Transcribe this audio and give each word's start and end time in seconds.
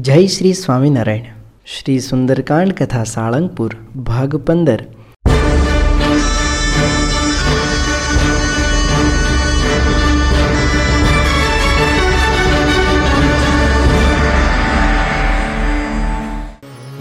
જય 0.00 0.26
શ્રી 0.26 0.52
સ્વામિનારાયણ. 0.52 1.22
શ્રી 1.66 2.00
સુંદરકાંડ 2.00 2.72
કથા 2.72 3.04
સાળંગપુર, 3.04 3.70
ભાગ 3.96 4.36
પંદર. 4.36 4.84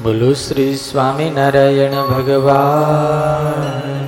બોલો 0.04 0.34
શ્રી 0.34 0.76
સ્વામિનારાયણ 0.76 1.92
ભગવાન 1.92 4.06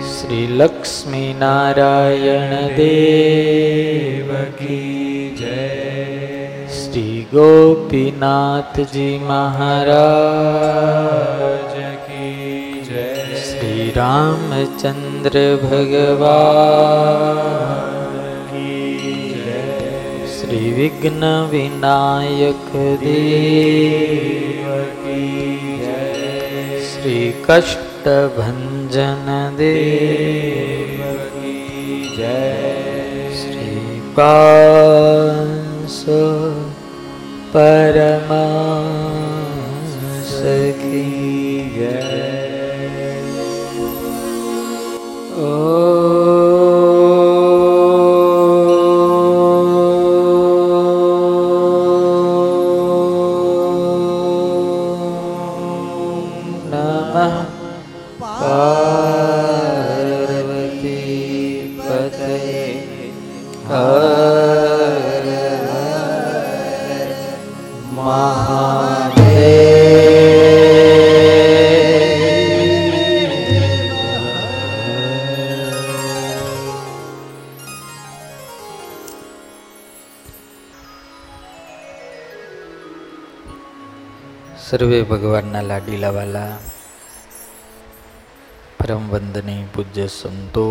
શ્રી 0.00 0.46
લક્ષ્મી 0.46 1.34
નારાયણ 1.38 2.76
દેવ 2.76 4.34
ગોપીનાથજી 7.32 9.18
મહારાજ 9.20 9.74
કી 12.06 12.80
જય 12.86 13.04
શ્રી 13.40 13.84
રામચંદ્ર 13.90 15.36
ભગવાન 15.62 16.96
શ્રી 20.32 20.72
વિઘ્ન 20.72 21.22
વિનાયક 21.52 22.66
દેવ 23.00 24.66
શ્રી 26.88 27.30
કષ્ટભંજન 27.46 29.30
દેવ 29.56 31.06
જય 32.10 32.42
શ્રી 33.36 34.02
પાંસ 34.14 36.00
જય 41.74 42.22
નમઃ 45.34 46.49
સર્વે 85.00 85.16
ભગવાનના 85.16 85.60
લાડીલા 85.62 86.10
વાલા 86.10 86.56
પરમ 88.78 89.08
વંદની 89.08 89.64
પૂજ્ય 89.74 90.06
સંતો, 90.06 90.64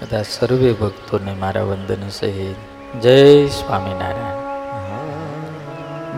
તથા 0.00 0.22
સર્વે 0.22 0.72
ભક્તોને 0.72 1.32
મારા 1.34 1.62
વંદન 1.62 2.08
સહિત. 2.08 2.58
જય 3.00 3.46
સ્વામિનારાયણ. 3.48 4.40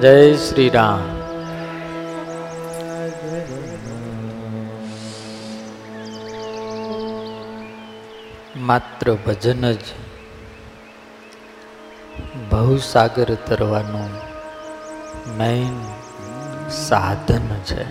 જય 0.00 0.36
શ્રી 0.36 0.68
રામ 0.68 1.04
માત્ર 8.66 9.14
ભજન 9.14 9.72
જ 9.72 9.84
ભવસાગર 12.50 13.34
તરવાનું 13.34 14.10
મેન 15.38 15.95
साधन 16.68 17.48
છે 17.66 17.84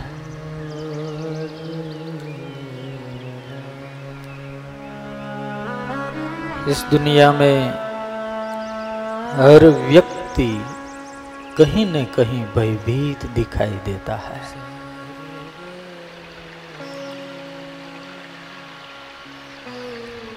इस 6.70 6.80
दुनिया 6.92 7.32
में 7.32 7.70
हर 9.34 9.66
व्यक्ति 9.90 10.48
कहीं 11.58 11.86
न 11.86 12.04
कहीं 12.06 12.44
भयभीत 12.56 13.26
दिखाई 13.26 13.76
देता 13.86 14.16
है। 14.16 14.42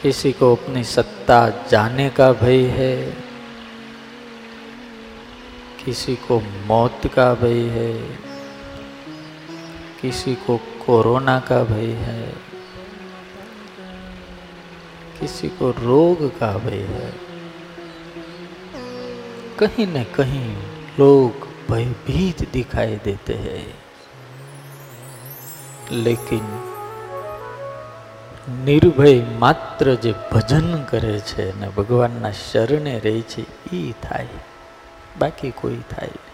किसी 0.02 0.32
को 0.32 0.54
अपनी 0.56 0.84
सत्ता 0.84 1.48
जाने 1.70 2.10
का 2.10 2.32
भय 2.32 2.62
है, 2.62 2.96
किसी 5.84 6.16
को 6.16 6.40
मौत 6.66 7.06
का 7.06 7.34
भय 7.34 7.60
है 7.68 8.27
किसी 10.01 10.35
को 10.45 10.57
कोरोना 10.85 11.39
का 11.39 11.63
भय 11.63 11.91
है 12.01 12.25
किसी 15.19 15.49
को 15.49 15.69
रोग 15.79 16.27
का 16.39 16.51
भय 16.57 16.83
है 16.89 17.11
कहीं 19.59 19.87
न 19.87 20.03
कहीं 20.15 20.49
लोग 20.99 21.47
भयभीत 21.69 22.45
दिखाई 22.51 22.99
देते 23.03 23.35
हैं 23.39 23.65
लेकिन 26.03 26.45
નિર્ભય 28.63 29.11
માત્ર 29.39 29.87
જે 29.97 30.11
ભજન 30.31 30.69
કરે 30.83 31.15
છે 31.25 31.45
ને 31.59 31.67
ભગવાનના 31.77 32.31
શરણે 32.39 32.95
રહે 32.99 33.13
છે 33.29 33.43
એ 33.73 33.83
થાય 34.01 34.41
બાકી 35.19 35.51
કોઈ 35.51 35.81
થાય 35.89 36.26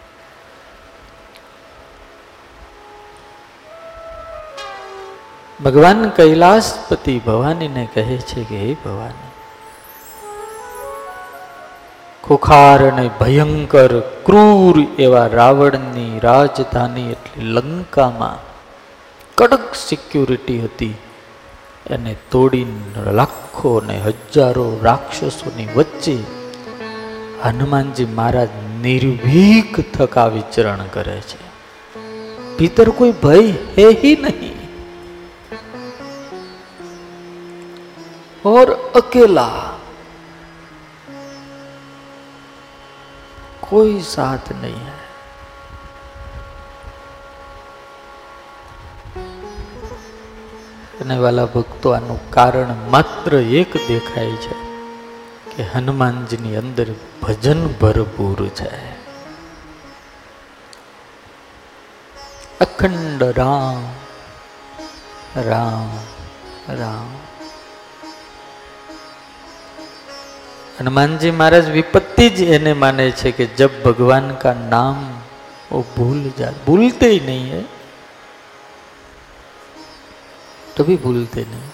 ભગવાન 5.63 6.09
કૈલાસપતિ 6.09 7.19
ભવાનીને 7.19 7.87
કહે 7.93 8.17
છે 8.17 8.43
કે 8.43 8.57
હે 8.57 8.73
ભવાની, 8.85 9.31
ખુખાર 12.23 12.91
અને 12.91 13.09
ભયંકર, 13.19 13.99
ક્રૂર 13.99 15.01
એવા 15.01 15.27
રાવણની 15.27 16.19
રાજધાની 16.19 17.11
એટલે 17.11 17.43
લંકામાં 17.43 18.39
કડક 19.35 19.75
સિક્યુરિટી 19.75 20.63
હતી. 20.63 20.93
એને 21.89 22.15
તોડીને 22.31 23.11
લાખો 23.11 23.81
ને 23.87 23.97
હજારો 23.97 24.79
રાક્ષસોની 24.83 25.67
વચ્ચે 25.75 26.17
હનુમાનજી 27.43 28.05
મહારાજ 28.05 28.49
નિર્ભીક 28.81 29.97
થકા 29.97 30.27
વિચરણ 30.27 30.79
કરે 30.93 31.21
છે. 31.21 31.45
ભીતર 32.57 32.89
કોઈ 32.89 33.11
ભય 33.11 33.51
હે 33.77 33.87
ही 34.03 34.15
और 38.44 38.72
अकेला 38.94 39.48
कोई 43.62 44.00
साथ 44.06 44.52
नहीं 44.54 44.80
है 44.86 44.98
અને 51.02 51.16
વાલા 51.16 51.44
ભક્તો 51.52 51.88
આનું 51.90 52.18
કારણ 52.30 52.72
માત્ર 52.90 53.32
એક 53.60 53.72
દેખાય 53.86 54.36
છે 54.38 54.56
કે 55.50 55.68
હનુમાનજીની 55.70 56.56
અંદર 56.56 56.88
ભજન 57.22 57.62
ભરપૂર 57.80 58.40
છે 58.58 58.70
અખંડ 62.60 63.22
રામ 63.38 63.82
રામ 65.46 65.90
રામ 66.74 67.10
હનુમાનજી 70.79 71.31
મહારાજ 71.31 71.67
વિપત્તિ 71.69 72.29
જ 72.29 72.41
એને 72.49 72.73
માને 72.73 73.11
છે 73.11 73.31
કે 73.31 73.45
જબ 73.57 73.71
ભગવાન 73.83 74.27
કા 74.35 74.53
નામ 74.69 74.97
ઓ 75.71 75.81
ભૂલ 75.97 76.21
જા 76.37 76.51
ભૂલતે 76.65 77.07
નહીં 77.25 77.47
હે. 77.53 77.61
તો 80.75 80.83
ભી 80.83 80.95
ભૂલતે 80.95 81.41
નહીં. 81.41 81.67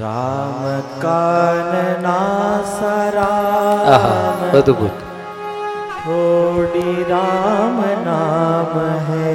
રામ 0.00 0.62
કાનના 1.00 2.60
સરા 2.72 3.98
અદભુત 4.52 4.96
થોડી 6.04 6.96
રામ 7.10 7.78
નામ 8.04 8.74
હે. 9.08 9.26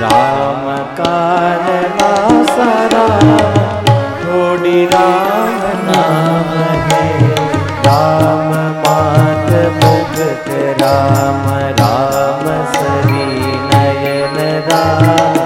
રામ 0.00 0.66
કાનના 0.96 2.44
સરા 2.54 3.38
થોડી 4.22 4.86
રામ 4.86 5.67
નામ 5.88 6.52
હે 6.86 7.02
રામ 7.86 8.52
માત 8.80 9.50
મુક્ત 9.78 10.50
રામ 10.82 11.44
રામ 11.80 12.46
સરી 12.74 13.58
નયન 13.66 14.38
રામ 14.70 15.37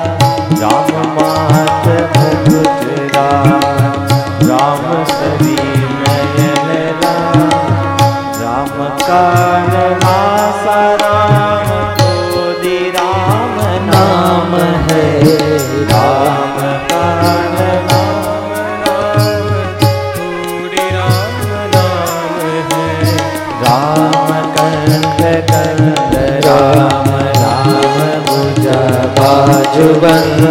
બાજુ 29.73 29.89
राम 30.03 30.43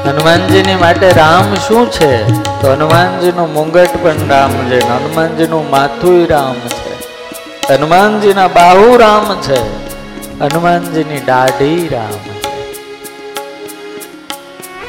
હનુમાનજીની 0.05 0.79
માટે 0.79 1.09
રામ 1.15 1.61
શું 1.63 1.93
છે 1.93 2.13
તો 2.63 2.73
હનુમાનજીનું 2.73 3.53
મુંગટ 3.53 3.95
પણ 4.03 4.29
રામ 4.29 4.53
છે, 4.71 4.79
હનુમાનજીનું 4.89 5.71
માથું 5.71 6.27
રામ 6.27 6.55
છે. 6.55 6.93
હનુમાનજીના 7.75 8.49
બાહુ 8.49 8.97
રામ 8.97 9.41
છે, 9.41 9.59
હનુમાનજીની 10.41 11.21
દાઢી 11.21 11.89
રામ 11.89 12.11
છે. 12.11 12.37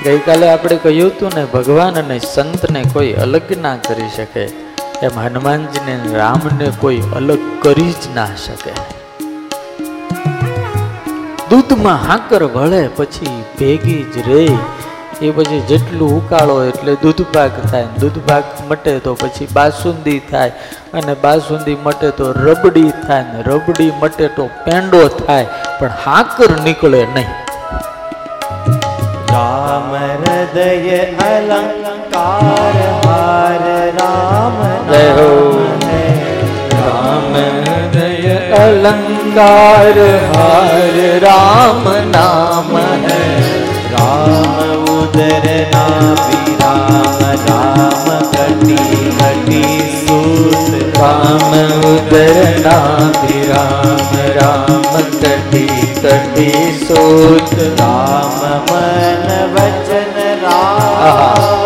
ગઈકાલે 0.03 0.49
આપણે 0.49 0.75
કહ્યું 0.75 1.11
હતું 1.11 1.31
ને, 1.35 1.45
ભગવાન 1.45 1.95
અને 1.95 2.19
સંતને 2.19 2.83
કોઈ 2.93 3.13
અલગ 3.13 3.57
ના 3.61 3.75
કરી 3.75 4.09
શકે, 4.15 4.45
એમ 5.01 5.19
હનુમાનજીને 5.19 5.99
રામને 6.13 6.71
કોઈ 6.79 7.01
અલગ 7.15 7.39
કરી 7.61 7.91
જ 7.91 8.15
ના 8.15 8.25
શકે. 8.25 8.71
દૂધમાં 11.49 12.07
હાકર 12.07 12.43
વળે, 12.43 12.89
પછી 12.95 13.43
ભેગી 13.59 14.03
જ 14.03 14.29
રે. 14.29 14.47
એ 15.23 15.31
પછી 15.31 15.59
જેટલું 15.69 16.11
ઉકાળો 16.17 16.55
એટલે 16.63 16.93
દૂધ 17.03 17.21
પાક 17.33 17.59
થાય 17.65 17.87
દૂધ 17.99 18.19
પાક 18.27 18.45
મટે 18.69 18.91
તો 18.99 19.13
પછી 19.15 19.47
બાસુંદી 19.53 20.19
થાય 20.31 20.51
અને 20.93 21.13
બાસુંદી 21.23 21.77
મટે 21.85 22.09
તો 22.17 22.31
રબડી 22.39 22.91
થાય 22.99 23.23
ને 23.29 23.45
રબડી 23.47 23.91
મટે 24.01 24.27
તો 24.37 24.45
પેંડો 24.65 25.01
થાય 25.17 25.47
પણ 25.79 25.95
હાકર 26.03 26.49
નીકળે 26.63 27.01
નહીં 27.13 27.31
રામ 29.31 29.89
હૃદય 30.17 30.99
અલંકાર 31.27 32.77
હાર 32.99 33.63
રામ. 33.97 34.57
રામ 36.77 37.33
હૃદય 37.61 38.35
અલંકાર 38.59 39.97
હાર 40.31 40.85
રામ 41.25 41.83
નામ 42.11 42.71
હૈ 43.05 43.21
રામ 44.03 44.57
ઉદર 44.93 45.45
નાભી 45.73 46.55
રામ 46.61 47.21
રામ 47.43 48.09
કટી 48.31 49.03
કટી 49.19 49.77
સૂત 49.99 50.73
રામ 50.97 51.55
ઉદર 51.91 52.39
નાભિ 52.65 53.39
રામ 53.47 54.15
રામ 54.37 54.87
કટી 55.15 55.89
કટી 55.97 56.63
સૂત 56.83 57.55
રામ 57.73 58.39
મન 58.61 59.29
વચન 59.55 60.17
રામ 60.41 61.62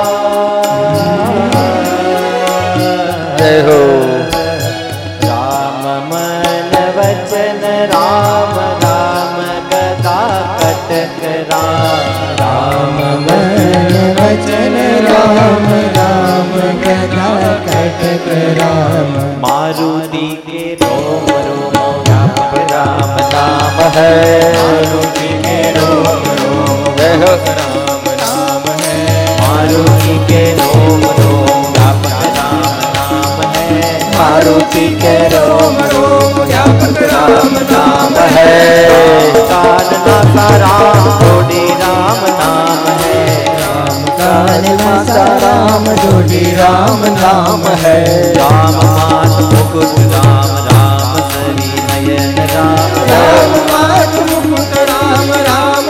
है 24.08 24.52
राम 27.58 27.96
नाम 28.22 28.68
है 28.82 29.00
मारुति 29.42 30.16
के 30.30 30.42
रोम 30.60 31.02
राम 31.78 32.06
नाम 32.38 33.42
है 33.56 33.82
मारुति 34.14 34.86
के 35.04 35.16
रोम 35.34 35.78
रोम 35.96 36.40
राम 37.12 37.52
नाम 37.72 38.16
है 38.36 38.48
कान 39.52 39.92
ना 40.06 40.18
सारा 40.36 40.72
राम 41.84 42.24
नाम 42.40 42.88
है 43.04 43.26
राम 43.62 44.06
कान 44.22 44.70
ना 44.84 44.96
सारा 45.14 45.54
जोड़ी 46.04 46.44
राम 46.56 47.06
नाम 47.20 47.68
है 47.84 47.98
राम 48.34 48.76
मान 48.98 49.38
राम 50.14 50.56
राम 50.70 51.14
हरी 51.34 51.87
राम 52.10 52.94
राम 53.10 53.54
राम 54.90 55.32
राम 55.48 55.88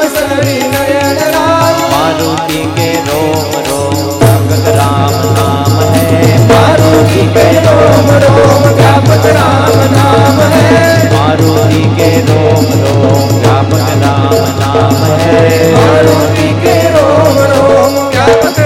के 2.78 2.88
रोम 3.10 3.52
रोम 3.68 4.00
व्यापक 4.22 4.68
राम 4.78 5.14
नाम 5.38 5.75
है 5.96 6.38
मारुति 6.52 7.25
के 7.36 7.46
रोम 7.68 8.10
रोम 8.25 8.66
व्यापक 8.80 9.25
राम 9.38 9.78
नाम 9.94 10.42
है 10.56 11.14
मारुति 11.14 11.84
के 12.00 12.10
रोम 12.31 12.66
रोम 12.84 13.38
व्यापक 13.44 13.90
राम 14.04 14.42
नाम 14.64 15.04
है 15.22 15.74
मारुति 15.75 16.50
के 16.64 16.78
रोम 16.96 17.38
रोम 17.54 17.96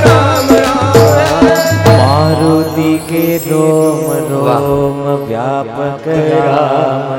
राम 0.07 0.53
मारुति 1.99 2.91
के 3.09 3.25
रोम 3.49 4.01
रोम, 4.31 4.99
व्यापक 5.27 6.07
राम। 6.47 7.10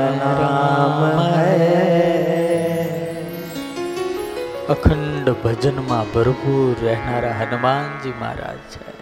અખંડ 4.73 5.29
ભજનમાં 5.29 6.13
ભરપૂર 6.13 6.85
રહેનારા 6.85 7.31
હનુમાનજી 7.31 8.13
મહારાજ 8.19 8.57
છે. 8.57 8.93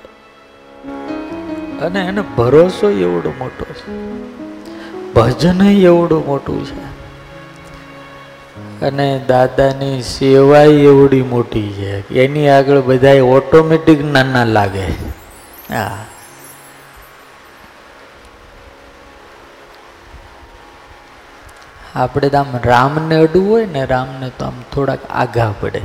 અને 1.79 1.99
એનો 1.99 2.23
ભરોસો 2.37 2.89
એવડો 2.89 3.33
મોટો 3.39 3.65
છે. 3.65 4.11
ભજન 5.13 5.67
એવડું 5.67 6.25
મોટું 6.25 6.65
છે. 6.65 6.91
અને 8.85 9.21
દાદાની 9.27 10.01
સેવાય 10.01 10.67
એવડી 10.67 11.21
મોટી 11.21 11.73
છે. 11.73 12.13
એની 12.13 12.49
આગળ 12.49 12.81
બધા 12.81 13.21
ઓટોમેટિક 13.21 14.05
નાના 14.05 14.43
લાગે. 14.43 14.85
હા. 15.73 16.05
આપણે 21.95 22.29
તો 22.29 22.37
આમ 22.37 22.47
રામને 22.63 23.15
અડવું 23.15 23.49
હોય 23.49 23.65
ને 23.65 23.85
રામને 23.85 24.31
તો 24.39 24.45
આમ 24.45 24.53
થોડાક 24.73 24.99
આઘા 25.09 25.53
પડે. 25.61 25.81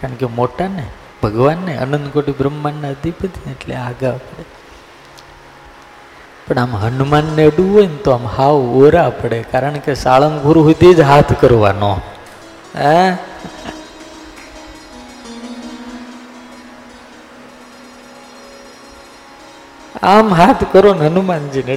કારણ 0.00 0.14
કે 0.14 0.26
મોટા 0.26 0.68
ને, 0.68 0.86
ભગવાન 1.22 1.58
ને 1.58 1.76
અનંત 1.76 2.12
કોટી 2.12 2.32
બ્રહ્માંડના 2.32 2.88
અધિપતિ 2.88 3.50
એટલે 3.50 3.74
આઘા 3.74 4.12
પડે. 4.12 4.44
પણ 6.48 6.58
આમ 6.58 6.76
હનુમાનને 6.76 7.44
અડવું 7.44 7.74
હોય 7.74 7.86
ને 7.86 7.96
તો 7.96 8.10
આમ 8.10 8.26
હાવ 8.26 8.54
ઓરા 8.54 9.10
પડે, 9.10 9.42
કારણ 9.42 9.72
કે 9.72 9.94
સાળંગપુર 9.94 10.58
સુધી 10.58 10.94
જ 10.94 11.00
હાથ 11.00 11.40
કરવાનો. 11.40 12.00
હે? 12.76 13.16
આમ 20.02 20.34
હાથ 20.34 20.64
કરો 20.72 20.94
ને 20.94 21.06
હનુમાનજી 21.06 21.62
ને 21.62 21.76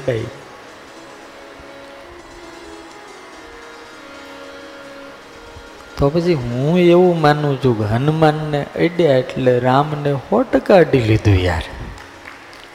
તો 5.98 6.10
પછી 6.10 6.34
હું 6.34 6.80
એવું 6.80 7.22
માનું 7.22 7.64
છું 7.64 7.78
કે 7.80 7.86
હનુમાનને 7.86 8.64
અડ્યા 8.64 9.18
એટલે 9.18 9.60
રામને 9.60 10.14
સો 10.14 10.44
ટકા 10.44 10.75
અડી 10.75 11.00
લીધું 11.00 11.34
યાર. 11.34 11.64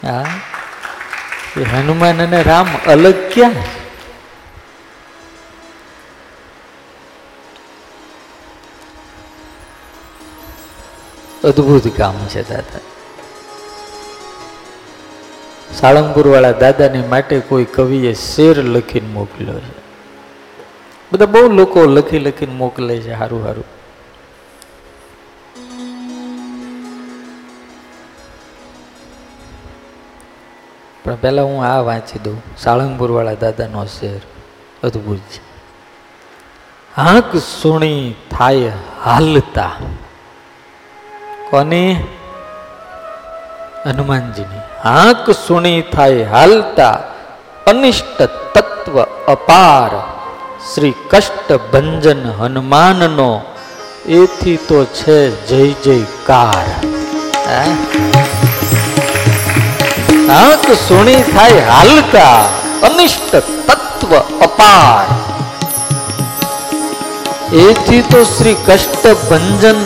હા? 0.07 0.27
એ 1.57 1.65
હનુમાન 1.65 2.27
અને 2.27 2.43
રામ 2.43 2.67
અલગ 2.87 3.15
ક્યાં? 3.35 3.53
અદ્ભુત 11.45 11.97
કામ 11.97 12.27
છે 12.29 12.49
દાદા. 12.49 12.81
સાળંગપુર 15.75 16.27
વાળા 16.29 16.53
દાદાને 16.53 17.03
માટે 17.03 17.41
કોઈ 17.41 17.65
કવિએ 17.65 18.13
શેર 18.13 18.65
લખીને 18.65 19.09
મોકલ્યો 19.09 19.61
છે. 19.61 19.80
બધા 21.13 21.27
બહુ 21.27 21.49
લોકો 21.49 21.85
લખી 21.85 22.19
લખીને 22.19 22.53
મોકલે 22.53 23.01
છે 23.01 23.19
સારું 23.19 23.45
સારું 23.45 23.81
પણ 31.05 31.17
પહેલાં 31.17 31.45
હું 31.45 31.65
આ 31.65 31.81
વાંચી 31.81 32.19
દઉં. 32.19 32.43
સાળંગપુરવાળા 32.59 33.35
દાદાનો 33.35 33.85
શેર. 33.85 34.21
અદ્ભુત 34.83 35.19
છે. 35.19 35.41
આંખ 36.97 37.37
સુણી 37.37 38.15
થાય 38.31 38.73
હાલતા. 39.05 39.71
કોને? 41.51 42.07
હનુમાનજીની. 43.87 44.79
આંખ 44.89 45.31
સુણી 45.31 45.83
થાય 45.83 46.23
હાલતા. 46.23 47.01
અનિષ્ટ 47.67 48.23
તત્વ 48.55 49.03
અપાર. 49.29 50.20
શ્રી 50.61 50.95
કષ્ટ 51.11 51.53
ભંજન 51.73 52.33
હનુમાનનો, 52.39 53.43
એથી 54.09 54.57
તો 54.57 54.85
છે 54.85 55.19
જય 55.47 55.73
જયકાર. 55.73 56.67
સુણી 60.89 61.23
થાય 61.23 61.61
હાલતા 61.61 62.45
અનિષ્ટ 62.83 63.37
તત્વ 63.37 64.17
અપાર. 64.41 65.07
એથી 67.55 68.03
તો 68.03 68.25
શ્રી 68.25 68.57
કષ્ટ 68.67 69.07
ભંજન 69.31 69.81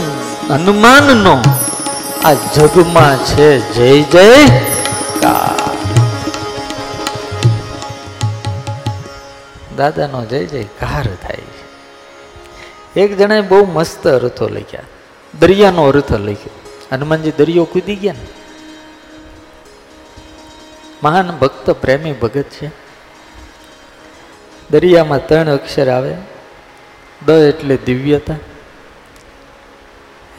હનુમાનનો, 0.50 1.37
આ 2.25 2.33
જગમાં 2.33 3.16
છે 3.16 3.49
જય 3.73 4.02
જય 4.02 4.28
દાદાનો 9.76 10.25
જય 10.25 10.45
જયકાર 10.45 11.14
થાય 11.14 11.37
છે. 11.37 11.64
એક 13.00 13.19
જણાએ 13.19 13.40
બહુ 13.40 13.64
મસ્ત 13.64 14.09
અર્થો 14.09 14.49
લખ્યા. 14.49 14.83
દરિયાનો 15.40 15.83
અર્થ 15.83 16.12
લખ્યો. 16.12 16.61
હનુમાનજી 16.93 17.33
દરિયો 17.38 17.64
કૂદી 17.64 17.97
ગયા 17.97 18.12
ને. 18.12 18.26
મહાન 21.02 21.31
ભક્ત, 21.31 21.71
પ્રેમી 21.71 22.12
ભગત 22.12 22.43
છે. 22.43 22.71
દરિયામાં 24.71 25.26
ત્રણ 25.26 25.49
અક્ષર 25.49 25.90
આવે. 25.90 26.16
દ 27.26 27.31
એટલે 27.31 27.76
દિવ્યતા, 27.76 28.37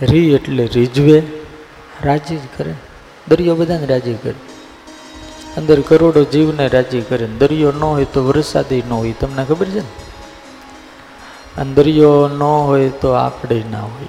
રી 0.02 0.34
એટલે 0.34 0.70
રીઝવે. 0.74 1.24
રાજી 2.04 2.38
જ 2.38 2.42
કરે. 2.58 2.74
દરિયો 3.28 3.56
બધાને 3.56 3.86
રાજી 3.86 4.14
કરે. 4.14 4.55
અંદર 5.58 5.82
કરોડો 5.82 6.24
જીવને 6.24 6.68
રાજી 6.68 7.02
કરે. 7.02 7.28
દરિયો 7.28 7.72
ન 7.72 7.84
હોય 7.84 8.06
તો 8.06 8.24
વરસાદી 8.28 8.84
ન 8.90 8.94
હોય. 8.94 9.14
તમને 9.20 9.46
ખબર 9.46 9.66
છે 9.66 9.80
ને? 9.80 11.64
દરિયો 11.64 12.28
ન 12.28 12.44
હોય 12.44 12.90
તો 12.90 13.12
આપણે 13.12 13.64
ના 13.72 13.82
હોય. 13.82 14.08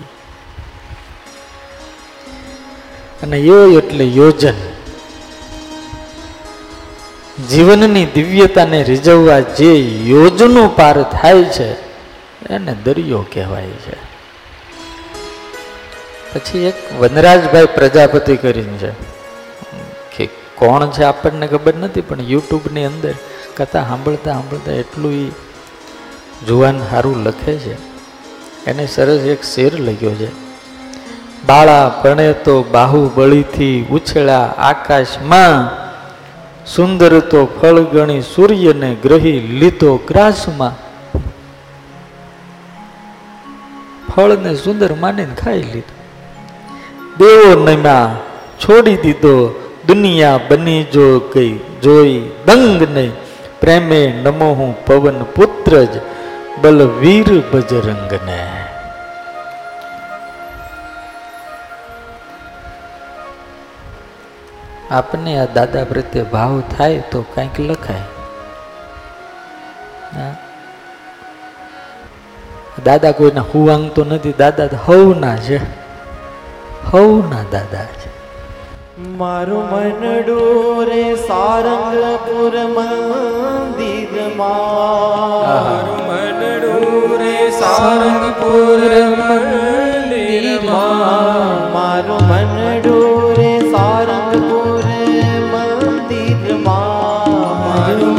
અને 3.22 3.38
યો 3.38 3.68
એટલે 3.68 4.04
યોજન. 4.04 4.54
જીવનની 7.50 8.06
દિવ્યતાને 8.06 8.82
રીઝવવા 8.82 9.40
જે 9.40 9.74
યોજનો 10.04 10.68
પાર 10.68 11.02
થાય 11.02 11.44
છે, 11.44 11.72
એને 12.48 12.76
દરિયો 12.84 13.26
કહેવાય 13.34 13.66
છે. 13.66 13.96
પછી 16.34 16.58
એક 16.58 16.74
વનરાજભાઈ 16.98 17.66
પ્રજાપતિ 17.66 18.36
કરીને 18.36 18.78
છે. 18.78 18.90
કોણ 20.56 20.86
છે 20.86 21.02
આપણને 21.02 21.46
ખબર 21.46 21.74
નથી, 21.74 22.00
પણ 22.00 22.20
યુટ્યુબની 22.20 22.84
અંદર 22.84 23.14
કથા 23.56 23.82
સાંભળતા 23.82 24.32
સાંભળતા 24.32 24.72
એટલું 24.72 25.12
એ 25.12 25.30
જુવાન 26.46 26.78
સારું 26.90 27.24
લખે 27.24 27.58
છે. 27.58 27.74
એને 28.64 28.86
સરસ 28.86 29.20
એક 29.20 29.42
શેર 29.44 29.80
લખ્યો 29.80 30.10
છે. 30.10 30.30
બાળા 31.46 31.88
પણે 31.88 32.32
તો 32.32 32.62
બાહુબળીથી 32.62 33.86
ઉછળ્યા 33.90 34.54
આકાશમાં, 34.58 35.86
સુંદર 36.66 37.20
તો 37.20 37.46
ફળ 37.46 37.80
ગણી 37.80 38.20
સૂર્યને 38.20 38.96
ગ્રહી 39.02 39.40
લીધો 39.40 39.96
ગ્રાસમાં. 39.96 40.74
ફળને 44.14 44.54
સુંદર 44.54 44.94
માનીને 44.94 45.34
ખાઈ 45.34 45.62
લીધું. 45.62 45.96
દેવો 47.18 47.64
નમ્યા 47.64 48.16
છોડી 48.60 48.96
દીધો 48.96 49.62
દુનિયા 49.86 50.40
બની 50.48 50.84
જો 50.84 51.18
કઈ 51.18 51.58
જોઈ 51.82 52.30
દંગ 52.46 52.82
નહીં. 52.94 53.12
પ્રેમે 53.60 54.00
નમો 54.24 54.48
હું 54.54 54.72
પવન 54.86 55.22
પુત્ર 55.22 55.84
જ, 55.84 56.00
બલવીર 56.62 57.30
બજરંગને. 57.52 58.40
આપને 64.90 65.38
આ 65.38 65.46
દાદા 65.54 65.84
પ્રત્યે 65.84 66.22
ભાવ 66.22 66.60
થાય 66.60 67.00
તો 67.10 67.22
કંઈક 67.34 67.60
લખાય. 67.60 68.04
દાદા 72.84 73.10
કોઈના 73.10 73.40
હુવાંગ 73.40 73.90
તો 73.90 74.04
નથી, 74.04 74.32
દાદા 74.38 74.66
તો 74.66 74.76
હવના 74.86 75.36
છે. 75.36 75.58
હવના 76.92 77.42
દાદા 77.52 77.84
છે. 77.84 77.95
મારું 79.18 79.64
મન 79.70 80.02
ડોરે 80.26 81.04
સારંગપુર 81.14 82.54
મંદિરમાં. 82.74 83.46
મન 86.08 86.40
ડોરે 86.62 87.36
સારંગપુર 87.50 88.82
મંદિરમાં. 89.20 90.76
મારું 91.74 92.22
મન 92.28 92.52
રે 93.38 93.52
સારંગપુર 93.72 94.84
મંદિરમાં. 95.52 97.32
મારું 97.56 98.12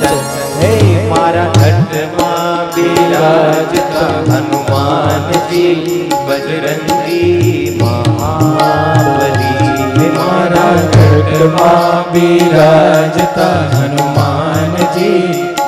મોચન 0.00 0.18
હે 0.60 0.72
મારા 1.08 1.50
ઘટમાં 1.52 2.64
બિરાજતા 2.74 4.08
હનુમાનજી, 4.30 6.10
બજરંગી 6.28 7.78
મહાબલી. 7.82 9.70
હે 9.98 10.08
મારા 10.18 10.76
ઘટમાં 10.96 12.12
બિરાજતા 12.12 13.60
હનુમાનજી, 13.76 15.22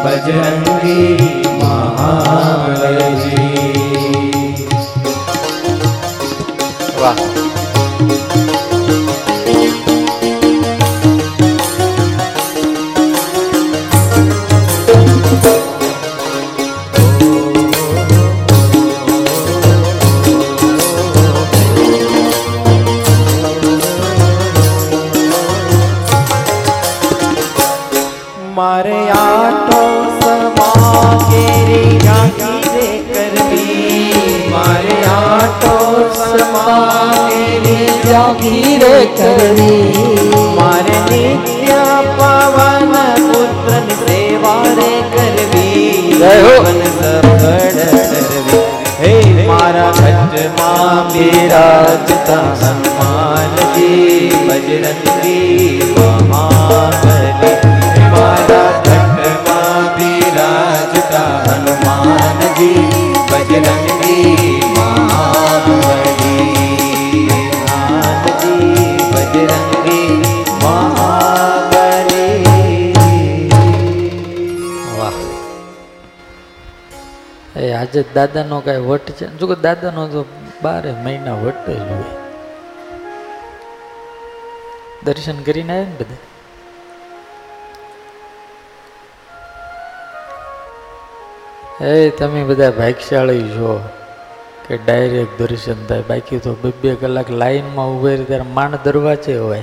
બજરંગી 0.05 1.17
મહાબલી. 1.63 3.35
વાહ. 7.01 7.28
જે 51.19 51.31
રાજતા 51.49 52.49
સન્માનજી 52.55 54.31
બજરંગી 54.49 55.83
મહાબલી 56.29 57.55
મારા 58.13 58.73
ખંડમાં 58.85 59.89
બિરાજતા 59.97 61.33
હનુમાનજી 61.47 62.85
બજરંગી 63.31 64.53
મહાબલી 64.77 65.89
બજરંગી 69.13 70.09
આજે 77.75 78.01
દાદાનો 78.15 78.57
કાંઈ 78.61 78.87
વટ 78.89 79.09
છે? 79.19 79.27
જો 79.39 79.47
કે 79.47 79.57
દાદાનો 79.61 80.03
તો 80.09 80.21
બારે 80.63 80.93
મહિના 80.93 81.35
વટ 81.35 81.71
જ 81.71 81.91
હોય. 81.91 82.05
દર્શન 85.05 85.43
કરીને 85.43 85.73
આવ્યા 85.73 85.85
ને 85.85 85.95
બધા? 86.01 86.17
એ, 91.87 92.11
તમે 92.11 92.45
બધા 92.45 92.71
ભાગ્યશાળી 92.71 93.49
છો 93.49 93.89
કે 94.69 94.77
ડાયરેક્ટ 94.77 95.43
દર્શન 95.43 95.87
થાય? 95.87 96.03
બાકી 96.03 96.39
તો 96.39 96.55
બે 96.55 96.71
બે 96.71 96.95
કલાક 96.95 97.31
લાઈનમાં 97.31 97.87
ઉભે 97.87 98.25
ત્યારે 98.25 98.43
માંડ 98.43 98.75
દરવાજે 98.85 99.39
હોય. 99.39 99.63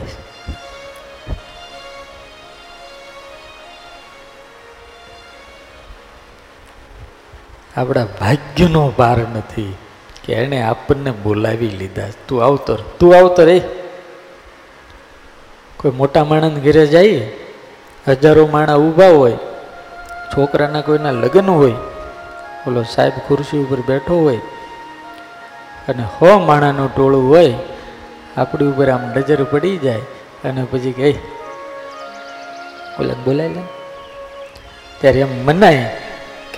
આપણા 7.78 8.06
ભાગ્યનો 8.06 8.94
ભાર 8.98 9.18
નથી. 9.18 9.78
કે 10.26 10.34
એણે 10.34 10.62
આપણને 10.62 11.12
બોલાવી 11.12 11.70
લીધા. 11.70 12.10
તું 12.28 12.44
આવતર 12.46 12.76
તું 13.00 13.18
આવતર 13.18 13.50
એ. 13.50 13.60
કોઈ 15.78 15.92
મોટા 15.92 16.24
માણસ 16.24 16.64
ઘરે 16.64 16.86
જાય, 16.88 17.28
હજારો 18.08 18.48
માણા 18.48 18.76
ઊભા 18.76 19.08
હોય, 19.08 19.38
છોકરાના 20.32 20.82
કોઈના 20.82 21.12
લગ્ન 21.12 21.50
હોય, 21.50 21.74
ઓલો 22.68 22.84
સાહેબ 22.84 23.12
ખુરશી 23.28 23.58
ઉપર 23.58 23.80
બેઠો 23.82 24.16
હોય, 24.22 24.38
અને 25.88 26.04
હો 26.04 26.40
માણાનું 26.40 26.96
ટોળું 26.96 27.30
હોય, 27.30 27.54
આપણી 28.38 28.68
ઉપર 28.68 28.90
આમ 28.90 29.14
નજર 29.16 29.44
પડી 29.44 29.78
જાય, 29.78 30.02
અને 30.44 30.66
પછી 30.72 30.92
કહે 30.92 31.16
ઓલા 33.00 33.14
બોલાય 33.14 33.48
લે. 33.48 33.62
ત્યારે 35.02 35.20
એમ 35.20 35.46
મનાય 35.46 35.98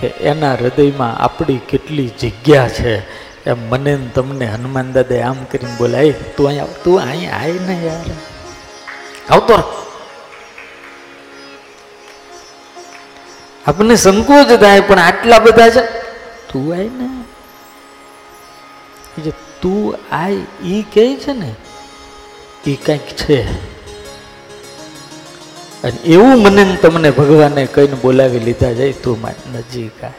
કે 0.00 0.06
એના 0.06 0.54
હૃદયમાં 0.54 1.16
આપણી 1.18 1.60
કેટલી 1.68 2.08
જગ્યા 2.08 2.68
છે. 2.68 3.27
એમ 3.46 3.58
મને 3.68 3.98
તમને 4.14 4.46
હનુમાન 4.46 4.92
દાદા 4.92 5.28
આમ 5.28 5.44
કરીને 5.44 5.74
બોલાય 5.78 6.12
તું 6.12 6.46
અહીંયા 6.46 6.66
તું 6.84 7.00
અહીં 7.00 7.34
આય 7.34 7.52
ને 7.52 7.86
યાર. 7.86 8.06
આવતો 9.30 9.84
આપણને 13.66 13.96
સંકોચ 13.96 14.60
થાય, 14.60 14.80
પણ 14.80 14.98
આટલા 14.98 15.38
બધા 15.38 15.70
છે? 15.70 15.80
તું 16.52 16.74
આય 16.74 16.88
ને. 16.88 17.08
જે 19.22 19.32
તું 19.62 19.98
આય, 20.12 20.36
ઈ 20.64 20.82
કહે 20.94 21.16
છે 21.16 21.32
ને 21.32 21.54
એ 22.66 22.74
કંઈક 22.74 23.00
છે. 23.00 23.52
અને 25.82 25.98
એવું 26.04 26.42
મને 26.42 26.76
તમને 26.82 27.10
ભગવાને 27.10 27.66
કહીને 27.66 27.94
બોલાવી 27.94 28.38
લીધા 28.38 28.72
જાય, 28.72 28.92
તું 28.92 29.20
મારી 29.20 29.58
નજીક 29.58 30.04
આય. 30.04 30.12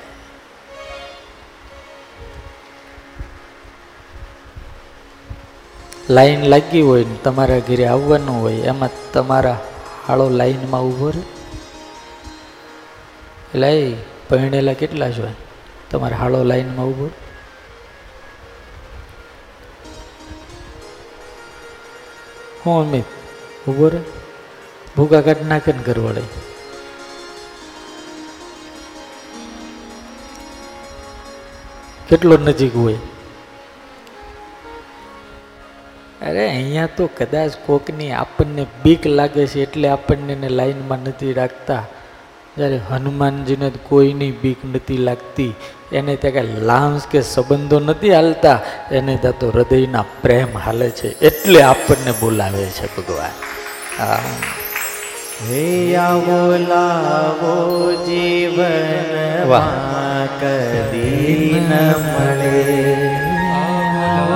લાઈન 6.10 6.44
લાગી 6.50 6.82
હોય 6.82 7.04
ને 7.06 7.16
તમારા 7.24 7.60
ઘરે 7.60 7.86
આવવાનું 7.86 8.38
હોય, 8.42 8.62
એમાં 8.72 8.94
તમારા 9.14 9.58
હાળો 10.08 10.30
લાઈનમાં 10.30 10.82
ઊભો 10.82 11.10
રહે 11.16 11.24
એટલે 13.54 13.70
એ 13.82 13.98
પહેણેલા 14.30 14.74
કેટલા 14.74 15.12
છો 15.12 15.28
તમારે 15.92 16.16
હાળો 16.16 16.40
લાઈનમાં 16.44 16.88
ઊભો? 16.88 17.10
હું 22.66 22.76
અમિત 22.82 23.08
ઊભો 23.68 23.88
રહે 23.94 24.02
ભૂકા 24.98 25.22
કાઢ 25.22 25.46
નાખે 25.52 25.72
ને 25.78 25.84
ઘરવાળે 25.84 26.24
કેટલો 32.10 32.36
નજીક 32.38 32.76
હોય 32.76 33.00
અરે 36.22 36.50
અહીંયા 36.50 36.86
તો 36.86 37.10
કદાચ 37.18 37.52
કોકની 37.66 38.12
આપણને 38.12 38.66
બીક 38.84 39.08
લાગે 39.08 39.48
છે 39.48 39.62
એટલે 39.62 39.88
આપણને 39.88 40.34
એને 40.34 40.50
લાઈનમાં 40.50 40.98
નથી 40.98 41.34
રાખતા. 41.34 41.86
જ્યારે 42.58 42.80
હનુમાનજીને 42.90 43.72
કોઈની 43.90 44.32
બીક 44.32 44.58
નથી 44.76 44.98
લાગતી. 44.98 45.54
એને 45.92 46.16
ત્યાં 46.16 46.34
કાંઈ 46.34 46.48
લાંસ 46.60 47.08
કે 47.12 47.22
સંબંધો 47.22 47.80
નથી 47.80 48.14
હાલતા. 48.14 48.60
એને 48.92 49.18
ત્યાં 49.22 49.38
તો 49.38 49.50
હૃદયના 49.50 50.06
પ્રેમ 50.22 50.58
હાલે 50.58 50.90
છે 50.90 51.20
એટલે 51.20 51.62
આપણને 51.62 52.12
બોલાવે 52.12 52.66
છે 52.66 52.96
ભગવાન. 52.98 53.32
હા. 54.04 54.20
હે 55.50 55.96
આવો 55.96 56.58
લાવો 56.58 57.92
જીવન. 58.06 59.54
કદી 60.40 61.66
ન 61.70 61.74
મળે. 61.92 63.29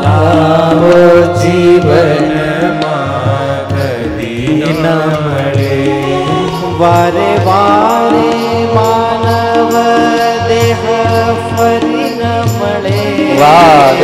લાવો 0.04 1.00
જીવનમાં 1.40 2.82
કદી 3.72 4.48
ન 4.74 4.86
મળે 5.24 5.78
વારે 6.80 7.32
વારે 7.46 8.32
માનવ 8.76 9.74
દેહ 10.50 10.82
ફરી 11.50 12.10
ન 12.12 12.22
મળે 12.52 13.02
વાહ 13.42 14.04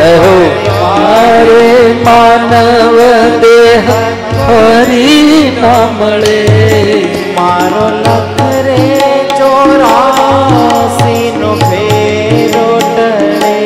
વારે 0.81 1.67
માનવ 2.07 2.99
દેહ 3.43 3.87
ફરી 4.39 5.43
ન 5.53 5.63
મળે 5.99 6.41
મારો 7.37 7.85
લખરે 7.97 8.81
ચોરાસી 9.37 11.27
નો 11.39 11.51
ફેરો 11.61 12.67
ટળે 12.87 13.57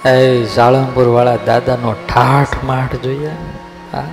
એ 0.05 0.45
સાળંગપુર 0.45 1.07
વાળા 1.07 1.37
દાદાનો 1.45 1.93
ઠાઠ 2.07 2.55
માઠ 2.63 2.95
જોઈએ. 3.03 3.33
હા? 3.93 4.03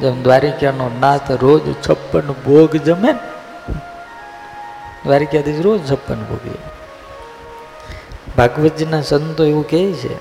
જેમ 0.00 0.22
દ્વારિકાનો 0.22 0.86
નાથ 1.00 1.30
રોજ 1.42 1.64
છપ્પન 1.82 2.28
ભોગ 2.44 2.76
જમે 2.84 3.12
ને 3.12 3.37
દ્વારિકાધીશ 5.04 5.60
રોજ 5.60 5.80
છપ્પન 5.92 6.14
ભોગીએ 6.14 6.60
ભાગવતજીના 8.36 9.00
સંતો 9.00 9.44
એવું 9.44 9.68
કહે 9.68 9.92
છે 9.92 10.16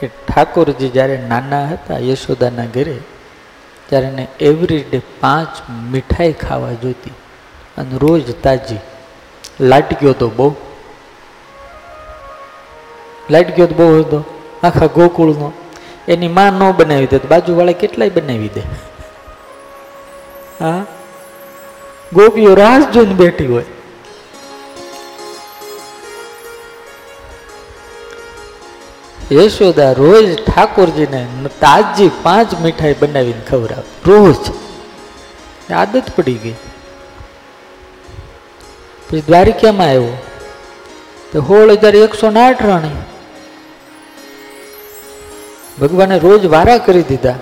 કે 0.00 0.10
ઠાકોરજી 0.28 0.88
જ્યારે 0.88 1.16
નાના 1.28 1.66
હતા 1.66 1.98
યશોદાના 1.98 2.64
ઘરે, 2.64 2.96
ત્યારે 3.88 4.06
એને 4.06 4.28
એવરી 4.40 4.82
ડે 4.82 4.98
પાંચ 4.98 5.48
મીઠાઈ 5.92 6.32
ખાવા 6.32 6.72
જોઈતી 6.72 7.12
અને 7.78 7.98
રોજ 7.98 8.22
તાજી 8.42 8.78
લાટક્યો 9.60 10.12
તો 10.12 10.28
બહુ. 10.28 10.54
લાટક્યો 13.30 13.66
તો 13.66 13.74
બહુ 13.74 14.00
હતો 14.00 14.24
આખા 14.62 14.86
ગોકુળનો. 14.86 15.52
એની 16.08 16.28
માં 16.28 16.52
ન 16.52 16.72
બનાવી 16.72 17.06
દે 17.06 17.18
તો 17.18 17.28
બાજુવાળા 17.28 17.72
કેટલાય 17.72 18.08
બનાવી 18.08 18.48
દે. 18.48 18.60
હા? 20.60 20.84
ગોપીઓ 22.14 22.54
રાસ 22.54 22.84
જોઈને 22.94 23.14
બેઠી 23.14 23.46
હોય. 23.46 23.64
યશોદા 29.32 29.92
રોજ 29.92 30.44
ઠાકોરજીને 30.44 31.26
તાજી 31.60 32.10
પાંચ 32.22 32.60
મીઠાઈ 32.60 32.94
બનાવીને 32.94 33.42
ખવડાવે. 33.50 34.10
રોજ. 34.10 34.36
આદત 35.72 36.02
પડી 36.16 36.34
ગઈ. 36.34 36.54
પછી 39.10 39.20
દ્વારિકામાં 39.20 39.86
આવ્યો. 39.86 40.22
તો 41.32 41.40
સોળ 41.40 41.70
હજાર 41.70 41.96
એકસો 41.96 42.30
ને 42.30 42.40
આઠ 42.40 42.66
રાણી. 42.66 42.96
ભગવાને 45.80 46.18
રોજ 46.18 46.46
વારા 46.46 46.78
કરી 46.78 47.02
દીધા 47.02 47.34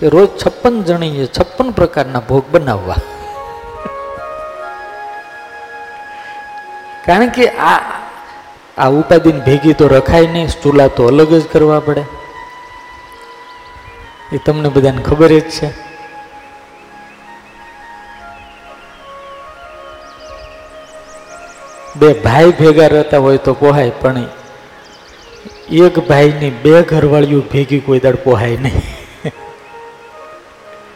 કે 0.00 0.08
રોજ 0.08 0.28
છપ્પન 0.46 0.82
જણીએ 0.82 1.26
છપ્પન 1.26 1.70
પ્રકારના 1.70 2.20
ભોગ 2.20 2.44
બનાવવા. 2.50 2.96
કારણ 7.06 7.28
કે 7.28 7.48
આ 7.48 7.78
આ 8.78 8.88
ઉપાધિન 8.88 9.40
ભેગી 9.40 9.72
તો 9.72 9.88
રખાય 9.88 10.26
નહીં, 10.26 10.48
ચૂલા 10.62 10.86
તો 10.86 11.06
અલગ 11.06 11.32
જ 11.34 11.42
કરવા 11.52 11.80
પડે. 11.80 12.04
એ 14.32 14.38
તમને 14.38 14.68
બધાને 14.68 15.02
ખબર 15.02 15.28
જ 15.28 15.40
છે. 15.40 15.70
બે 21.96 22.12
ભાઈ 22.12 22.50
ભેગા 22.50 22.86
રહેતા 22.86 23.18
હોય 23.18 23.36
તો 23.36 23.54
પોહાય, 23.54 23.90
પણ 23.90 24.24
એક 25.70 25.98
ભાઈની 26.08 26.50
બે 26.50 26.82
ઘરવાળીઓ 26.82 27.40
ભેગી 27.40 27.80
કોઈ 27.80 28.00
દાડ 28.00 28.14
પોહાય 28.14 28.56
નહીં. 28.56 28.82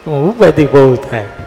ઉપાધિ 0.29 0.65
બહુ 0.65 0.95
થાય. 0.95 1.46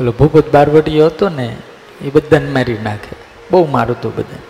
પેલો 0.00 0.12
ભૂપત 0.16 0.46
બારવટીયો 0.48 1.06
હતો 1.06 1.28
ને, 1.28 1.46
એ 2.00 2.08
બધાને 2.08 2.48
મારી 2.48 2.80
નાખે. 2.82 3.14
બહુ 3.50 3.66
મારું 3.66 3.96
હતું 3.96 4.12
બધા 4.16 4.44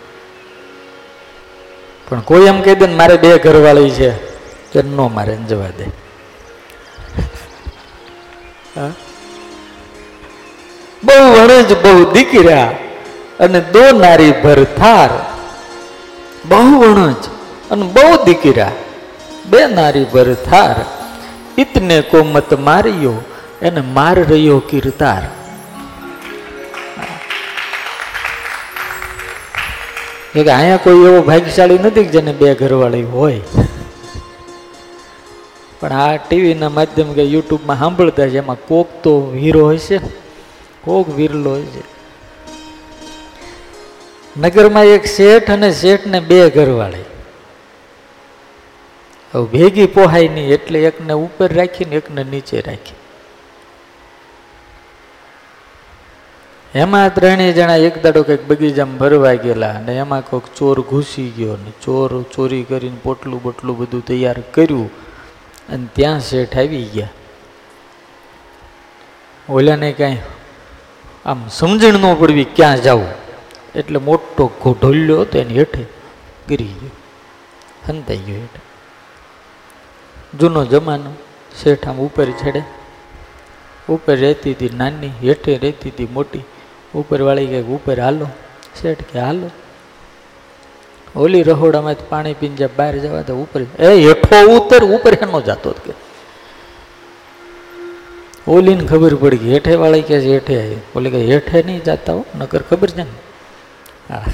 પણ 2.07 2.21
કોઈ 2.29 2.45
એમ 2.47 2.61
કહી 2.61 2.75
દે 2.75 2.87
ને 2.87 2.95
મારે 2.95 3.15
બે 3.17 3.29
ઘરવાળી 3.37 3.91
છે 3.91 4.09
કે 4.71 4.81
નો 4.81 5.07
મારે 5.07 5.35
જવા 5.49 5.71
દે? 5.77 5.85
બહુ 11.03 11.17
વણજ 11.33 11.69
બહુ 11.83 11.91
દીકરા 12.13 12.67
અને 13.39 13.59
દો 13.73 13.83
નારી 13.99 14.31
ભર 14.43 14.63
થાર 14.79 15.11
બહુ 16.45 16.63
વણજ 16.81 17.21
અને 17.71 17.83
બહુ 17.95 18.23
દીકરા. 18.23 18.71
બે 19.51 19.59
નારી 19.67 20.07
ભર 20.13 20.33
થાર 20.47 20.75
ઇતને 21.57 21.97
કોમત 22.01 22.53
માર્યો, 22.67 23.15
એને 23.61 23.81
માર 23.81 24.17
રહ્યો 24.31 24.59
કીર્તાર. 24.69 25.23
કે 30.33 30.39
અહીંયા 30.51 30.83
કોઈ 30.83 31.05
એવો 31.07 31.21
ભાગ્યશાળી 31.29 31.83
નથી 31.85 32.09
જેને 32.13 32.33
બે 32.41 32.53
ઘરવાળી 32.61 33.07
હોય. 33.15 33.41
પણ 35.79 35.95
આ 36.03 36.17
ટીવીના 36.17 36.69
માધ્યમ 36.77 37.09
કે 37.17 37.23
યુટ્યુબમાં 37.33 37.79
સાંભળતા 37.83 38.27
છે, 38.33 38.37
એમાં 38.43 38.61
કોક 38.69 38.87
તો 39.03 39.13
હીરો 39.41 39.63
હોય 39.69 39.81
છે 39.87 39.97
કોક 40.85 41.07
વિરલો 41.17 41.49
હોય 41.55 41.69
છે. 41.73 41.83
નગરમાં 44.39 44.93
એક 44.95 45.05
શેઠ 45.17 45.51
અને 45.55 45.69
શેઠને 45.81 46.19
બે 46.31 46.39
ઘરવાળી. 46.57 47.07
હવે 49.33 49.45
ભેગી 49.53 49.91
પોહાય 49.97 50.33
નહીં 50.37 50.55
એટલે 50.55 50.79
એકને 50.89 51.13
ઉપર 51.25 51.49
રાખીને 51.59 51.95
એકને 52.01 52.23
નીચે 52.23 52.57
રાખી. 52.61 53.00
એમાં 56.75 57.15
ત્રણેય 57.15 57.53
જણા 57.53 57.75
એક 57.75 58.03
દાડો 58.03 58.23
કંઈક 58.23 58.47
બગીચામાં 58.47 58.97
ભરવા 58.97 59.33
ગયેલા 59.33 59.69
અને 59.69 59.95
એમાં 59.95 60.21
કોઈક 60.21 60.43
ચોર 60.55 60.81
ઘૂસી 60.81 61.33
ગયો 61.37 61.57
ને 61.57 61.71
ચોર 61.81 62.21
ચોરી 62.21 62.63
કરીને 62.63 62.97
પોટલું 63.03 63.41
બોટલું 63.41 63.77
બધું 63.77 64.05
તૈયાર 64.05 64.39
કર્યું 64.39 64.89
અને 65.69 65.87
ત્યાં 65.93 66.19
શેઠ 66.19 66.57
આવી 66.57 66.83
ગયા. 66.83 67.09
ઓલાને 69.49 69.93
કાંઈ 69.93 70.17
આમ 71.25 71.47
સમજણ 71.47 71.93
ન 71.93 72.15
પડવી 72.19 72.43
ક્યાં 72.43 72.81
જવું. 72.81 73.07
એટલે 73.75 73.99
મોટો 73.99 74.51
ઢોલ્યો 74.81 75.21
હતો 75.21 75.39
એની 75.39 75.53
હેઠે 75.53 75.83
ગીરી 76.49 76.63
ગયો. 76.63 76.89
હંતાઈ 77.87 78.17
ગયો 78.17 78.35
હેઠે. 78.35 78.61
જૂનો 80.39 80.65
જમાનો, 80.65 81.13
શેઠ 81.63 81.87
આમ 81.87 81.97
ઉપર 81.97 82.25
છેડે 82.25 82.63
ઉપર 83.89 84.15
રહેતી 84.15 84.51
હતી 84.51 84.69
નાની, 84.69 85.07
હેઠે 85.07 85.57
રહેતી 85.57 85.89
હતી 85.89 86.07
મોટી. 86.13 86.43
ઉપરવાળી 86.95 87.47
કે 87.47 87.61
ઉપર 87.61 87.99
હાલો, 87.99 88.27
શેઠ 88.81 89.03
કે 89.13 89.19
હાલો. 89.19 89.49
ઓલી 91.15 91.43
રહોડામાંથી 91.43 92.03
પાણી 92.09 92.33
પીને 92.33 92.55
જ્યાં 92.55 92.75
બહાર 92.75 92.97
જવા 92.97 93.21
તો 93.21 93.35
ઉપર. 93.35 93.61
એ 93.61 94.03
હેઠો 94.03 94.51
ઉતર, 94.51 94.83
ઉપર 94.83 95.13
એનો 95.13 95.41
જાતો 95.41 95.71
કે. 95.71 95.93
ઓલીને 98.47 98.87
ખબર 98.87 99.15
પડી 99.15 99.37
ગઈ 99.37 99.53
હેઠે 99.53 99.75
વાળી 99.75 100.01
કે 100.01 100.19
હેઠે 100.19 100.61
આવી 100.61 100.77
ઓલી 100.95 101.09
કે 101.09 101.25
હેઠે 101.25 101.63
નહીં 101.63 101.83
જાતા 101.83 102.13
હો, 102.13 102.25
નકર 102.37 102.61
ખબર 102.61 102.89
છે 102.89 102.97
ને. 102.97 103.05
હા. 104.09 104.25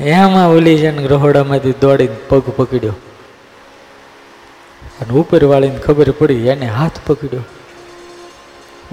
એમાં 0.00 0.48
ઓલી 0.50 0.78
છે 0.78 0.90
ને 0.90 1.06
રહોડામાંથી 1.06 1.72
દોડીને 1.72 2.16
પગ 2.28 2.42
પકડ્યો. 2.50 2.94
અને 5.00 5.12
ઉપરવાળીને 5.20 5.80
ખબર 5.86 6.10
પડી, 6.18 6.48
એને 6.48 6.66
હાથ 6.78 6.98
પકડ્યો. 7.06 7.44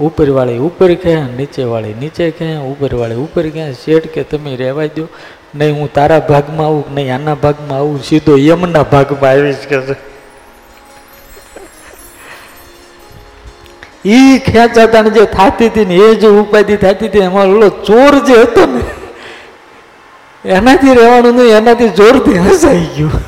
ઉપરવાળી 0.00 0.62
ઉપર 0.68 0.90
ક્યાં 1.02 1.34
નીચેવાળી 1.38 1.94
નીચે 2.00 2.24
ક્યાં 2.38 2.64
ઉપરવાળી 2.70 3.20
ઉપર 3.24 3.44
ક્યાં 3.54 3.74
શેઠ 3.82 4.08
કે 4.14 4.22
તમે 4.30 4.56
રહેવા 4.62 4.88
દો 4.96 5.04
નહીં, 5.54 5.74
હું 5.78 5.92
તારા 5.98 6.22
ભાગમાં 6.30 6.66
આવું 6.66 6.94
નહીં, 6.96 7.12
આના 7.16 7.36
ભાગમાં 7.44 7.78
આવું, 7.78 8.00
સીધો 8.08 8.34
યમના 8.46 8.84
ભાગમાં 8.94 9.30
આવીશ 9.30 9.66
કે 9.70 9.78
ઈ 14.04 14.32
ખેંચાતા 14.46 15.04
જે 15.16 15.26
થાતી 15.36 15.68
હતી 15.68 15.86
ને, 15.90 15.96
એ 16.06 16.16
જે 16.22 16.28
ઉપાધિ 16.40 16.76
થતી 16.82 17.08
હતી, 17.08 17.26
એમાં 17.28 17.54
ઓલો 17.54 17.68
ચોર 17.86 18.14
જે 18.26 18.34
હતો 18.42 18.66
ને, 18.72 18.82
એનાથી 20.56 20.96
રહેવાનું 20.98 21.38
નહીં, 21.38 21.54
એનાથી 21.60 21.94
જોરથી 22.00 22.42
હસાઈ 22.48 22.90
ગયું. 22.96 23.22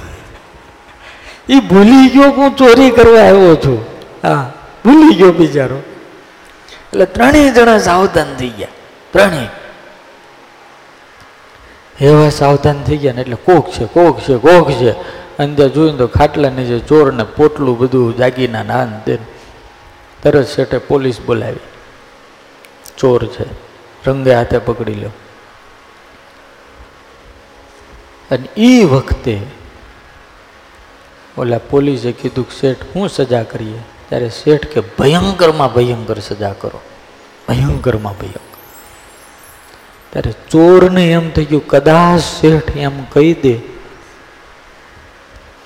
એ 1.48 1.60
ભૂલી 1.60 2.08
ગયો 2.08 2.30
હું 2.30 2.56
ચોરી 2.56 2.90
કરવા 2.90 3.20
આવ્યો 3.20 3.56
છું. 3.56 3.86
હા. 4.22 4.52
ભૂલી 4.84 5.14
ગયો 5.14 5.32
બિચારો. 5.32 5.76
એટલે 6.76 7.06
ત્રણેય 7.06 7.50
જણા 7.50 7.78
સાવધાન 7.78 8.34
થઈ 8.34 8.48
ગયા. 8.48 8.68
ત્રણેય. 9.12 9.48
એવા 12.00 12.28
સાવધાન 12.28 12.82
થઈ 12.82 12.96
ગયા 12.96 13.12
ને 13.12 13.20
એટલે 13.20 13.36
કોક 13.36 13.70
છે 13.70 13.84
કોક 13.84 14.20
છે 14.20 14.36
કોક 14.36 14.70
છે. 14.70 14.92
અંદર 15.38 15.68
જોયું 15.68 15.98
તો 15.98 16.06
ખાટલા 16.06 16.50
નીચે 16.50 16.78
ચોર 16.78 17.12
ને 17.12 17.24
પોટલું 17.24 17.78
બધું 17.78 18.16
જાગીના 18.16 18.62
નાન 18.62 19.00
તે 19.06 19.18
તરત 20.22 20.46
શેઠે 20.46 20.78
પોલીસ 20.78 21.20
બોલાવી. 21.20 21.56
ચોર 22.98 23.26
છે. 23.26 23.44
રંગે 24.06 24.34
હાથે 24.34 24.58
પકડી 24.58 24.94
લો. 24.94 25.10
અને 28.30 28.48
એ 28.56 28.84
વખતે 28.84 29.40
ઓલા 31.38 31.58
પોલીસે 31.58 32.12
કીધું 32.12 32.48
કે 32.48 32.56
શેઠ 32.60 32.82
શું 32.82 33.08
સજા 33.08 33.42
કરીએ? 33.42 33.78
ત્યારે 34.08 34.28
શેઠ 34.28 34.66
કે, 34.66 34.80
ભયંકરમાં 34.80 35.74
ભયંકર 35.74 36.18
સજા 36.18 36.52
કરો. 36.52 36.80
ભયંકરમાં 37.48 38.18
ભયંકર. 38.18 38.40
ત્યારે 40.10 40.32
ચોરને 40.50 41.12
એમ 41.12 41.30
થઈ 41.30 41.44
ગયું, 41.44 41.68
કદાચ 41.68 42.20
શેઠ 42.20 42.76
એમ 42.76 43.04
કહી 43.04 43.34
દે 43.34 43.54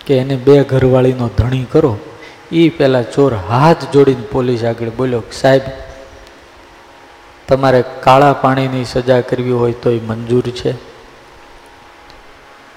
કે 0.07 0.17
એને 0.17 0.37
બે 0.37 0.65
ઘરવાળીનો 0.65 1.29
ધણી 1.29 1.65
કરો. 1.65 1.99
એ 2.53 2.69
પેલા 2.69 3.03
ચોર 3.03 3.35
હાથ 3.35 3.93
જોડીને 3.93 4.23
પોલીસ 4.33 4.65
આગળ 4.65 4.89
બોલ્યો 4.89 5.23
સાહેબ, 5.33 5.63
તમારે 7.49 7.85
કાળા 8.01 8.33
પાણીની 8.33 8.85
સજા 8.85 9.21
કરવી 9.21 9.53
હોય 9.53 9.73
તોય 9.73 10.01
મંજૂર 10.01 10.43
છે. 10.43 10.73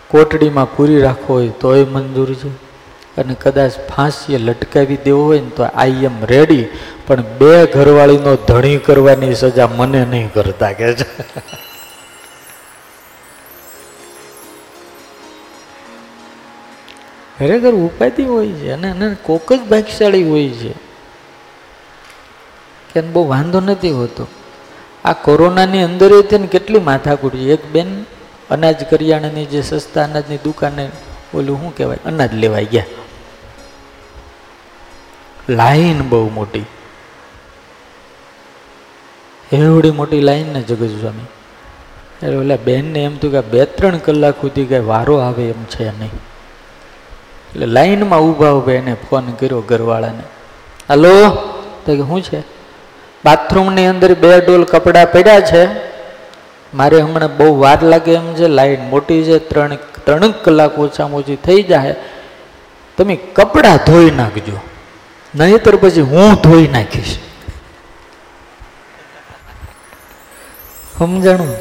કોટડીમાં 0.08 0.76
પૂરી 0.76 1.02
રાખવો 1.02 1.36
હોય 1.36 1.50
તોય 1.50 1.84
મંજૂર 1.84 2.34
છે. 2.34 2.63
અને 3.18 3.34
કદાચ 3.34 3.72
ફાંસીએ 3.72 4.38
લટકાવી 4.38 4.98
દેવો 4.98 5.26
હોય 5.26 5.42
ને 5.42 5.50
તો 5.50 5.64
આઈ 5.64 6.04
એમ 6.04 6.26
રેડી. 6.26 6.66
પણ 7.08 7.22
બે 7.22 7.66
ઘરવાળીનો 7.66 8.36
ધણી 8.36 8.78
કરવાની 8.78 9.36
સજા 9.36 9.68
મને 9.68 10.06
નહીં 10.06 10.34
કરતા 10.34 10.72
કે 10.72 10.94
છે. 10.94 11.24
ખરેખર 17.40 17.72
ઉપાધિ 17.72 18.24
હોય 18.24 18.48
છે 18.48 18.72
અને 18.72 18.90
એને 18.90 19.16
કોક 19.24 19.54
જ 19.54 19.60
ભાગ્યશાળી 19.60 20.24
હોય 20.24 20.50
છે. 20.50 20.74
કે 22.94 23.02
બહુ 23.02 23.28
વાંધો 23.28 23.60
નથી 23.60 23.90
હોતો. 23.90 24.28
આ 25.06 25.14
કોરોનાની 25.14 25.84
અંદર 25.84 26.22
તેને 26.22 26.48
કેટલી 26.48 26.80
માથાકૂટ. 26.80 27.36
છે 27.36 27.54
એક 27.54 27.66
બેન 27.66 28.06
અનાજ 28.50 28.84
કરિયાણાની 28.90 29.46
જે 29.46 29.62
સસ્તા 29.62 30.04
અનાજની 30.04 30.38
દુકાને 30.38 30.90
ઓલું 31.34 31.62
શું 31.62 31.78
કહેવાય? 31.78 31.98
અનાજ 32.06 32.34
લેવાઈ 32.34 32.66
ગયા. 32.66 32.86
લાઈન 35.50 36.10
બહુ 36.10 36.30
મોટી. 36.30 36.66
એવડી 39.52 39.92
મોટી 39.92 40.22
લાઈન 40.22 40.54
ને 40.54 40.62
જગત 40.62 41.02
સ્વામી. 41.02 41.26
એટલે 42.26 42.36
ઓલા 42.36 42.56
બેનને 42.66 43.04
એમ 43.04 43.18
થયું 43.18 43.34
કે 43.34 43.42
બે 43.42 43.66
ત્રણ 43.66 43.98
કલાક 43.98 44.34
સુધી 44.42 44.66
કાંઈ 44.66 44.82
વારો 44.82 45.18
આવે 45.18 45.44
એમ 45.44 45.64
છે 45.64 46.00
નહીં. 46.00 46.12
એટલે 47.50 47.66
લાઈનમાં 47.66 48.20
ઊભા 48.20 48.50
ઊભા 48.50 48.72
એને 48.72 48.96
ફોન 49.10 49.32
કર્યો 49.32 49.62
ઘરવાળાને. 49.62 50.24
હલો? 50.90 51.30
તો 51.86 51.96
કે 51.96 52.02
શું 52.02 52.22
છે? 52.22 52.40
બાથરૂમની 53.26 53.88
અંદર 53.88 54.14
બે 54.14 54.42
ડોલ 54.42 54.64
કપડાં 54.64 55.12
પડ્યા 55.12 55.40
છે. 55.40 55.68
મારે 56.74 57.02
હમણાં 57.02 57.38
બહુ 57.38 57.60
વાર 57.60 57.84
લાગે 57.84 58.14
એમ 58.14 58.34
છે, 58.34 58.48
લાઈન 58.48 58.90
મોટી 58.90 59.24
છે, 59.24 59.40
ત્રણ 59.40 59.76
ત્રણ 60.06 60.32
કલાક 60.32 60.80
ઓછામાં 60.80 61.20
ઓછી 61.20 61.36
થઈ 61.36 61.64
જાય 61.64 61.96
તમે 62.98 63.16
કપડાં 63.16 63.78
ધોઈ 63.78 64.12
નાખજો. 64.12 64.60
નહીતર 65.36 65.76
પછી 65.76 66.02
હું 66.02 66.34
ધોઈ 66.34 66.68
નાખીશ. 66.68 67.18
સમજાણું? 71.00 71.56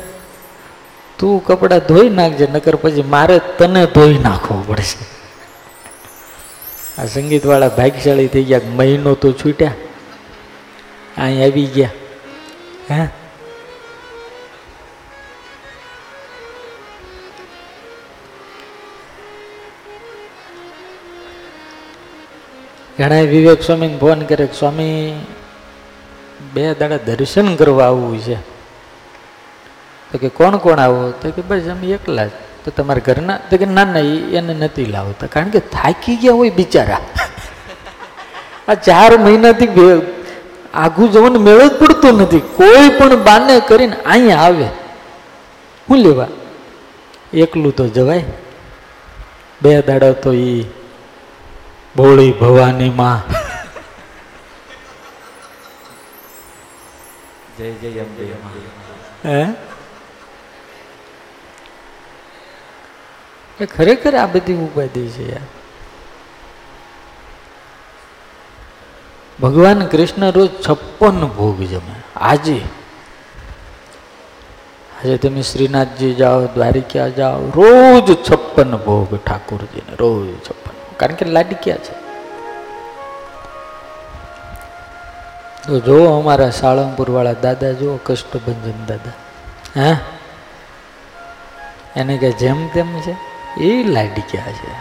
તું 1.18 1.44
કપડાં 1.44 1.78
ધોઈ 1.78 2.08
નાખજે, 2.08 2.46
નકર 2.46 2.74
પછી 2.74 3.02
મારે 3.02 3.40
તને 3.58 3.87
ધોઈ 3.87 4.18
નાખવું 4.18 4.66
પડશે. 4.66 5.06
આ 7.02 7.06
સંગીતવાળા 7.06 7.68
ભાગ્યશાળી 7.68 8.28
થઈ 8.28 8.44
ગયા 8.44 8.61
મહિનો 8.64 9.14
તો 9.14 9.32
છૂટ્યા. 9.32 9.74
અહીં 11.18 11.42
આવી 11.42 11.66
ગયા. 11.66 11.90
હે? 12.90 13.21
ઘણા 23.03 23.21
વિવેક 23.21 23.62
સ્વામીને 23.62 23.99
ફોન 23.99 24.23
કરે 24.23 24.49
સ્વામી, 24.59 25.27
બે 26.55 26.75
દાડા 26.75 26.97
દર્શન 26.97 27.57
કરવા 27.57 27.87
આવવું 27.87 28.21
છે. 28.21 28.35
તો 30.12 30.19
કે 30.19 30.29
કોણ 30.29 30.57
કોણ 30.57 30.79
આવો? 30.79 31.11
તો 31.11 31.31
કે 31.31 31.43
બસ 31.43 31.61
અમે 31.61 31.87
એકલા 31.87 32.27
જ. 32.27 32.31
તો 32.65 32.71
તમારા 32.71 33.01
ઘરના, 33.05 33.38
તો 33.51 33.57
કે 33.57 33.65
ના 33.65 33.85
ના 33.85 33.99
એને 33.99 34.55
નથી 34.55 34.85
લાવતા. 34.85 35.27
કારણ 35.27 35.49
કે 35.49 35.59
થાકી 35.59 36.17
ગયા 36.17 36.33
હોય 36.33 36.51
બિચારા. 36.51 36.99
આ 38.69 38.75
ચાર 38.75 39.19
મહિનાથી 39.19 39.69
આઘું 40.75 41.12
જવાનું 41.12 41.43
મેળો 41.43 41.69
જ 41.69 41.73
પડતો 41.73 42.12
નથી. 42.12 42.41
કોઈ 42.41 42.88
પણ 42.99 43.25
બાને 43.25 43.61
કરીને 43.69 43.97
અહીંયા 44.07 44.37
આવે. 44.37 44.65
શું 45.88 45.97
લેવા? 45.97 46.29
એકલું 47.35 47.77
તો 47.77 47.88
જવાય. 47.88 48.25
બે 49.62 49.83
દાડા 49.83 50.12
તો 50.12 50.33
ઈ 50.33 50.65
ભોળી 51.96 52.33
ભવાની 52.33 52.90
માં 52.90 53.33
જય 57.59 57.70
જય 57.70 58.00
અંબે 58.00 58.24
હે? 59.24 59.46
એ 63.61 63.66
ખરેખર 63.66 64.16
આ 64.16 64.26
બધી 64.26 64.55
ઉપાધિ 64.55 65.09
છે 65.09 65.33
યાર. 65.33 65.40
ભગવાન 69.42 69.87
કૃષ્ણ 69.87 70.31
રોજ 70.31 70.50
છપ્પન 70.68 71.24
ભોગ 71.26 71.61
જમે. 71.61 72.02
આજે. 72.16 72.61
આજે 74.98 75.16
તમે 75.16 75.42
શ્રીનાથજી 75.42 76.14
જાઓ 76.14 76.46
દ્વારિકા 76.46 77.09
જાઓ 77.09 77.46
રોજ 77.46 78.31
છપ્પન 78.31 78.76
ભોગ 78.76 79.16
ઠાકોરજીને 79.26 79.96
રોજ 79.96 80.48
છપ્પન. 80.48 80.62
કારણ 81.03 81.15
કે 81.15 81.25
લાડક્યા 81.25 81.77
છે? 81.77 81.95
તો 85.67 85.81
જો 85.81 86.05
અમારા 86.05 86.51
સાળંગપુર 86.51 87.11
વાળા 87.11 87.33
દાદા 87.33 87.73
જુઓ 87.73 87.97
કષ્ટભંજન 87.97 88.87
દાદા, 88.87 89.15
હા? 89.83 89.97
એને 91.97 92.19
કે 92.19 92.33
જેમ 92.33 92.69
તેમ 92.69 93.01
છે, 93.01 93.17
એ 93.61 93.83
લાડક્યા 93.83 94.53
છે? 94.53 94.73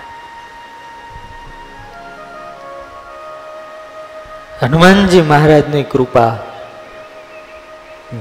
હનુમાનજી 4.62 5.22
મહારાજની 5.22 5.84
કૃપા 5.84 6.38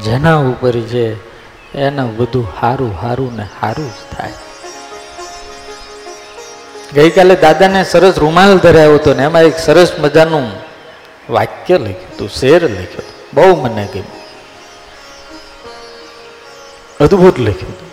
જેના 0.04 0.36
ઉપર 0.36 0.72
છે, 0.72 1.06
એનું 1.78 2.16
બધું 2.16 2.52
સારું 2.60 3.00
સારું 3.00 3.36
ને 3.36 3.44
સારું 3.60 3.90
જ 3.90 4.16
થાય. 4.16 4.32
ગઈકાલે 6.93 7.35
દાદાને 7.37 7.81
સરસ 7.85 8.15
રૂમાલ 8.17 8.53
ધરાવ્યો 8.57 8.97
હતો 8.97 9.13
ને 9.13 9.23
એમાં 9.23 9.45
એક 9.45 9.57
સરસ 9.59 9.89
મજાનું 9.99 10.47
વાક્ય 11.29 11.77
લખ્યું 11.77 12.05
હતું 12.07 12.29
શેર 12.31 12.61
લખ્યો 12.67 13.03
હતો 13.03 13.13
બહુ 13.33 13.49
મને 13.63 13.83
ગમ્યું 13.87 14.21
અદ્ભુત 16.99 17.37
લખ્યું 17.39 17.73
હતું 17.73 17.85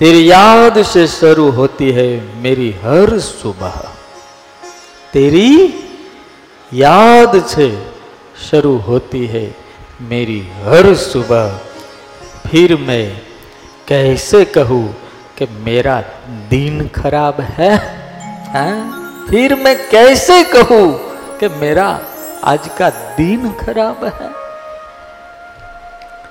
तेरी 0.00 0.22
याद 0.28 0.76
से 0.84 1.02
शुरू 1.10 1.44
होती 1.50 1.88
है 1.92 2.08
मेरी 2.36 2.70
हर 2.82 3.18
सुबह 3.20 3.76
तेरी 5.12 5.50
याद 6.78 7.32
से 7.46 7.68
शुरू 8.44 8.72
होती 8.80 9.24
है 9.26 9.44
मेरी 10.04 10.40
हर 10.62 10.94
सुबह 11.02 11.44
फिर 12.46 12.76
मैं 12.80 13.06
कैसे 13.86 14.44
कहूँ 14.46 14.84
कि 15.38 15.46
मेरा 15.64 15.96
दिन 16.50 16.76
खराब 16.90 17.40
है 17.52 17.72
हाँ? 18.52 18.76
फिर 19.28 19.54
मैं 19.56 19.76
कैसे 19.90 20.42
कहूँ 20.52 20.86
कि 21.38 21.48
मेरा 21.60 21.88
आज 22.44 22.68
का 22.78 22.88
दिन 23.16 23.52
खराब 23.58 24.08
है 24.12 24.30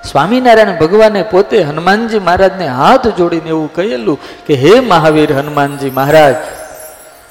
સ્વામિનારાયણ 0.04 0.80
ભગવાને 0.80 1.20
પોતે 1.24 1.60
હનુમાનજી 1.62 2.18
મહારાજને 2.20 2.66
હાથ 2.72 3.06
જોડીને 3.18 3.50
એવું 3.50 3.68
કહેલું 3.76 4.18
કે 4.46 4.58
હે 4.62 4.72
મહાવીર 4.88 5.30
હનુમાનજી 5.32 5.92
મહારાજ 5.92 6.34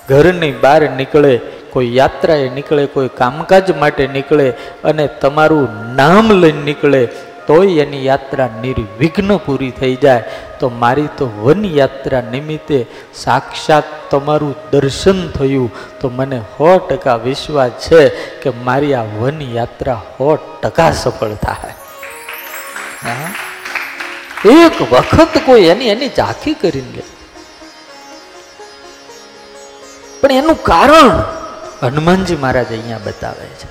ઘરની 0.08 0.54
બહાર 0.64 0.82
નીકળે 1.00 1.34
કોઈ 1.74 1.92
યાત્રાએ 1.96 2.48
નીકળે 2.50 2.84
કોઈ 2.88 3.12
કામકાજ 3.20 3.70
માટે 3.84 4.04
નીકળે 4.16 4.48
અને 4.84 5.06
તમારું 5.22 5.70
નામ 5.96 6.34
લઈને 6.42 6.64
નીકળે 6.64 7.02
તોય 7.48 7.86
એની 7.86 8.04
યાત્રા 8.10 8.50
નિર્વિઘ્ન 8.64 9.32
પૂરી 9.46 9.74
થઈ 9.80 9.96
જાય 10.04 10.24
તો 10.61 10.67
મારી 10.83 11.11
તો 11.19 11.27
વન 11.43 11.63
યાત્રા 11.79 12.23
નિમિત્તે 12.35 12.79
સાક્ષાત 13.15 13.87
તમારું 14.11 14.55
દર્શન 14.73 15.21
થયું. 15.37 15.71
તો 16.01 16.07
મને 16.19 16.39
સો 16.55 16.71
ટકા 16.89 17.19
વિશ્વાસ 17.27 17.73
છે 17.87 18.01
કે 18.43 18.51
મારી 18.67 18.95
આ 19.01 19.07
વન 19.19 19.39
યાત્રા 19.57 20.01
સો 20.17 20.31
ટકા 20.63 20.91
સફળ 21.03 21.35
થાય. 21.45 21.77
એક 24.57 24.77
વખત 24.93 25.35
કોઈ 25.47 25.67
એની 25.73 25.91
એની 25.95 26.11
ઝાંખી 26.17 26.57
કરીને 26.63 26.93
લે 26.97 27.05
પણ 30.21 30.33
એનું 30.41 30.59
કારણ 30.69 31.11
હનુમાનજી 31.83 32.39
મહારાજ 32.43 32.71
અહીંયા 32.77 33.05
બતાવે 33.05 33.49
છે. 33.61 33.69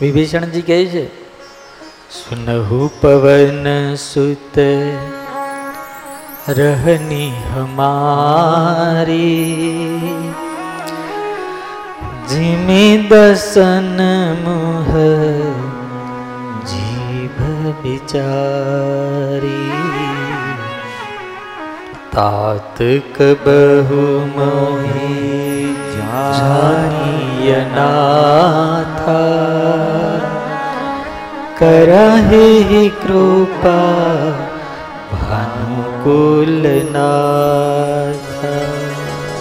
વિભીષણજી 0.00 0.64
કહે 0.68 0.78
છે, 0.92 1.04
સુનહુ 2.16 2.80
પવન 3.00 3.66
સુત 4.04 4.56
रहनी 6.57 7.25
हमारी 7.53 9.17
जिमी 12.29 12.85
दसन 13.11 13.97
मुह 14.43 14.91
जीभ 16.71 17.37
बिचारी 17.83 19.65
तात 22.15 22.77
कबहु 23.17 24.03
मोहि 24.37 25.17
जानिय 25.95 27.55
नाथा 27.75 29.21
करहि 31.59 32.89
कृपा 33.03 33.77
ભાનુકુલનાથ 36.02 38.44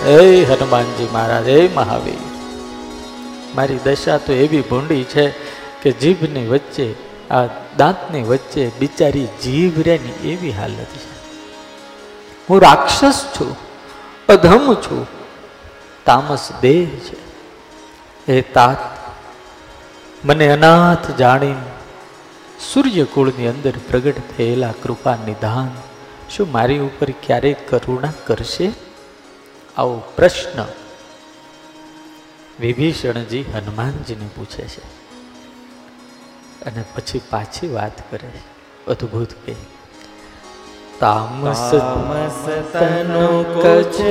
એ 0.08 0.46
હનુમાનજી 0.46 1.10
મહારાજ, 1.14 1.48
એ 1.48 1.70
મહાવીર. 1.74 2.16
મારી 3.56 3.80
દશા 3.84 4.18
તો 4.18 4.34
એવી 4.34 4.62
ભૂંડી 4.62 5.04
છે 5.04 5.34
કે 5.82 5.92
જીભની 5.92 6.48
વચ્ચે, 6.48 6.94
આ 7.32 7.48
દાંતની 7.78 8.24
વચ્ચે 8.24 8.72
બિચારી 8.80 9.28
જીભ 9.44 9.80
રેની 9.80 10.30
એવી 10.30 10.52
હાલત 10.52 10.74
છે. 10.74 11.00
હું 12.50 12.62
રાક્ષસ 12.62 13.26
છું, 13.40 13.56
અધમ 14.30 14.74
છું, 14.74 15.08
તામસ 16.06 16.52
દેહ 16.62 16.86
છે. 16.86 17.18
એ 18.34 18.42
તાત 18.42 18.78
મને 20.26 20.52
અનાથ 20.52 21.18
જાણીને 21.18 21.72
સૂર્યકુળની 22.74 23.48
અંદર 23.48 23.74
પ્રગટ 23.90 24.16
થયેલા 24.38 24.74
કૃપા 24.84 25.16
નિધાન 25.16 25.91
શું 26.36 26.52
મારી 26.52 26.80
ઉપર 26.80 27.10
ક્યારેય 27.10 27.54
કરુણા 27.54 28.14
કરશે? 28.26 28.72
આવો 29.78 30.04
પ્રશ્ન. 30.16 30.66
વિભીષણજી 32.60 33.42
હનુમાનજીને 33.42 34.30
પૂછે 34.36 34.68
છે. 34.68 34.80
અને 36.66 36.84
પછી 36.96 37.22
પાછી 37.30 37.68
વાત 37.68 38.12
કરે 38.12 38.28
છે. 38.28 38.86
અદ્ભુત 38.88 39.28
કે. 39.46 39.56
તામસ 41.00 41.72
તનુ 42.74 43.44
કુછ 43.44 44.02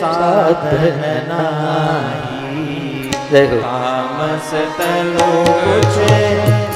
સાધન 0.00 1.28
નાહી. 1.28 3.10
તામસ 3.32 4.50
તનો 4.78 5.44
કુછ 5.44 6.08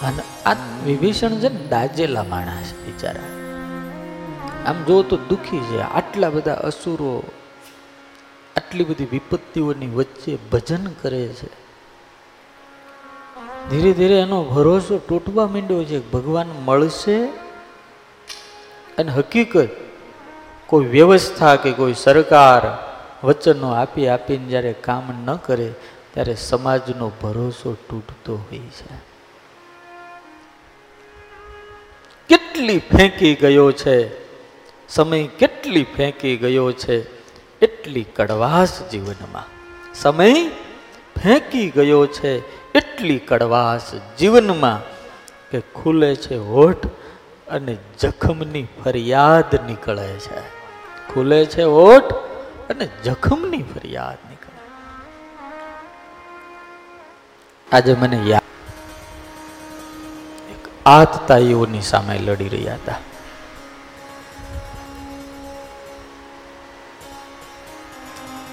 અને 0.03 0.23
આ 0.47 0.53
વિભીષણ 0.87 1.29
છે 1.29 1.49
ને 1.49 1.67
દાજેલા 1.69 2.23
માણસ 2.23 2.73
બિચારા. 2.87 3.21
આમ 4.67 4.85
જો 4.85 5.03
તો 5.03 5.17
દુઃખી 5.17 5.59
છે. 5.59 5.81
આટલા 5.81 6.31
બધા 6.31 6.55
અસુરો, 6.55 7.23
આટલી 8.57 8.85
બધી 8.85 9.05
વિપત્તિઓની 9.05 9.87
વચ્ચે 9.87 10.39
ભજન 10.53 10.87
કરે 11.03 11.29
છે. 11.29 11.58
ધીરે 13.71 13.93
ધીરે 13.93 14.21
એનો 14.21 14.45
ભરોસો 14.45 14.99
તૂટવા 14.99 15.47
માંડ્યો 15.47 15.85
છે 15.85 16.11
ભગવાન 16.11 16.47
મળશે 16.65 17.25
અને 18.99 19.13
હકીકત 19.13 19.69
કોઈ 20.67 20.85
વ્યવસ્થા 20.85 21.57
કે 21.57 21.73
કોઈ 21.73 21.95
સરકાર 21.95 22.89
વચનો 23.27 23.71
આપી 23.71 24.09
આપીને 24.09 24.45
જ્યારે 24.45 24.73
કામ 24.73 25.33
ન 25.33 25.37
કરે 25.37 25.75
ત્યારે 26.15 26.35
સમાજનો 26.35 27.13
ભરોસો 27.23 27.75
તૂટતો 27.75 28.37
હોય 28.37 28.59
છે. 28.59 28.95
કેટલી 32.29 32.79
ફેંકી 32.79 33.35
ગયો 33.35 33.73
છે? 33.73 34.29
સમય 34.89 35.27
કેટલી 35.27 35.87
ફેંકી 35.97 36.37
ગયો 36.37 36.73
છે? 36.73 37.19
એટલી 37.61 38.03
કડવાશ 38.03 38.83
જીવનમાં. 38.93 39.45
સમય 39.95 40.49
ફેંકી 41.23 41.71
ગયો 41.71 42.07
છે 42.07 42.59
એટલી 42.79 43.19
કડવાશ 43.19 43.95
જીવનમાં 44.19 44.81
કે 45.51 45.61
ખુલે 45.61 46.15
છે 46.15 46.37
હોઠ 46.37 46.87
અને 47.49 47.77
જખમની 48.01 48.67
ફરિયાદ 48.85 49.55
નીકળે 49.67 50.09
છે. 50.09 50.41
ખુલે 51.15 51.45
છે 51.45 51.63
હોઠ 51.63 52.13
અને 52.71 52.89
જખમની 53.05 53.63
ફરિયાદ 53.63 54.19
નીકળે. 54.31 54.61
આજે 57.73 57.95
મને 57.95 58.19
યાદ 58.27 58.47
એક 60.51 60.69
આતતાઈઓની 60.87 61.81
સામે 61.81 62.19
લડી 62.19 62.49
રહ્યા 62.49 62.75
હતા. 62.75 62.95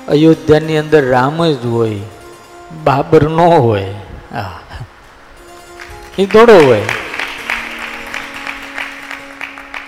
અયોધ્યાની 0.07 0.77
અંદર 0.77 1.05
રામ 1.09 1.45
જ 1.51 1.65
હોય, 1.65 2.01
બાબર 2.83 3.23
નો 3.29 3.49
હોય 3.49 3.93
એ 6.19 6.25
દોડો 6.25 6.65
હોય. 6.65 6.81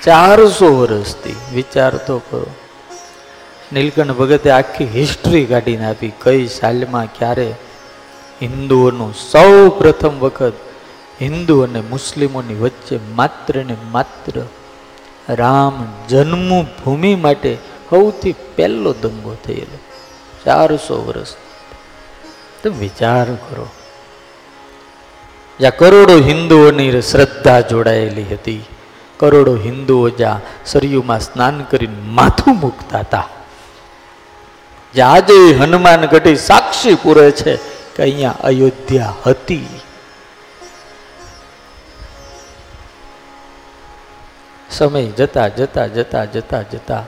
ચારસો 0.03 0.77
વર્ષથી 0.77 1.35
વિચાર 1.53 1.95
તો 1.95 2.19
કરો. 2.19 2.55
નીલકંઠ 3.73 4.11
ભગતે 4.11 4.51
આખી 4.51 4.85
હિસ્ટ્રી 4.85 5.45
કાઢીને 5.45 5.85
આપી 5.85 6.13
કઈ 6.19 6.47
સાલમાં 6.47 7.05
ક્યારે 7.05 7.55
હિન્દુઓનું 8.41 9.13
સૌ 9.13 9.69
પ્રથમ 9.69 10.19
વખત 10.19 10.53
હિન્દુ 11.21 11.61
અને 11.61 11.81
મુસ્લિમોની 11.81 12.55
વચ્ચે 12.55 12.99
માત્ર 13.15 13.65
ને 13.65 13.75
માત્ર 13.91 14.41
રામ 15.29 15.93
જન્મભૂમિ 16.09 17.15
માટે 17.15 17.57
સૌથી 17.89 18.35
પહેલો 18.55 18.93
દંગો 18.93 19.37
થયેલો. 19.45 19.77
ચારસો 20.45 21.05
વર્ષ. 21.05 21.27
તમે 22.63 22.77
વિચાર 22.77 23.25
કરો. 23.25 23.67
જ્યાં 25.59 25.77
કરોડો 25.77 26.17
હિન્દુઓની 26.17 27.01
શ્રદ્ધા 27.01 27.61
જોડાયેલી 27.61 28.23
હતી. 28.23 28.65
કરોડો 29.17 29.55
હિન્દુઓ 29.55 30.09
જ્યાં 30.09 30.41
સરયુમાં 30.65 31.19
સ્નાન 31.19 31.63
કરીને 31.63 32.01
માથું 32.01 32.59
મૂકતા 32.59 32.99
હતા. 32.99 33.29
જ્યાં 34.93 35.11
આજે 35.11 35.53
હનુમાન 35.59 36.05
ગઢી 36.05 36.35
સાક્ષી 36.35 36.95
પૂરે 36.95 37.31
છે 37.31 37.55
કે 37.95 38.03
અહીંયા 38.03 38.35
અયોધ્યા 38.43 39.13
હતી. 39.25 39.79
સમય 44.71 45.05
જતા 45.05 45.47
જતા 45.47 45.87
જતા 45.87 46.25
જતા 46.25 46.61
જતા 46.61 47.03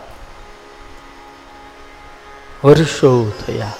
વર્ષો 2.63 3.31
થયા. 3.47 3.71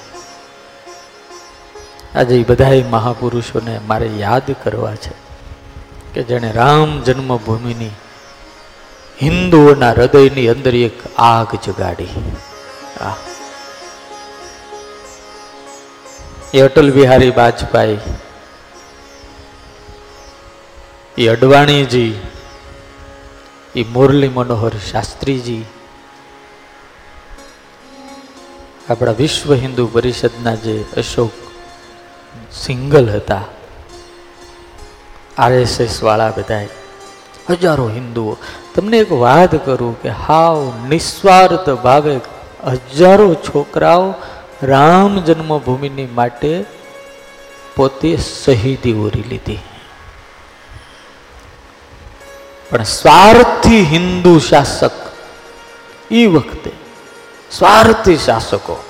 આજે 2.16 2.44
બધા 2.44 2.76
મહાપુરુષોને 2.90 3.80
મારે 3.88 4.08
યાદ 4.18 4.48
કરવા 4.64 4.96
છે 4.96 5.12
કે 6.14 6.22
જેણે 6.24 6.52
રામ 6.52 7.02
જન્મભૂમિની 7.04 7.90
હિન્દુઓના 9.22 9.92
હૃદયની 9.92 10.48
અંદર 10.48 10.76
એક 10.76 10.98
આગ 11.18 11.52
જગાડી. 11.66 12.14
એ 16.54 16.62
અટલ 16.62 16.92
બિહારી 16.92 17.30
વાજપેયી, 17.30 18.00
એ 21.18 21.28
અડવાણીજી, 21.28 22.14
એ 23.76 23.84
મુરલી 23.84 24.30
મનોહર 24.30 24.72
શાસ્ત્રીજી, 24.92 25.66
આપણા 28.90 29.12
વિશ્વ 29.12 29.54
હિન્દુ 29.54 29.88
પરિષદના 29.88 30.56
જે 30.56 30.76
અશોક 30.98 31.32
સિંગલ 32.52 33.10
હતા. 33.10 33.42
આરએસએસ 35.38 36.04
વાળા 36.04 36.34
બધા 36.38 36.62
હજારો 37.50 37.90
હિન્દુઓ. 37.90 38.38
તમને 38.76 38.98
એક 38.98 39.12
વાત 39.12 39.66
કરું 39.66 40.02
કે 40.02 40.10
હાવ 40.10 40.74
નિસ્વાર્થ 40.90 41.70
ભાવે 41.70 42.20
હજારો 42.68 43.34
છોકરાઓ 43.34 44.14
રામ 44.64 45.24
જન્મભૂમિની 45.24 46.06
માટે 46.06 46.66
પોતે 47.76 48.18
શહીદી 48.18 48.94
ઓરી 48.94 49.24
લીધી. 49.24 49.60
પણ 52.70 52.84
સ્વાર્થી 52.84 53.84
હિન્દુ 53.84 54.40
શાસક 54.40 54.92
એ 56.12 56.26
વખતે 56.26 56.72
સ્વાર્થી 57.52 58.18
શાસકો 58.18 58.84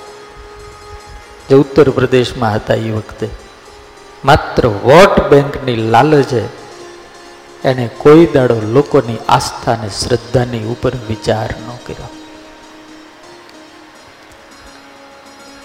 જે 1.49 1.55
ઉત્તર 1.55 1.89
પ્રદેશમાં 1.89 2.55
હતા 2.55 2.73
એ 2.73 2.91
વખતે 2.91 3.29
માત્ર 4.25 4.67
વોટ 4.67 5.29
બેંકની 5.29 5.75
લાલચે 5.75 6.59
એને 7.63 7.89
કોઈ 7.97 8.25
દાડો 8.25 8.61
લોકોની 8.61 9.17
આસ્થા 9.29 9.73
અને 9.73 9.89
શ્રદ્ધાની 9.89 10.59
ઉપર 10.59 10.91
વિચાર 11.07 11.49
ન 11.51 11.77
કર્યો. 11.85 12.09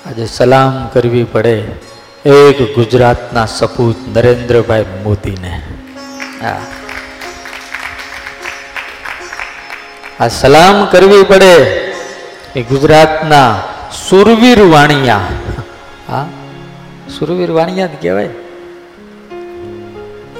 આજે 0.06 0.26
સલામ 0.26 0.88
કરવી 0.88 1.24
પડે 1.24 1.62
એક 2.26 2.74
ગુજરાતના 2.74 3.46
સપૂત 3.46 3.96
નરેન્દ્રભાઈ 4.16 4.84
મોદીને. 5.02 5.62
હા. 6.42 6.60
આ 10.20 10.28
સલામ 10.28 10.86
કરવી 10.86 11.22
પડે 11.22 11.54
એ 12.56 12.62
ગુજરાતના 12.62 13.62
સુરવીર 14.08 14.62
વાણિયા. 14.62 15.20
હા, 16.08 16.26
સુરવીર 17.18 17.50
વાણિયા 17.50 17.86
જ 17.86 17.90
કહેવાય. 18.02 18.30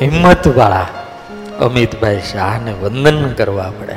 હિંમત 0.04 0.56
વાળા 0.56 0.86
અમિતભાઈ 1.60 2.20
શાહને 2.32 2.72
વંદન 2.72 3.32
કરવા 3.32 3.72
પડે. 3.80 3.92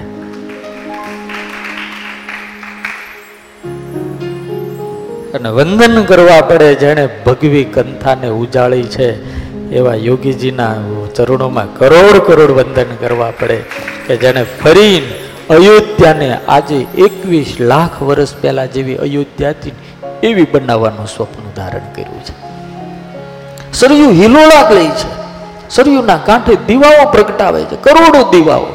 અને 5.38 5.50
વંદન 5.50 6.04
કરવા 6.04 6.42
પડે 6.42 6.76
જેણે 6.76 7.10
ભગવી 7.26 7.64
કંથાને 7.64 8.28
ઉજાળી 8.28 8.84
છે, 8.84 9.38
એવા 9.72 9.96
યોગીજીના 9.96 10.76
ચરણોમાં 11.16 11.78
કરોડ 11.78 12.18
કરોડ 12.18 12.52
વંદન 12.52 12.96
કરવા 13.00 13.32
પડે 13.32 13.58
કે 14.08 14.18
જેને 14.18 14.44
ફરી 14.44 15.14
અયોધ્યાને 15.50 16.38
આજે 16.48 16.76
એકવીસ 16.76 17.58
લાખ 17.60 18.02
વર્ષ 18.02 18.36
પહેલા 18.36 18.66
જેવી 18.66 18.96
અયોધ્યાથી 18.96 19.72
એવી 20.24 20.44
બનાવવાનું 20.44 21.08
સ્વપ્ન 21.08 21.52
ધારણ 21.56 21.94
કર્યું 21.96 22.24
છે. 22.24 22.36
સરયુ 23.74 24.10
હિલોળા 24.10 24.70
લે 24.70 24.90
છે. 24.90 25.27
સરયુના 25.70 26.18
કાંઠે 26.18 26.56
દીવાઓ 26.56 27.12
પ્રગટાવે 27.12 27.64
છે, 27.64 27.76
કરોડો 27.76 28.32
દીવાઓ. 28.32 28.66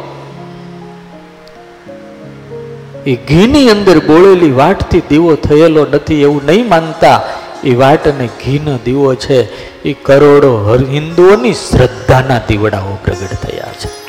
એ 3.07 3.15
ઘીની 3.15 3.71
અંદર 3.71 3.99
બોળેલી 3.99 4.51
વાટથી 4.51 5.03
દીવો 5.09 5.35
થયેલો 5.35 5.87
નથી 5.87 6.23
એવું 6.23 6.43
નહીં 6.47 6.69
માનતા. 6.69 7.23
એ 7.65 7.75
વાટ 7.75 8.09
અને 8.09 8.27
ઘીનો 8.27 8.79
દીવો 8.85 9.15
છે, 9.15 9.39
એ 9.83 9.93
કરોડો 9.93 10.79
હિન્દુઓની 10.89 11.53
શ્રદ્ધાના 11.53 12.41
દીવડાઓ 12.49 12.99
પ્રગટ 13.05 13.35
થયા 13.35 13.73
છે. 13.73 14.03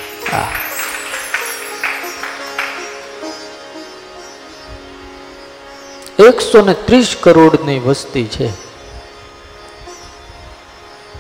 એકસો 6.28 6.62
ને 6.62 6.74
ત્રીસ 6.74 7.16
કરોડની 7.22 7.80
વસ્તી 7.80 8.24
છે. 8.24 8.50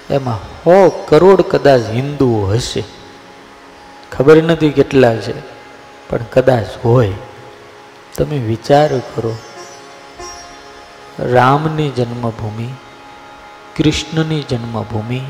એમાં 0.09 0.52
સો 0.63 0.89
કરોડ 0.89 1.41
કદાચ 1.41 1.81
હિન્દુઓ 1.89 2.45
હશે. 2.45 2.83
ખબર 4.11 4.43
નથી 4.43 4.69
કેટલા 4.69 5.15
છે, 5.15 5.33
પણ 6.09 6.19
કદાચ 6.33 6.65
હોય. 6.85 7.13
તમે 8.17 8.37
વિચાર 8.37 8.97
કરો, 8.97 9.35
રામની 11.19 11.89
જન્મભૂમિ, 11.89 12.67
કૃષ્ણની 13.75 14.41
જન્મભૂમિ, 14.49 15.21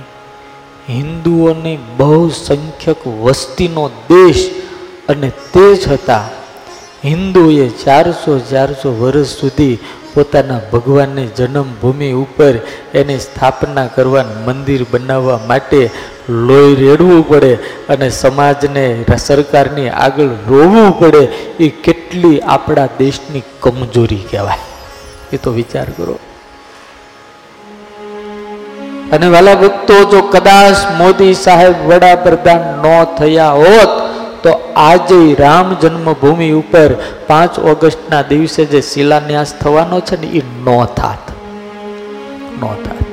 હિન્દુઓની 0.90 1.78
બહુસંખ્યક 1.98 3.08
વસ્તીનો 3.08 3.90
દેશ, 3.90 4.50
અને 5.10 5.30
તે 5.30 5.76
છતાં 5.76 6.28
હિન્દુએ 7.08 7.70
ચારસો 7.70 8.40
ચારસો 8.40 8.90
વર્ષ 9.02 9.28
સુધી 9.28 9.80
પોતાના 10.14 10.60
ભગવાનની 10.74 11.30
જન્મભૂમિ 11.38 12.12
ઉપર 12.14 12.54
એની 12.94 13.20
સ્થાપના 13.20 13.88
કરવા 13.88 14.26
મંદિર 14.48 14.86
બનાવવા 14.92 15.40
માટે 15.48 15.92
લોહી 16.30 16.76
રેડવું 16.76 17.30
પડે 17.30 17.54
અને 17.90 18.10
સમાજને 18.10 19.06
સરકારની 19.18 19.90
આગળ 19.90 20.30
રોવું 20.48 21.00
પડે, 21.00 21.24
એ 21.60 21.70
કેટલી 21.70 22.40
આપણા 22.40 22.90
દેશની 23.00 23.44
કમજોરી 23.60 24.24
કહેવાય. 24.32 24.58
એ 25.34 25.38
તો 25.38 25.52
વિચાર 25.52 25.90
કરો. 25.90 26.20
અને 29.12 29.28
વાલા 29.28 29.56
ભક્તો, 29.56 30.04
જો 30.12 30.22
કદાચ 30.22 30.78
મોદી 30.98 31.34
સાહેબ 31.34 31.76
વડાપ્રધાન 31.88 32.64
ન 32.84 33.04
થયા 33.18 33.52
હોત 33.52 34.03
તો 34.44 34.74
આજે 34.76 35.36
રામ 35.40 35.76
જન્મભૂમિ 35.82 36.52
ઉપર 36.52 36.94
પાંચ 37.28 37.60
ઓગસ્ટના 37.60 38.22
દિવસે 38.22 38.66
જે 38.66 38.82
શિલાન્યાસ 38.82 39.54
થવાનો 39.54 40.00
છે 40.00 40.22
ને, 40.22 40.28
એ 40.28 40.42
ન 40.64 40.86
થાત. 40.86 41.32
નો 42.60 42.76
થાત. 42.86 43.04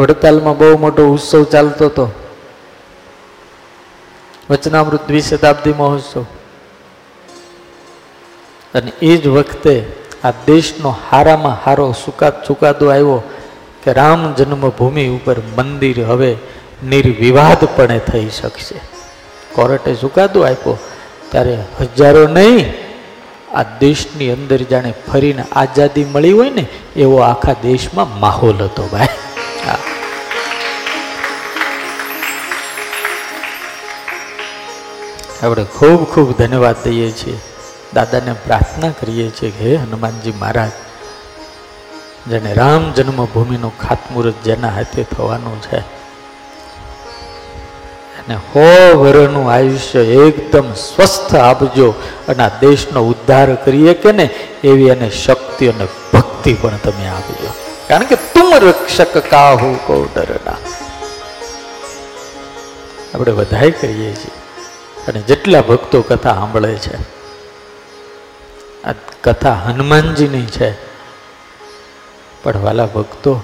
વડતાલમાં 0.00 0.58
બહુ 0.58 0.78
મોટો 0.78 1.06
ઉત્સવ 1.06 1.44
ચાલતો 1.44 1.86
હતો. 1.86 2.10
વચનામૃત 4.50 5.08
દ્વિશતાબ્દી 5.08 5.72
મહોત્સવ. 5.72 6.22
અને 8.74 8.92
એ 9.02 9.16
જ 9.16 9.26
વખતે 9.26 9.92
આ 10.24 10.30
દેશનો 10.30 10.94
હારામાં 11.10 11.58
હારો 11.66 11.92
સુકાત 11.92 12.46
ચુકાદો 12.46 12.90
આવ્યો. 12.90 13.22
કે 13.88 13.92
રામ 13.92 14.34
જન્મભૂમિ 14.34 15.08
ઉપર 15.08 15.38
મંદિર 15.38 16.04
હવે 16.04 16.36
નિર્વિવાદપણે 16.84 17.98
થઈ 17.98 18.28
શકશે. 18.28 18.80
કોર્ટે 19.54 19.94
ચુકાદો 19.94 20.40
આપ્યો, 20.40 20.78
ત્યારે 21.30 21.58
હજારો 21.80 22.26
નહીં, 22.28 22.72
આ 23.54 23.62
દેશની 23.62 24.30
અંદર 24.30 24.56
જાણે 24.56 24.94
ફરીને 25.12 25.44
આઝાદી 25.52 26.04
મળી 26.04 26.32
હોય 26.32 26.50
ને, 26.50 26.66
એવો 26.96 27.18
આખા 27.18 27.52
દેશમાં 27.52 28.20
માહોલ 28.20 28.62
હતો 28.62 28.88
ભાઈ. 28.92 29.06
આપણે 35.42 35.64
ખૂબ 35.64 36.04
ખૂબ 36.04 36.38
ધન્યવાદ 36.38 36.76
દઈએ 36.84 37.10
છીએ. 37.10 37.38
દાદાને 37.94 38.32
પ્રાર્થના 38.32 38.90
કરીએ 38.90 39.30
છીએ 39.30 39.50
કે 39.50 39.70
હે 39.70 39.76
હનુમાનજી 39.76 40.32
મહારાજ 40.38 40.70
જેને 42.26 42.54
રામ 42.54 42.92
જન્મભૂમિનું 42.92 43.78
ખાતમુહૂર્ત 43.78 44.44
જેના 44.44 44.68
હાથે 44.68 45.02
થવાનું 45.02 45.62
છે. 45.62 45.78
અને 48.18 48.34
હો 48.34 48.98
વરનું 48.98 49.52
આયુષ્ય 49.52 49.98
એકદમ 49.98 50.72
સ્વસ્થ 50.72 51.34
આપજો 51.34 51.94
અને 52.28 52.42
આ 52.42 52.48
દેશનો 52.48 53.00
ઉદ્ધાર 53.00 53.54
કરીએ 53.54 53.94
કે 53.94 54.12
ને 54.12 54.30
એવી 54.64 54.86
એને 54.86 55.10
શક્તિ 55.10 55.66
અને 55.66 55.86
ભક્તિ 56.12 56.54
પણ 56.54 56.76
તમે 56.76 57.08
આપજો. 57.08 57.52
કારણ 57.88 58.04
કે 58.04 58.16
તું 58.16 58.60
રક્ષક 58.60 59.18
કાહુ 59.18 59.74
કો 59.74 60.08
ડરના 60.16 60.56
આપણે 63.14 63.32
વધારે 63.32 63.70
કરીએ 63.70 64.14
છીએ. 64.14 64.30
અને 65.08 65.20
જેટલા 65.20 65.60
ભક્તો 65.60 66.02
કથા 66.02 66.34
સાંભળે 66.34 66.74
છે. 66.74 66.96
આ 68.84 68.92
કથા 69.24 69.52
હનુમાનજીની 69.52 70.46
છે. 70.46 70.87
પણ 72.48 72.60
વાલા 72.62 72.86
ભક્તો, 72.86 73.40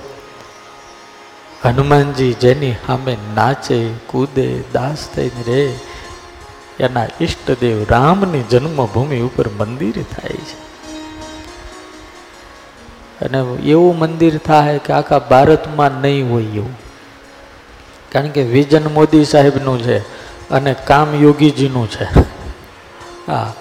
હનુમાનજી 1.64 2.32
જેની 2.32 2.72
સામે 2.72 3.16
નાચે, 3.34 3.88
કૂદે, 4.06 4.64
દાસ 4.72 5.08
થઈને 5.14 5.42
રે 5.46 5.78
એના 6.80 7.06
ઈષ્ટદેવ 7.20 7.86
રામની 7.90 8.42
જન્મભૂમિ 8.42 9.20
ઉપર 9.20 9.48
મંદિર 9.48 10.02
થાય 10.02 10.36
છે. 10.36 10.64
અને 13.24 13.38
એવું 13.62 13.98
મંદિર 13.98 14.38
થાય 14.38 14.78
કે 14.78 14.92
આખા 14.92 15.18
ભારતમાં 15.18 15.90
નહીં 15.90 16.30
હોય 16.30 16.44
એવું. 16.44 16.74
કારણ 18.12 18.28
કે 18.28 18.42
વિજન 18.42 18.86
મોદી 18.94 19.24
સાહેબનું 19.24 19.82
છે 19.82 19.98
અને 20.50 20.74
કામ 20.74 21.14
યોગીજીનું 21.22 21.90
છે. 21.90 22.04
હા 23.26 23.52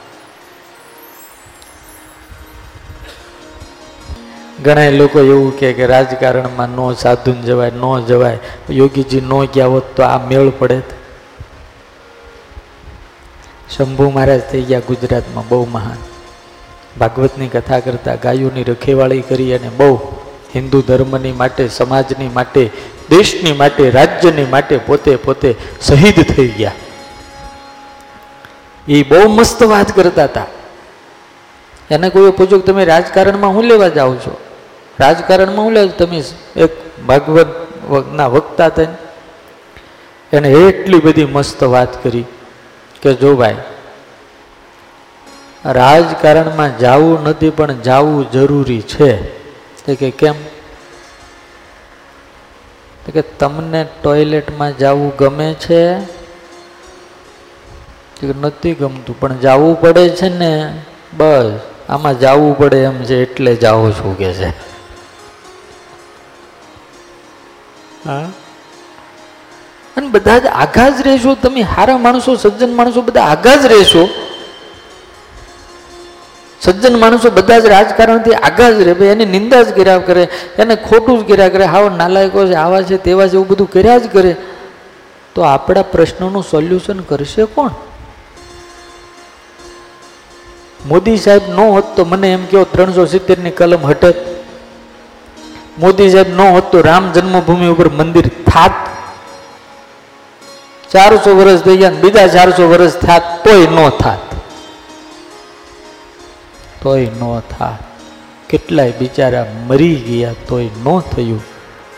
ઘણા 4.64 4.90
લોકો 4.90 5.20
એવું 5.20 5.60
કહે 5.60 5.74
કે 5.74 5.86
રાજકારણમાં 5.86 6.70
નો 6.70 6.94
સાધુન 6.94 7.42
જવાય, 7.42 7.72
ન 7.76 8.06
જવાય. 8.06 8.40
યોગીજી 8.70 9.22
ન 9.22 9.46
ગયા 9.46 9.66
હોત 9.66 9.84
તો 9.96 10.04
આ 10.04 10.26
મેળ 10.28 10.50
પડે 10.50 10.82
શંભુ 13.78 14.10
મહારાજ 14.10 14.42
થઈ 14.42 14.62
ગયા 14.62 14.80
ગુજરાતમાં, 14.80 15.48
બહુ 15.48 15.68
મહાન. 15.72 15.98
ભાગવતની 17.00 17.48
કથા 17.48 17.80
કરતા 17.80 18.16
ગાયોની 18.16 18.64
રખેવાળી 18.64 19.22
કરી 19.22 19.54
અને 19.54 19.70
બહુ 19.70 19.96
હિન્દુ 20.56 20.82
ધર્મની 20.82 21.32
માટે, 21.32 21.68
સમાજની 21.68 22.28
માટે, 22.28 22.70
દેશની 23.10 23.54
માટે, 23.54 23.90
રાજ્યની 23.90 24.46
માટે 24.46 24.78
પોતે 24.78 25.16
પોતે 25.16 25.56
શહીદ 25.82 26.24
થઈ 26.36 26.48
ગયા. 26.48 26.72
એ 28.88 29.04
બહુ 29.04 29.30
મસ્ત 29.30 29.64
વાત 29.64 29.96
કરતા 29.96 30.24
હતા. 30.24 30.46
એને 31.92 32.10
કોઈ 32.10 32.32
પૂછ્યું 32.32 32.62
કે 32.62 32.72
તમે 32.72 32.86
રાજકારણમાં 32.86 33.50
હું 33.50 33.64
લેવા 33.64 33.88
જાઓ 33.88 34.16
છો? 34.16 34.38
રાજકારણમાં 35.00 35.72
લેવા 35.72 35.92
તમે 35.98 36.24
એક 36.56 37.02
ભાગવત 37.06 37.48
ના 38.14 38.28
વક્તા 38.28 38.70
થઈને 38.70 38.96
એને 40.34 40.50
એટલી 40.50 41.00
બધી 41.00 41.26
મસ્ત 41.26 41.64
વાત 41.64 42.04
કરી 42.04 42.26
કે 43.02 43.14
જો 43.14 43.36
ભાઈ, 43.36 43.56
રાજકારણમાં 45.66 46.78
જવું 46.80 47.24
નથી, 47.24 47.50
પણ 47.50 47.74
જવું 47.74 48.32
જરૂરી 48.32 48.82
છે. 48.82 49.28
કે 49.96 50.12
કેમ? 50.12 50.36
કે 53.14 53.22
તમને 53.22 53.86
ટોયલેટમાં 54.02 54.78
જવું 54.78 55.16
ગમે 55.16 55.54
છે? 55.54 55.84
નથી 58.42 58.74
ગમતું, 58.74 59.20
પણ 59.20 59.38
જવું 59.38 59.82
પડે 59.82 60.10
છે 60.10 60.30
ને? 60.30 60.82
બસ, 61.18 61.60
આમાં 61.90 62.20
જવું 62.20 62.58
પડે 62.58 62.84
એમ 62.84 63.04
છે, 63.04 63.22
એટલે 63.22 63.56
જાઓ 63.56 63.92
છું 63.92 64.18
કે 64.18 64.34
છે. 64.34 64.73
હા? 68.06 68.30
અને 69.98 70.08
બધા 70.08 70.38
જ 70.38 70.46
આઘા 70.46 70.90
જ 70.90 71.02
રહેશો, 71.02 71.36
તમે 71.36 71.62
હારા 71.62 71.98
માણસો, 71.98 72.36
સજ્જન 72.36 72.74
માણસો 72.74 73.02
બધા 73.02 73.22
આઘા 73.22 73.56
જ 73.56 73.66
રહેશો. 73.66 74.10
સજ્જન 76.62 77.00
માણસો 77.00 77.30
બધા 77.30 77.60
જ 77.60 77.66
રાજકારણથી 77.66 78.34
આઘા 78.34 78.72
જ 78.72 78.82
રહે 78.82 79.06
એની 79.06 79.26
નિંદા 79.26 79.62
જ 79.62 79.76
કર્યા 79.76 79.98
કરે, 79.98 80.28
એને 80.58 80.76
ખોટું 80.76 81.26
જ 81.26 81.28
કર્યા 81.28 81.50
કરે 81.50 81.64
હાવ 81.64 81.98
નાલાયકો 81.98 82.48
છે, 82.48 82.54
આવા 82.54 82.82
છે, 82.82 82.98
તેવા 82.98 83.28
છે, 83.28 83.34
એવું 83.34 83.48
બધું 83.48 83.72
કર્યા 83.72 83.98
જ 83.98 84.14
કરે. 84.14 84.36
તો 85.36 85.42
આપણા 85.42 85.82
પ્રશ્નોનું 85.82 86.44
સોલ્યુશન 86.44 87.00
કરશે 87.00 87.46
કોણ? 87.46 87.70
મોદી 90.86 91.18
સાહેબ 91.18 91.42
ન 91.50 91.56
હોત 91.56 91.96
તો 91.96 92.06
મને 92.06 92.34
એમ 92.34 92.46
કહો 92.46 92.64
ત્રણસો 92.64 93.06
સિત્તેરની 93.06 93.52
કલમ 93.52 93.86
હટત. 93.86 94.16
મોદી 95.80 96.10
સાહેબ 96.10 96.30
ન 96.30 96.42
હોત 96.42 96.76
રામ 96.76 97.12
જન્મભૂમિ 97.12 97.68
ઉપર 97.68 97.90
મંદિર 97.90 98.28
થાત. 98.28 98.72
ચારસો 100.92 101.36
વર્ષ 101.36 101.62
થઈ 101.62 101.78
ગયા 101.78 101.90
બીજા 101.90 102.28
ચારસો 102.28 102.70
વર્ષ 102.70 102.96
થાત 102.96 103.44
તોય 103.44 103.68
ન 103.68 103.90
થાત. 103.90 104.36
તોય 106.84 107.06
ન 107.06 107.40
થાત. 107.40 107.84
કેટલાય 108.50 108.94
બિચારા 109.00 109.46
મરી 109.68 109.96
ગયા 109.96 110.34
તોય 110.48 110.66
ન 110.66 111.00
થયું. 111.00 111.44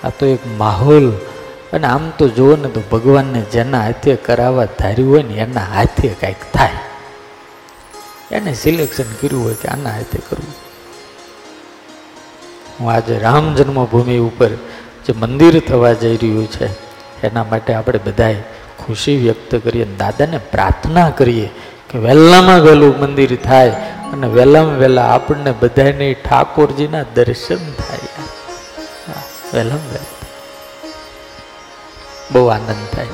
આ 0.03 0.09
તો 0.09 0.25
એક 0.25 0.39
માહોલ. 0.57 1.11
અને 1.73 1.87
આમ 1.87 2.09
તો 2.09 2.27
જુઓ 2.27 2.55
ને 2.55 2.67
તો 2.67 2.81
ભગવાનને 2.91 3.41
જેના 3.41 3.81
હાથે 3.81 4.15
કરાવવા 4.15 4.65
ધાર્યું 4.65 5.11
હોય 5.11 5.23
ને 5.23 5.33
એના 5.33 5.61
હાથે 5.61 6.07
કાંઈક 6.07 6.53
થાય. 6.53 6.69
એને 8.31 8.53
સિલેક્શન 8.53 9.03
કર્યું 9.03 9.43
હોય 9.43 9.53
કે 9.53 9.67
આના 9.67 9.89
હાથે 9.89 10.19
કરવું. 10.29 10.64
હું 12.79 12.91
આજે 12.91 13.19
રામ 13.19 13.55
જન્મભૂમિ 13.55 14.17
ઉપર 14.17 14.49
જે 15.05 15.13
મંદિર 15.13 15.59
થવા 15.59 15.93
જઈ 15.93 16.17
રહ્યું 16.17 16.47
છે, 16.51 16.67
એના 17.27 17.43
માટે 17.43 17.73
આપણે 17.73 17.99
બધાએ 18.05 18.43
ખુશી 18.85 19.17
વ્યક્ત 19.17 19.55
કરીએ 19.55 19.85
દાદાને 19.85 20.37
પ્રાર્થના 20.37 21.09
કરીએ 21.09 21.49
કે 21.89 21.97
વહેલામાં 21.97 22.59
વહેલું 22.59 22.99
મંદિર 22.99 23.35
થાય 23.35 23.69
અને 24.13 24.27
વહેલામાં 24.27 24.79
વહેલા 24.79 25.05
આપણને 25.05 25.51
બધાને 25.51 26.13
ઠાકોરજીના 26.13 27.05
દર્શન 27.15 27.71
થાય. 27.71 28.11
વહેલામાં 29.53 29.87
વહેલા. 29.87 30.13
બહુ 32.31 32.45
આનંદ 32.47 32.95
થાય. 32.95 33.05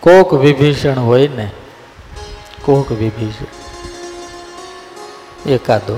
કોક 0.00 0.34
વિભીષણ 0.34 0.98
હોય 0.98 1.28
ને 1.28 1.50
કોક 2.64 2.92
વિભીષણ 2.92 3.50
એકાદો. 5.50 5.96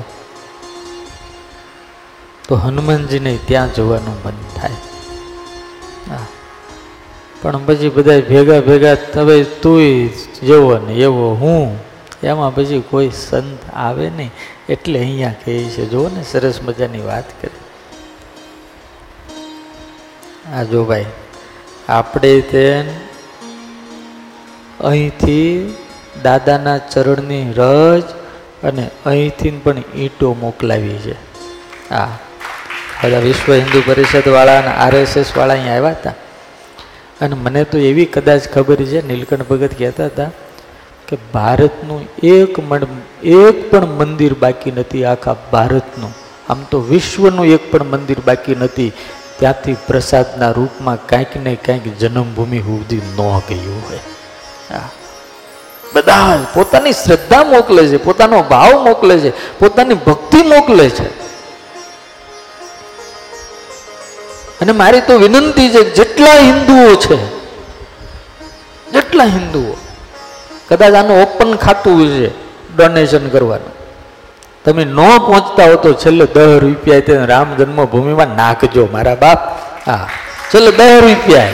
તો 2.48 2.54
હનુમાનજીને 2.56 3.38
ત્યાં 3.46 3.74
જવાનું 3.74 4.16
મન 4.24 4.38
થાય. 4.56 4.76
પણ 7.42 7.64
પછી 7.66 7.88
બધા 7.88 8.20
ભેગા 8.28 8.60
ભેગા 8.60 8.96
હવે 9.16 9.36
તું 9.62 9.80
જેવો 10.46 10.78
ને 10.78 10.92
એવો 10.94 11.26
હું. 11.40 11.78
એમાં 12.22 12.54
પછી 12.54 12.82
કોઈ 12.90 13.10
સંત 13.10 13.58
આવે 13.74 14.10
નહીં. 14.10 14.30
એટલે 14.68 14.98
અહીંયા 14.98 15.34
કહે 15.44 15.54
છે, 15.64 15.88
જુઓ 15.88 16.08
ને 16.08 16.22
સરસ 16.22 16.58
મજાની 16.62 17.00
વાત 17.00 17.28
કરી. 17.40 17.60
આ 20.52 20.62
જો 20.62 20.84
ભાઈ, 20.84 21.06
આપણે 21.88 22.40
તે 22.40 22.66
અહીંથી 24.80 25.74
દાદાના 26.22 26.78
ચરણની 26.78 27.52
રજ 27.52 28.02
અને 28.64 28.90
અહીંથી 29.06 29.50
પણ 29.50 29.82
ઈંટો 29.96 30.36
મોકલાવી 30.40 30.98
છે. 30.98 31.12
હા 31.94 32.18
બધા 33.04 33.18
વિશ્વ 33.18 33.52
હિન્દુ 33.52 33.82
પરિષદવાળા 33.86 34.58
અને 34.58 34.68
આરએસએસવાળા 34.68 35.54
અહીંયા 35.54 35.74
આવ્યા 35.74 35.90
હતા. 35.90 36.14
અને 37.20 37.34
મને 37.34 37.64
તો 37.64 37.78
એવી 37.78 38.06
કદાચ 38.06 38.48
ખબર 38.48 38.76
છે, 38.76 39.08
નીલકંઠ 39.08 39.46
ભગત 39.46 39.70
કહેતા 39.78 40.06
હતા 40.06 40.30
કે 41.08 41.16
ભારતનું 41.34 42.08
એક 42.22 42.58
એક 43.22 43.70
પણ 43.70 43.86
મંદિર 43.86 44.34
બાકી 44.34 44.70
નથી, 44.70 45.04
આખા 45.04 45.36
ભારતનું. 45.52 46.14
આમ 46.48 46.62
તો 46.70 46.80
વિશ્વનું 46.80 47.46
એક 47.46 47.72
પણ 47.72 47.84
મંદિર 47.84 48.16
બાકી 48.26 48.54
નથી. 48.54 48.92
ત્યાંથી 49.38 49.76
પ્રસાદના 49.86 50.50
રૂપમાં 50.50 51.06
કાંઈક 51.06 51.36
ને 51.36 51.54
કાંઈક 51.54 51.98
જન્મભૂમિ 51.98 52.58
સુધી 52.58 52.96
ન 52.96 53.16
ગયું 53.48 53.88
હોય. 53.88 53.98
હા. 54.70 54.90
બધા 55.94 56.38
પોતાની 56.54 56.92
શ્રદ્ધા 56.92 57.44
મોકલે 57.44 57.82
છે, 57.90 57.98
પોતાનો 58.06 58.42
ભાવ 58.52 58.72
મોકલે 58.86 59.14
છે, 59.22 59.30
પોતાની 59.58 59.98
ભક્તિ 60.06 60.40
મોકલે 60.52 60.86
છે. 60.90 61.08
અને 64.60 64.72
મારી 64.72 65.02
તો 65.06 65.14
વિનંતી 65.18 65.68
છે 65.74 65.82
જેટલા 65.96 66.38
હિન્દુઓ 66.48 66.90
છે, 67.04 67.18
જેટલા 68.94 69.28
હિન્દુઓ, 69.36 69.74
કદાચ 70.68 70.94
આનું 70.94 71.16
ઓપન 71.24 71.50
ખાતું 71.56 72.00
છે 72.14 72.28
ડોનેશન 72.76 73.24
કરવાનું. 73.28 73.74
તમે 74.64 74.84
ન 74.84 75.00
પહોંચતા 75.26 75.68
હો 75.70 75.76
તો 75.84 75.90
છેલ્લે 76.02 76.26
દસ 76.34 76.52
રૂપિયા 76.64 77.26
રામ 77.32 77.48
જન્મભૂમિમાં 77.58 78.32
નાખજો, 78.38 78.88
મારા 78.92 79.18
બાપ. 79.18 79.40
હા, 79.88 80.06
છેલ્લે 80.50 80.70
દસ 80.78 80.92
રૂપિયા 81.06 81.52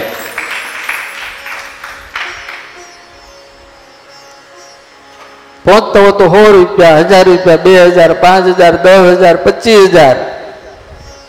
પહોંચતા 5.68 6.00
હો 6.00 6.10
તો 6.10 6.26
સો 6.28 6.52
રૂપિયા, 6.52 6.98
હજાર 6.98 7.24
રૂપિયા, 7.24 7.56
બે 7.56 7.76
હજાર, 7.84 8.12
પાંચ 8.12 8.58
હજાર, 8.58 8.74
દસ 8.82 9.18
હજાર, 9.18 9.36
પચીસ 9.36 9.88
હજાર. 9.94 10.16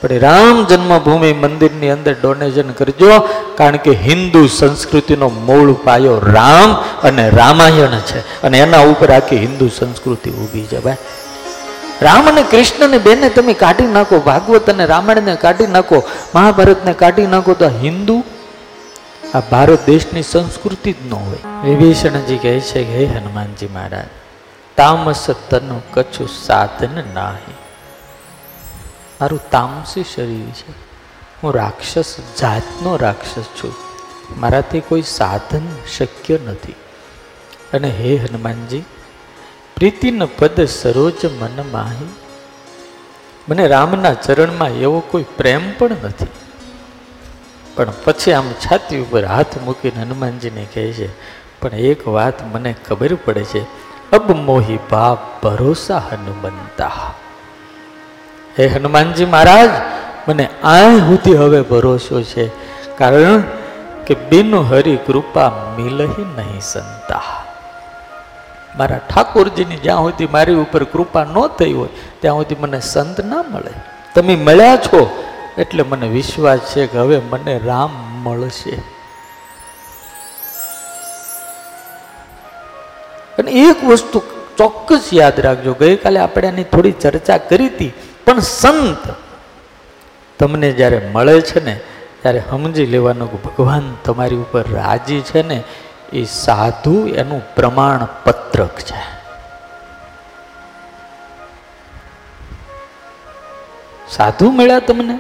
પણ 0.02 0.20
રામ 0.20 0.66
જન્મભૂમિ 0.66 1.34
મંદિરની 1.34 1.90
અંદર 1.90 2.14
ડોનેશન 2.14 2.70
કરજો, 2.72 3.14
કારણ 3.56 3.76
કે 3.76 3.92
હિન્દુ 3.92 4.48
સંસ્કૃતિનો 4.48 5.30
મૂળ 5.30 5.74
પાયો 5.74 6.20
રામ 6.20 6.76
અને 7.04 7.30
રામાયણ 7.30 8.00
છે. 8.00 8.20
અને 8.42 8.60
એના 8.60 8.80
ઉપર 8.80 9.12
આખી 9.12 9.38
હિન્દુ 9.38 9.68
સંસ્કૃતિ 9.68 10.30
ઊભી 10.30 10.64
છે 10.64 10.80
ભાઈ. 10.80 10.96
રામ 12.02 12.28
અને 12.28 12.44
કૃષ્ણને 12.44 12.98
બેને 12.98 13.30
તમે 13.30 13.54
કાઢી 13.54 13.88
નાખો 13.88 14.20
ભાગવત 14.20 14.70
અને 14.70 14.86
રામાયણને 14.86 15.36
કાઢી 15.36 15.68
નાખો, 15.68 16.04
મહાભારતને 16.36 16.94
કાઢી 16.94 17.28
નાખો 17.28 17.54
તો 17.54 17.68
હિન્દુ, 17.68 18.24
આ 19.34 19.40
ભારત 19.40 19.86
દેશની 19.86 20.24
સંસ્કૃતિ 20.24 20.92
જ 20.92 20.96
ન 21.10 21.14
હોય. 21.14 21.44
વિભીષણજી 21.66 22.38
કહે 22.38 22.60
છે 22.60 22.84
કે, 22.84 22.98
હે 22.98 23.06
હનુમાનજી 23.06 23.68
મહારાજ 23.74 24.18
તામસ 24.80 25.30
તનુ 25.50 25.82
કચ્છ 25.92 26.22
સાધન 26.22 27.04
નાહી. 27.14 27.54
મારું 29.22 29.50
તામસી 29.52 30.04
શરીર 30.04 30.50
છે. 30.50 30.72
હું 31.44 31.56
રાક્ષસ, 31.56 32.16
જાતનો 32.42 32.98
રાક્ષસ 32.98 33.42
છું. 33.42 33.76
મારાથી 34.38 34.80
કોઈ 34.80 35.02
સાધન 35.02 35.62
શક્ય 35.98 36.40
નથી. 36.46 36.72
અને 37.74 37.90
હે 37.90 38.18
હનુમાનજી, 38.18 38.84
પ્રીતિન 39.76 40.26
પદ 40.26 40.66
સરોજ 40.66 41.26
મન 41.26 41.64
માહી. 41.72 42.10
મને 43.50 43.68
રામના 43.68 44.14
ચરણમાં 44.14 44.70
એવો 44.70 45.00
કોઈ 45.00 45.26
પ્રેમ 45.38 45.78
પણ 45.78 45.92
નથી. 46.04 46.28
પણ 47.76 47.94
પછી 48.04 48.34
આમ 48.34 48.52
છાતી 48.52 49.00
ઉપર 49.00 49.26
હાથ 49.26 49.58
મૂકીને 49.58 50.02
હનુમાનજીને 50.02 50.68
કહે 50.74 50.94
છે, 50.94 51.10
પણ 51.60 51.70
એક 51.70 52.08
વાત 52.08 52.44
મને 52.44 52.76
ખબર 52.88 53.16
પડે 53.16 53.44
છે. 53.44 53.89
અબ 54.14 54.32
મોહી 54.32 54.80
બાપ 54.91 55.43
ભરોસા 55.43 55.97
હનુમંતા. 55.97 56.91
હે 58.60 58.68
હનુમાનજી 58.68 59.26
મહારાજ, 59.26 59.70
મને 60.28 60.49
આ 60.64 60.97
સુધી 60.97 61.36
હવે 61.36 61.62
ભરોસો 61.62 62.22
છે, 62.22 62.47
કારણ 62.97 63.43
કે 64.05 64.16
બિન 64.16 64.55
હરિ 64.55 64.97
કૃપા 64.97 65.51
મિલહી 65.78 66.26
નહીં 66.38 66.60
સંતા. 66.62 67.22
મારા 68.78 68.97
ઠાકોરજીની 68.97 69.78
જ્યાં 69.78 69.97
સુધી 69.97 70.28
મારી 70.28 70.53
ઉપર 70.53 70.84
કૃપા 70.84 71.24
ન 71.24 71.47
થઈ 71.47 71.74
હોય, 71.74 71.89
ત્યાં 72.20 72.38
સુધી 72.38 72.55
મને 72.55 72.80
સંત 72.80 73.20
ના 73.26 73.43
મળે. 73.49 73.74
તમે 74.16 74.36
મળ્યા 74.36 74.76
છો, 74.76 75.24
એટલે 75.57 75.84
મને 75.84 76.07
વિશ્વાસ 76.07 76.60
છે 76.60 76.88
કે 76.88 76.97
હવે 76.97 77.22
મને 77.30 77.62
રામ 77.66 77.89
મળશે. 78.24 78.99
અને 83.40 83.52
એક 83.52 83.84
વસ્તુ 83.84 84.22
ચોક્કસ 84.58 85.10
યાદ 85.14 85.40
રાખજો, 85.40 85.74
ગઈકાલે 85.74 86.20
આપણે 86.20 86.48
આની 86.48 86.64
થોડી 86.64 86.92
ચર્ચા 86.92 87.38
કરી 87.38 87.66
હતી, 87.66 87.94
પણ 88.26 88.40
સંત 88.40 89.08
તમને 90.40 90.72
જ્યારે 90.72 91.10
મળે 91.14 91.42
છે 91.42 91.66
ને, 91.66 91.80
ત્યારે 92.22 92.44
સમજી 92.50 92.86
લેવાનું 92.86 93.32
કે 93.32 93.38
ભગવાન 93.38 93.96
તમારી 94.06 94.36
ઉપર 94.36 94.66
રાજી 94.72 95.22
છે 95.22 95.42
ને, 95.42 95.64
એ 96.14 96.24
સાધુ 96.24 97.08
એનું 97.08 97.56
પ્રમાણ 97.56 98.08
પત્રક 98.24 98.76
છે. 98.80 99.20
સાધુ 104.10 104.52
મળ્યા 104.52 104.80
તમને? 104.80 105.20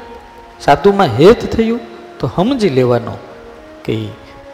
સાધુમાં 0.59 1.07
હેત 1.07 1.55
થયું? 1.55 1.79
તો 2.19 2.31
સમજી 2.35 2.69
લેવાનું 2.69 3.19
કે 3.83 4.07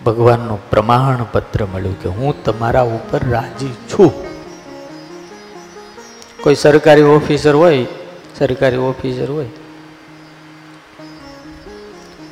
ભગવાનનું 0.06 0.70
પ્રમાણપત્ર 0.70 1.66
મળ્યું 1.66 2.00
કે 2.02 2.10
હું 2.10 2.44
તમારા 2.44 2.82
ઉપર 2.82 3.22
રાજી 3.30 3.76
છું. 3.92 4.12
કોઈ 6.44 6.56
સરકારી 6.56 7.02
ઓફિસર 7.02 7.56
હોય, 7.56 7.86
સરકારી 8.40 8.78
ઓફિસર 8.78 9.30
હોય 9.32 9.52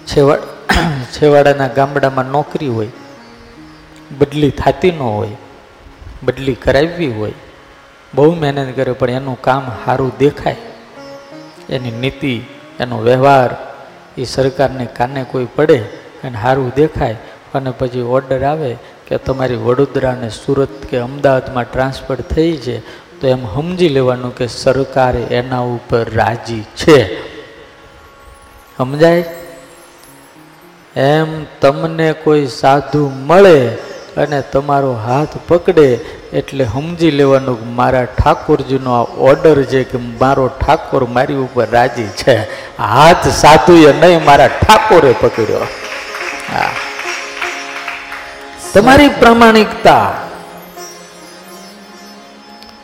છેવાડ 0.08 0.44
છેવાડાના 1.16 1.68
ગામડામાં 1.68 2.26
નોકરી 2.26 2.68
હોય, 2.68 2.88
બદલી 4.20 4.52
થતી 4.52 4.92
ન 4.92 5.00
હોય, 5.00 5.38
બદલી 6.24 6.56
કરાવવી 6.56 7.12
હોય, 7.12 7.34
બહુ 8.14 8.36
મહેનત 8.36 8.76
કરે 8.76 8.92
પણ 8.92 9.10
એનું 9.10 9.42
કામ 9.42 9.64
સારું 9.86 10.12
દેખાય. 10.20 10.56
એની 11.70 11.92
નીતિ, 11.92 12.34
એનો 12.80 12.98
વ્યવહાર 13.02 13.52
એ 14.18 14.24
સરકારને 14.24 14.86
કાને 14.86 15.24
કોઈ 15.24 15.48
પડે 15.56 15.80
અને 16.24 16.38
સારું 16.42 16.72
દેખાય 16.76 17.18
અને 17.54 17.72
પછી 17.72 18.02
ઓર્ડર 18.02 18.44
આવે 18.44 18.78
કે 19.08 19.18
તમારી 19.18 19.56
વડોદરાને 19.56 20.30
સુરત 20.30 20.86
કે 20.86 20.98
અમદાવાદમાં 20.98 21.64
ટ્રાન્સફર 21.64 22.16
થઈ 22.16 22.58
છે, 22.58 22.80
તો 23.20 23.28
એમ 23.28 23.46
સમજી 23.54 23.90
લેવાનું 23.90 24.36
કે 24.36 24.48
સરકાર 24.48 25.16
એના 25.16 25.60
ઉપર 25.60 26.10
રાજી 26.16 26.66
છે. 26.76 27.22
સમજાય? 28.78 29.26
એમ 30.96 31.46
તમને 31.62 32.14
કોઈ 32.14 32.48
સાધુ 32.48 33.10
મળે 33.10 33.68
અને 34.18 34.42
તમારો 34.42 34.94
હાથ 34.94 35.38
પકડે 35.48 35.96
એટલે 36.34 36.66
સમજી 36.66 37.12
લેવાનું 37.12 37.76
મારા 37.76 38.06
ઠાકોરજીનો 38.06 38.92
આ 38.92 39.02
ઓર્ડર 39.02 39.64
છે 39.64 39.84
કે 39.84 39.98
મારો 39.98 40.48
ઠાકોર 40.48 41.06
મારી 41.06 41.34
ઉપર 41.34 41.70
રાજી 41.70 42.04
છે. 42.04 42.36
હાથ 42.78 43.28
સાધુએ 43.28 43.94
નહીં, 43.94 44.26
મારા 44.26 44.48
ઠાકોરે 44.48 45.16
પકડ્યો. 45.22 45.60
હા. 46.54 46.70
તમારી 48.74 49.10
પ્રામાણિકતા, 49.10 50.12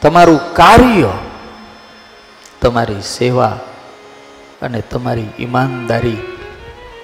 તમારું 0.01 0.53
કાર્ય, 0.53 1.09
તમારી 2.61 3.01
સેવા 3.01 3.57
અને 4.61 4.81
તમારી 4.81 5.27
ઈમાનદારી 5.39 6.17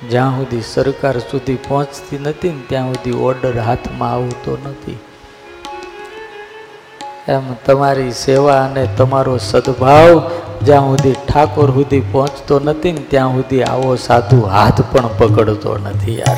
જ્યાં 0.09 0.31
સુધી 0.31 0.61
સરકાર 0.61 1.19
સુધી 1.19 1.55
પહોંચતી 1.55 2.19
નથી 2.19 2.49
ને 2.49 2.61
ત્યાં 2.67 2.87
સુધી 2.87 3.11
ઓર્ડર 3.11 3.59
હાથમાં 3.59 4.13
આવતો 4.13 4.57
નથી. 4.65 4.99
એમ 7.27 7.53
તમારી 7.53 8.11
સેવા 8.11 8.65
અને 8.65 8.87
તમારો 8.97 9.37
સદભાવ 9.37 10.31
જ્યાં 10.61 10.81
સુધી 10.81 11.11
ઠાકોર 11.11 11.71
સુધી 11.71 12.01
પહોંચતો 12.11 12.59
નથી 12.59 12.91
ને 12.91 13.01
ત્યાં 13.01 13.29
સુધી 13.29 13.63
આવો 13.63 13.95
સાધુ 13.95 14.41
હાથ 14.41 14.81
પણ 14.81 15.07
પકડતો 15.07 15.77
નથી 15.77 16.19
યાર. 16.19 16.37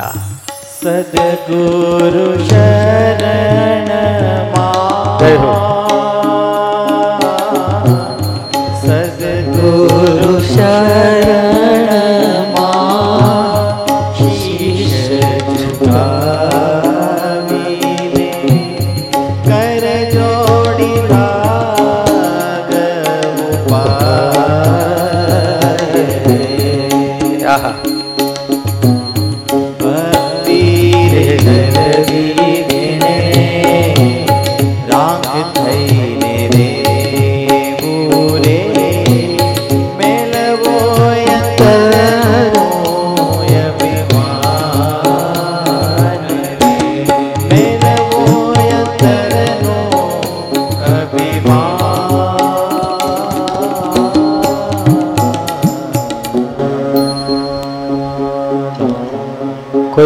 હા. 0.00 0.37
સદગુરુ 0.78 2.26
શરણ 2.40 3.90
જય 5.20 5.97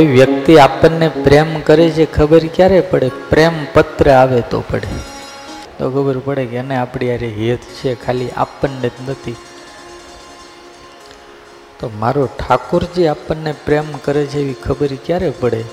કોઈ 0.03 0.11
વ્યક્તિ 0.11 0.59
આપણને 0.59 1.09
પ્રેમ 1.09 1.61
કરે 1.61 1.91
છે, 1.91 2.13
ખબર 2.13 2.47
ક્યારે 2.55 2.81
પડે? 2.81 3.11
પ્રેમ 3.31 3.53
પત્ર 3.75 4.11
આવે 4.11 4.41
તો 4.41 4.65
પડે. 4.71 4.89
તો 5.79 5.91
ખબર 5.91 6.19
પડે 6.19 6.47
કે 6.47 6.57
એને 6.57 6.77
આપણી 6.77 7.07
યારે 7.07 7.29
હેત 7.29 7.59
છે, 7.59 8.05
ખાલી 8.05 8.31
આપણને 8.31 8.89
જ 8.89 8.93
નથી. 9.09 9.37
તો 11.81 11.91
મારો 11.99 12.27
ઠાકોરજી 12.27 13.07
આપણને 13.07 13.53
પ્રેમ 13.53 13.85
કરે 14.05 14.27
છે 14.27 14.39
એવી 14.39 14.53
ખબર 14.53 14.89
ક્યારે 15.07 15.31
પડે? 15.31 15.65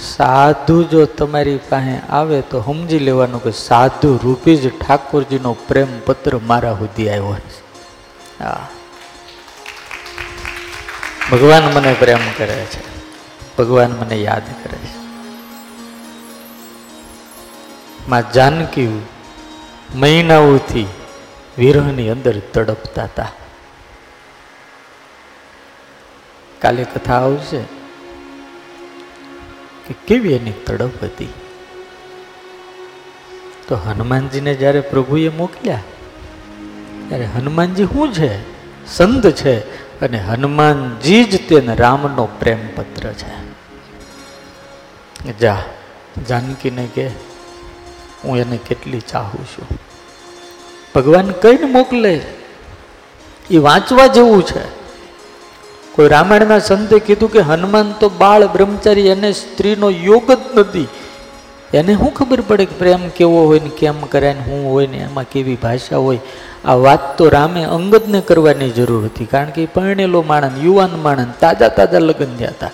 સાધુ 0.00 0.82
જો 0.82 1.04
તમારી 1.04 1.60
પાસે 1.68 1.98
આવે 2.10 2.40
તો 2.40 2.60
સમજી 2.60 2.98
લેવાનું 2.98 3.42
કે 3.42 3.50
સાધુ 3.50 4.20
રૂપી 4.24 4.56
જ 4.56 4.68
ઠાકોરજીનો 4.68 5.56
પ્રેમ 5.68 6.00
પત્ર 6.06 6.38
મારા 6.46 6.72
સુધી 6.72 7.08
આવ્યો 7.08 7.34
છે. 7.34 7.62
હા. 8.44 8.68
ભગવાન 11.32 11.62
મને 11.64 11.96
પ્રેમ 11.98 12.18
કરે 12.38 12.66
છે. 12.66 12.82
ભગવાન 13.56 13.90
મને 13.90 14.16
યાદ 14.16 14.42
કરે 14.64 14.78
છે. 14.78 15.04
માં 18.08 18.32
જાનકી 18.32 19.02
મહિનાઓથી 19.94 20.86
વિરહની 21.58 22.10
અંદર 22.10 22.38
તડપતા 22.52 23.04
હતા. 23.04 23.28
કાલે 26.58 26.84
કથા 26.84 27.14
આવશે 27.14 27.62
કે 29.86 29.94
કેવી 30.06 30.32
એની 30.32 30.52
તડપ 30.52 31.02
હતી? 31.02 31.32
તો 33.68 33.76
હનુમાનજીને 33.76 34.54
જ્યારે 34.54 34.80
પ્રભુએ 34.80 35.28
મોકલ્યા, 35.28 35.82
ત્યારે 37.08 37.24
હનુમાનજી 37.24 37.84
શું 37.84 38.12
છે? 38.12 38.32
સંત 38.86 39.30
છે. 39.30 39.83
અને 40.02 40.18
હનુમાનજી 40.18 41.24
જ 41.24 41.48
તેને 41.48 41.74
રામનો 41.74 42.28
પ્રેમ 42.40 42.58
પત્ર 42.76 43.12
છે. 43.12 43.44
જા, 45.38 45.62
જાનકીને 46.28 46.88
કે, 46.94 47.08
હું 48.24 48.38
એને 48.38 48.56
કેટલી 48.56 49.00
ચાહું 49.00 49.46
છું. 49.46 49.66
ભગવાન 50.94 51.30
કઈને 51.30 51.64
મોકલે 51.64 52.20
એ 53.50 53.58
વાંચવા 53.58 54.06
જેવું 54.06 54.46
છે. 54.46 54.84
કોઈ 55.92 56.08
રામાયણના 56.08 56.58
સંતે 56.58 56.98
કીધું 56.98 57.32
કે 57.32 57.40
હનુમાન 57.40 57.92
તો 57.92 58.08
બાળ 58.08 58.46
બ્રહ્મચારી, 58.46 59.06
એને 59.06 59.32
સ્ત્રીનો 59.32 59.90
યોગ 59.90 60.32
જ 60.32 60.38
નથી. 60.54 60.88
એને 61.74 61.94
શું 61.94 62.14
ખબર 62.14 62.40
પડે 62.40 62.64
કે 62.64 62.78
પ્રેમ 62.78 63.08
કેવો 63.08 63.46
હોય 63.46 63.60
ને 63.60 63.68
કેમ 63.68 64.00
કરે 64.00 64.32
ને 64.32 64.40
શું 64.40 64.72
હોય 64.72 64.86
ને 64.86 64.96
એમાં 64.96 65.24
કેવી 65.24 65.56
ભાષા 65.56 65.96
હોય? 65.96 66.20
આ 66.64 66.76
વાત 66.84 67.02
તો 67.18 67.28
રામે 67.28 67.62
અંગતને 67.76 68.20
કરવાની 68.28 68.72
જરૂર 68.72 69.04
હતી, 69.08 69.26
કારણ 69.26 69.54
કે 69.56 69.66
પરણેલો 69.66 70.22
માણસ, 70.22 70.56
યુવાન 70.64 70.94
માણસ, 71.04 71.36
તાજા 71.42 71.70
તાજા 71.78 72.00
લગ્ન 72.00 72.32
થયા 72.38 72.54
હતા. 72.56 72.72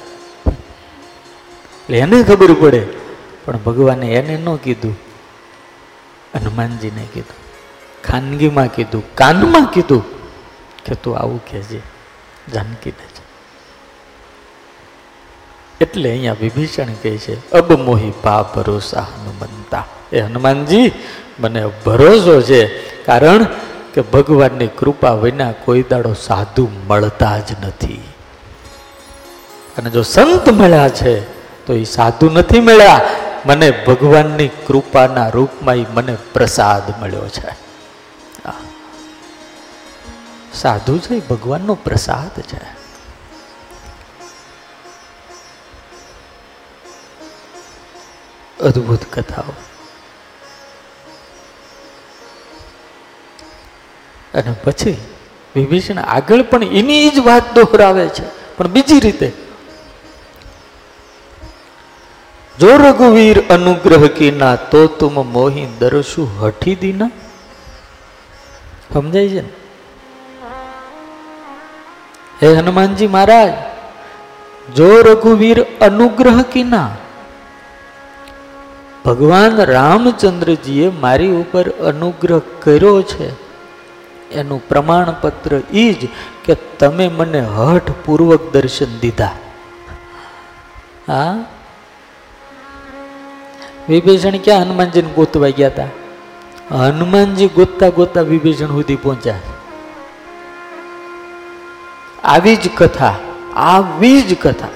એટલે 1.83 1.97
એને 1.99 2.23
ખબર 2.23 2.53
પડે, 2.63 2.83
પણ 3.45 3.61
ભગવાને 3.67 4.09
એને 4.19 4.35
ન 4.39 4.49
કીધું, 4.65 4.97
હનુમાનજીને 6.35 7.05
કીધું, 7.15 7.39
ખાનગીમાં 8.07 8.71
કીધું, 8.71 9.05
કાનમાં 9.15 9.67
કીધું 9.75 10.05
કે 10.85 10.95
તું 11.03 11.17
આવું 11.19 11.41
કહેજે 11.49 11.81
જાનકીને 12.53 13.05
એટલે 15.81 16.09
અહીંયા 16.13 16.41
વિભીષણ 16.41 16.93
કહે 17.03 17.13
છે, 17.19 17.35
અબ 17.59 17.69
મોહી 17.73 18.13
પા 18.23 18.43
ભરોસા 18.55 19.07
હનુમંતા. 19.11 19.85
એ 20.13 20.21
હનુમાનજી, 20.21 20.93
મને 21.41 21.63
ભરોસો 21.85 22.35
છે, 22.43 22.61
કારણ 23.07 23.45
કે 23.95 24.01
ભગવાનની 24.01 24.67
કૃપા 24.67 25.15
વિના 25.15 25.53
કોઈ 25.53 25.83
દાડો 25.83 26.13
સાધુ 26.13 26.69
મળતા 26.87 27.39
જ 27.39 27.65
નથી. 27.67 28.15
અને 29.79 29.91
જો 29.91 30.03
સંત 30.03 30.49
મળ્યા 30.49 30.89
છે, 30.89 31.21
તો 31.67 31.73
એ 31.73 31.85
સાધુ 31.85 32.31
નથી 32.31 32.61
મળ્યા. 32.61 33.01
મને 33.47 33.71
ભગવાનની 33.71 34.49
કૃપાના 34.49 35.29
રૂપમાં 35.29 35.77
મને 35.95 36.17
પ્રસાદ 36.33 37.03
મળ્યો 37.03 37.29
છે. 37.29 37.71
સાધુ 40.55 40.99
છે 40.99 41.15
એ 41.15 41.21
ભગવાનનો 41.21 41.75
પ્રસાદ 41.75 42.41
છે. 42.41 42.81
અદ્ભુત 48.61 48.99
કથાઓ. 49.13 49.53
અને 54.35 54.53
પછી 54.65 54.97
વિભીષણ 55.55 55.99
આગળ 55.99 56.43
પણ 56.43 56.65
એની 56.81 57.11
જ 57.11 57.19
વાત 57.19 57.55
દોહરાવે 57.55 58.07
છે. 58.09 58.27
પણ 58.57 58.69
બીજી 58.69 59.01
રીતે, 59.01 59.29
જો 62.55 62.71
રઘુવીર 62.77 63.39
અનુગ્રહ 63.51 64.05
કીના 64.19 64.57
તો 64.73 64.83
તુમ 64.99 65.17
મોહી 65.33 65.67
દરસુ 65.81 66.29
હઠી 66.41 66.75
દીના? 66.75 67.11
સમજાય 68.93 69.29
છે 69.29 69.43
હે 72.41 72.49
હનુમાનજી 72.55 73.07
મહારાજ, 73.07 73.53
જો 74.77 74.91
રઘુવીર 75.03 75.59
અનુગ્રહ 75.81 76.41
કીના 76.53 76.91
ભગવાન 79.05 79.55
રામચંદ્રજીએ 79.65 80.89
મારી 81.01 81.37
ઉપર 81.43 81.67
અનુગ્રહ 81.91 82.43
કર્યો 82.63 82.99
છે 83.03 83.29
એનું 84.33 84.69
પ્રમાણપત્ર 84.69 85.61
એ 85.73 85.93
જ 85.93 86.09
કે 86.45 86.55
તમે 86.55 87.09
મને 87.09 87.41
હઠપૂર્વક 87.41 88.53
દર્શન 88.53 88.99
દીધા. 88.99 89.31
હા? 91.09 91.45
વિભીષણ 93.89 94.31
ક્યાં 94.31 94.63
હનુમાનજીને 94.63 95.09
ગોતવા 95.09 95.49
ગયા 95.49 95.69
હતા 95.69 95.87
હનુમાનજી 96.71 97.47
ગોતતા 97.47 97.89
ગોતતા 97.89 98.21
વિભીષણ 98.21 98.67
સુધી 98.67 98.97
પહોંચ્યા. 98.97 99.35
આવી 102.25 102.57
જ 102.57 102.71
કથા, 102.75 103.15
આવી 103.57 104.23
જ 104.23 104.39
કથા 104.39 104.69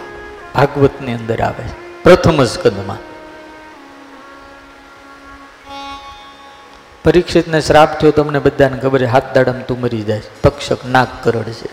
ભાગવતની 0.54 1.12
અંદર 1.12 1.40
આવે. 1.40 1.64
પ્રથમ 2.02 2.44
સ્કંદમાં 2.44 3.13
પરીક્ષિતને 7.04 7.60
શ્રાપ 7.60 8.00
થયો 8.00 8.10
તમને 8.10 8.38
બધાને 8.38 8.78
ખબર 8.78 9.00
છે, 9.00 9.04
હાથ 9.04 9.34
દાડમ 9.34 9.60
તું 9.60 9.80
મરી 9.80 10.02
જાય. 10.02 10.22
તક્ષક 10.42 10.86
નાક 10.86 11.08
કરડ 11.24 11.42
છે. 11.42 11.68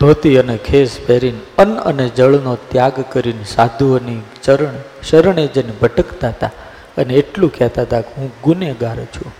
ધોતી 0.00 0.38
અને 0.38 0.56
ખેસ 0.56 1.00
પહેરીને 1.06 1.40
અન્ન 1.58 1.76
અને 1.76 2.08
જળનો 2.08 2.54
ત્યાગ 2.54 3.00
કરીને 3.12 3.44
સાધુઓની 3.44 4.22
ચરણ, 4.42 4.74
શરણે 5.02 5.46
જઈને 5.46 5.72
ભટકતા 5.72 6.28
હતા 6.28 6.50
અને 6.96 7.14
એટલું 7.14 7.52
કહેતા 7.58 7.82
હતા 7.82 8.00
કે 8.00 8.12
હું 8.16 8.32
ગુનેગાર 8.42 8.96
છું. 8.96 9.32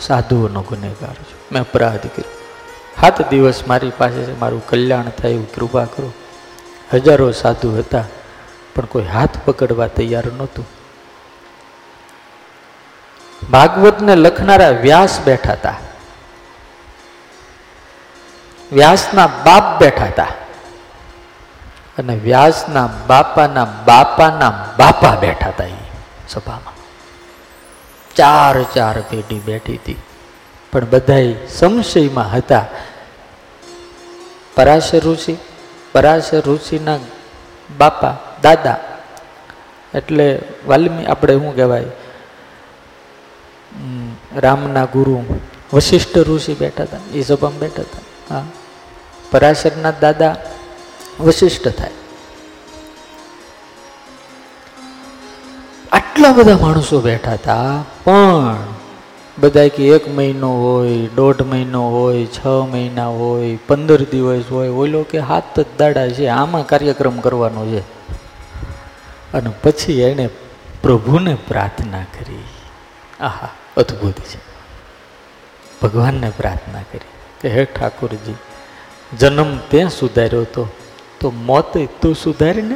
સાધુઓનો 0.00 0.60
ગુનેગાર 0.60 1.14
છું. 1.14 1.38
મેં 1.52 1.62
અપરાધ 1.62 2.06
કર્યો. 2.06 2.32
સાત 3.00 3.30
દિવસ 3.30 3.62
મારી 3.68 3.92
પાસે 3.98 4.32
મારું 4.40 4.66
કલ્યાણ 4.66 5.04
થાય 5.04 5.30
એવું 5.30 5.54
કૃપા 5.54 5.84
કરો. 5.84 6.12
હજારો 6.94 7.32
સાધુ 7.32 7.76
હતા, 7.78 8.04
પણ 8.74 8.84
કોઈ 8.84 9.04
હાથ 9.04 9.36
પકડવા 9.44 9.86
તૈયાર 9.86 10.26
નહોતું. 10.26 10.75
ભાગવતને 13.50 14.16
લખનારા 14.16 14.68
વ્યાસ 14.68 15.20
બેઠા 15.20 15.52
હતા. 15.52 15.74
વ્યાસના 18.72 19.26
બાપ 19.26 19.82
બેઠા 19.82 20.04
હતા. 20.04 20.26
અને 21.98 22.14
વ્યાસના 22.14 22.88
બાપાના 23.06 23.64
બાપાના 23.64 24.50
બાપા 24.78 25.16
બેઠા 25.16 25.48
હતા 25.48 25.64
એ 25.64 25.74
સભામાં. 26.28 26.74
ચાર 28.14 28.62
ચાર 28.62 29.00
પેઢી 29.00 29.38
બેઠી 29.38 29.76
હતી. 29.76 29.96
પણ 30.72 30.84
બધા 30.84 31.46
સંશયમાં 31.48 32.32
હતા. 32.32 32.64
પરાશર 34.54 34.98
ઋષિ, 34.98 35.36
પરાશર 35.92 36.40
ઋષિના 36.40 36.98
બાપા, 37.78 38.14
દાદા. 38.42 38.76
એટલે 39.94 40.42
વાલ્મી 40.66 41.06
આપણે 41.06 41.34
શું 41.34 41.54
કહેવાય? 41.54 41.84
રામના 44.36 44.84
ગુરુ 44.84 45.24
વશિષ્ઠ 45.72 46.18
ઋષિ 46.18 46.54
બેઠા 46.54 46.82
હતા 46.82 46.96
એ 47.14 47.22
સભામાં 47.22 47.58
બેઠા 47.58 47.82
હતા. 47.82 48.34
હા. 48.34 48.44
પરાશરના 49.30 49.92
દાદા 50.00 50.36
વશિષ્ઠ 51.20 51.68
થાય. 51.68 51.90
આટલા 55.92 56.32
બધા 56.32 56.58
માણસો 56.58 57.00
બેઠા 57.00 57.32
હતા, 57.32 57.84
પણ 58.04 58.56
બધા 59.38 59.68
કે 59.68 59.86
એક 59.86 60.08
મહિનો 60.08 60.62
હોય, 60.62 61.06
દોઢ 61.06 61.42
મહિનો 61.42 61.90
હોય, 61.90 62.26
છ 62.26 62.46
મહિના 62.46 63.06
હોય, 63.06 63.58
પંદર 63.68 64.02
દિવસ 64.02 64.44
હોય, 64.50 64.68
ઓલો 64.68 65.02
કે 65.02 65.18
હાથ 65.18 65.60
જ 65.60 65.64
દાડા 65.78 66.08
છે, 66.08 66.26
આમાં 66.26 66.66
કાર્યક્રમ 66.66 67.20
કરવાનો 67.20 67.66
છે. 67.66 67.80
અને 69.32 69.50
પછી 69.62 70.00
એણે 70.00 70.28
પ્રભુને 70.82 71.36
પ્રાર્થના 71.48 72.02
કરી. 72.02 72.44
આહા, 73.20 73.48
અદ્ભુત 73.76 74.14
છે. 74.14 74.38
ભગવાનને 75.82 76.30
પ્રાર્થના 76.30 76.82
કરી 76.82 77.00
કે, 77.40 77.48
હે 77.48 77.64
ઠાકોરજી, 77.64 78.34
જન્મ 79.18 79.58
તે 79.58 79.88
સુધાર્યો 79.88 80.40
હતો, 80.40 80.68
તો 81.20 81.30
મોત 81.30 81.78
તું 81.78 82.14
સુધારીને 82.14 82.74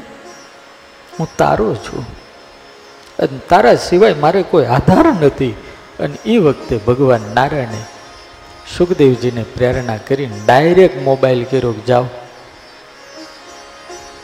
હું 1.18 1.28
તારો 1.36 1.74
છું. 1.74 2.06
અને 3.18 3.38
તારા 3.48 3.74
સિવાય 3.74 4.14
મારે 4.14 4.42
કોઈ 4.42 4.66
આધાર 4.66 5.06
નથી. 5.06 5.56
અને 6.00 6.14
એ 6.24 6.38
વખતે 6.38 6.76
ભગવાન 6.76 7.20
નારાયણે 7.34 7.84
સુખદેવજીને 8.78 9.42
પ્રેરણા 9.42 9.96
કરીને 9.96 10.40
ડાયરેક્ટ 10.46 11.02
મોબાઈલ 11.02 11.44
કર્યો 11.44 11.74
જાઓ. 11.86 12.04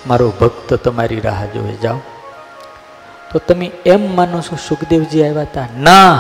મારો 0.06 0.32
ભક્ત 0.40 0.74
તમારી 0.74 1.20
રાહ 1.20 1.46
જોવે, 1.46 1.72
જાઓ. 1.72 2.00
તો 3.36 3.40
તમે 3.48 3.66
એમ 3.84 4.16
માનો 4.16 4.38
છો, 4.40 4.56
સુખદેવજી 4.68 5.22
આવ્યા 5.24 5.42
હતા 5.42 5.68
ના. 5.78 6.12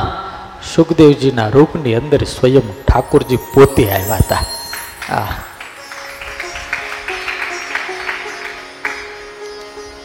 સુખદેવજીના 0.74 1.48
રૂપની 1.48 1.94
અંદર 1.94 2.24
સ્વયં 2.24 2.66
ઠાકોરજી 2.84 3.38
પોતે 3.54 3.84
આવ્યા 3.90 4.16
હતા 4.16 4.42
આ 5.16 5.34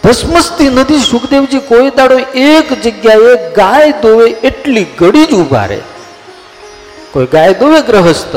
ભસ્મસ્તી 0.03 0.70
નદી 0.70 1.01
સુખદેવજી 1.12 1.59
કોઈ 1.59 1.91
દાડો 1.97 2.18
એક 2.45 2.74
જગ્યાએ 2.84 3.36
ગાય 3.55 3.91
દોવે 4.01 4.32
એટલી 4.49 4.88
ઘડી 4.99 5.26
જ 5.26 5.34
ઊભા 5.34 5.66
રહે. 5.66 5.82
કોઈ 7.14 7.26
ગાય 7.26 7.53
દોવે 7.53 7.82
ગ્રહસ્થ, 7.82 8.36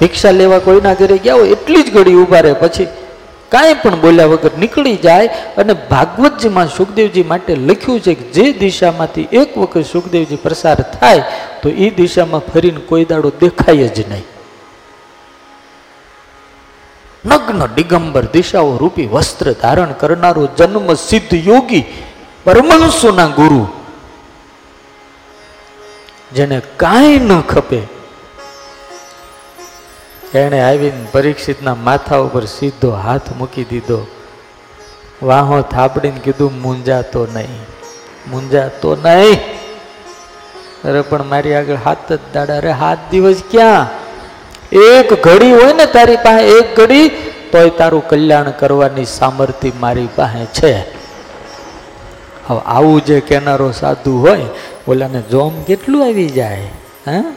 ભિક્ષા 0.00 0.30
લેવા 0.30 0.58
કોઈના 0.58 0.94
ઘરે 0.94 1.18
ગયા 1.18 1.34
હોય 1.34 1.48
એટલી 1.48 1.82
જ 1.82 1.94
ઘડી 1.94 2.14
ઊભા 2.14 2.40
રહે. 2.40 2.52
પછી 2.52 2.88
કાંઈ 3.54 3.80
પણ 3.82 3.98
બોલ્યા 4.04 4.30
વગર 4.32 4.54
નીકળી 4.62 4.96
જાય 5.06 5.28
અને 5.62 5.74
ભાગવતજીમાં 5.90 6.70
સુખદેવજી 6.78 7.26
માટે 7.32 7.52
લખ્યું 7.68 8.00
છે 8.06 8.14
કે 8.20 8.24
જે 8.36 8.46
દિશામાંથી 8.62 9.28
એક 9.40 9.50
વખત 9.62 9.84
સુખદેવજી 9.92 10.42
પ્રસાર 10.46 10.78
થાય, 10.96 11.22
તો 11.62 11.68
એ 11.84 11.90
દિશામાં 12.00 12.46
ફરીને 12.50 12.80
કોઈ 12.90 13.06
દાડો 13.12 13.30
દેખાય 13.44 13.88
જ 13.96 13.98
નહીં. 14.10 14.26
નગ્ન 17.24 17.62
દિગંબર 17.76 18.24
દિશાઓ 18.34 18.76
રૂપી 18.82 19.08
વસ્ત્ર 19.14 19.48
ધારણ 19.62 19.92
કરનારો 20.02 20.44
જન્મ 20.58 20.88
સિદ્ધ 21.08 21.34
યોગી 21.48 21.84
પરમહંસોના 22.44 23.34
ગુરુ, 23.38 23.62
જેને 26.36 26.58
કાંઈ 26.82 27.18
ન 27.28 27.30
ખપે 27.52 27.80
એણે 30.34 30.60
આવીને 30.60 31.06
પરીક્ષિતના 31.12 31.74
માથા 31.74 32.16
ઉપર 32.16 32.44
સીધો 32.44 32.90
હાથ 32.90 33.32
મૂકી 33.38 33.64
દીધો. 33.64 34.06
વાહો 35.22 35.60
થાપડીને 35.60 36.20
કીધું 36.24 36.60
મૂંઝાતો 36.60 37.26
નહીં 37.34 37.62
મૂંઝાતો 38.30 38.96
નહીં. 38.96 39.40
અરે 40.84 41.00
પણ 41.00 41.24
મારી 41.24 41.54
આગળ 41.54 41.74
હાથ 41.74 42.12
જ 42.12 42.18
દાડા, 42.34 42.56
અરે 42.56 42.70
હાથ 42.70 42.98
દિવસ 43.10 43.42
ક્યાં? 43.50 43.88
એક 44.72 45.22
ઘડી 45.22 45.52
હોય 45.52 45.72
ને 45.72 45.86
તારી 45.86 46.16
પાસે 46.16 46.46
એક 46.46 46.80
ઘડી, 46.80 47.08
તોય 47.52 47.70
તારું 47.70 48.08
કલ્યાણ 48.08 48.50
કરવાની 48.50 49.04
સામર્થ્ય 49.04 49.70
મારી 49.80 50.08
પાસે 50.16 50.46
છે. 50.46 50.80
હવે 52.46 52.60
આવું 52.66 53.04
જે 53.04 53.20
કેનારો 53.20 53.72
સાધુ 53.72 54.18
હોય, 54.18 54.46
ઓલાને 54.88 55.22
જોમ 55.22 55.62
કેટલું 55.62 56.06
આવી 56.06 56.28
જાય, 56.28 56.56
હે? 57.08 57.35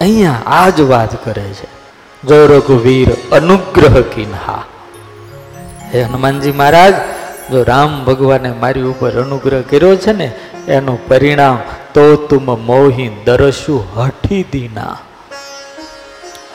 અહીંયા 0.00 0.42
આ 0.46 0.70
જ 0.70 0.80
વાત 0.80 1.24
કરે 1.24 1.42
છે. 1.42 1.68
જો 2.24 2.46
રઘુવીર 2.46 3.08
અનુગ્રહ 3.32 4.00
કિન્હા. 4.14 4.64
હે 5.94 6.02
હનુમાનજી 6.02 6.52
મહારાજ, 6.52 6.94
જો 7.50 7.62
રામ 7.62 8.04
ભગવાને 8.04 8.52
મારી 8.52 8.82
ઉપર 8.82 9.12
અનુગ્રહ 9.22 9.62
કર્યો 9.62 9.96
છે 9.96 10.12
ને, 10.12 10.32
એનું 10.68 11.08
પરિણામ 11.08 11.58
તો 11.94 12.16
તુમ 12.16 12.44
મોહી 12.44 13.10
દરસુ 13.24 13.84
હઠી 13.96 14.42
દીના. 14.52 14.96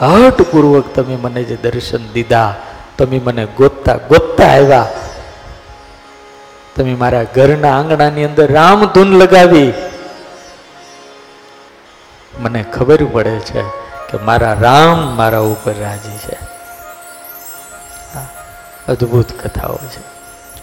હઠપૂર્વક 0.01 0.93
તમે 0.95 1.15
મને 1.15 1.43
જે 1.43 1.57
દર્શન 1.63 2.03
દીધા, 2.13 2.55
તમે 2.97 3.19
મને 3.19 3.47
ગોતતા 3.57 3.97
ગોતતા 4.09 4.45
આવ્યા. 4.45 4.87
તમે 6.75 6.93
મારા 6.95 7.23
ઘરના 7.23 7.77
આંગણાની 7.77 8.23
અંદર 8.23 8.51
રામ 8.51 8.85
ધૂન 8.85 9.19
લગાવી 9.19 9.73
મને 12.43 12.63
ખબર 12.63 13.03
પડે 13.03 13.39
છે 13.39 13.61
કે 14.11 14.17
મારા 14.17 14.53
રામ 14.53 15.15
મારા 15.15 15.39
ઉપર 15.39 15.73
રાજી 15.73 16.17
છે. 16.17 16.37
અદ્ભુત 18.87 19.31
કથાઓ 19.43 19.77
છે. 19.77 20.01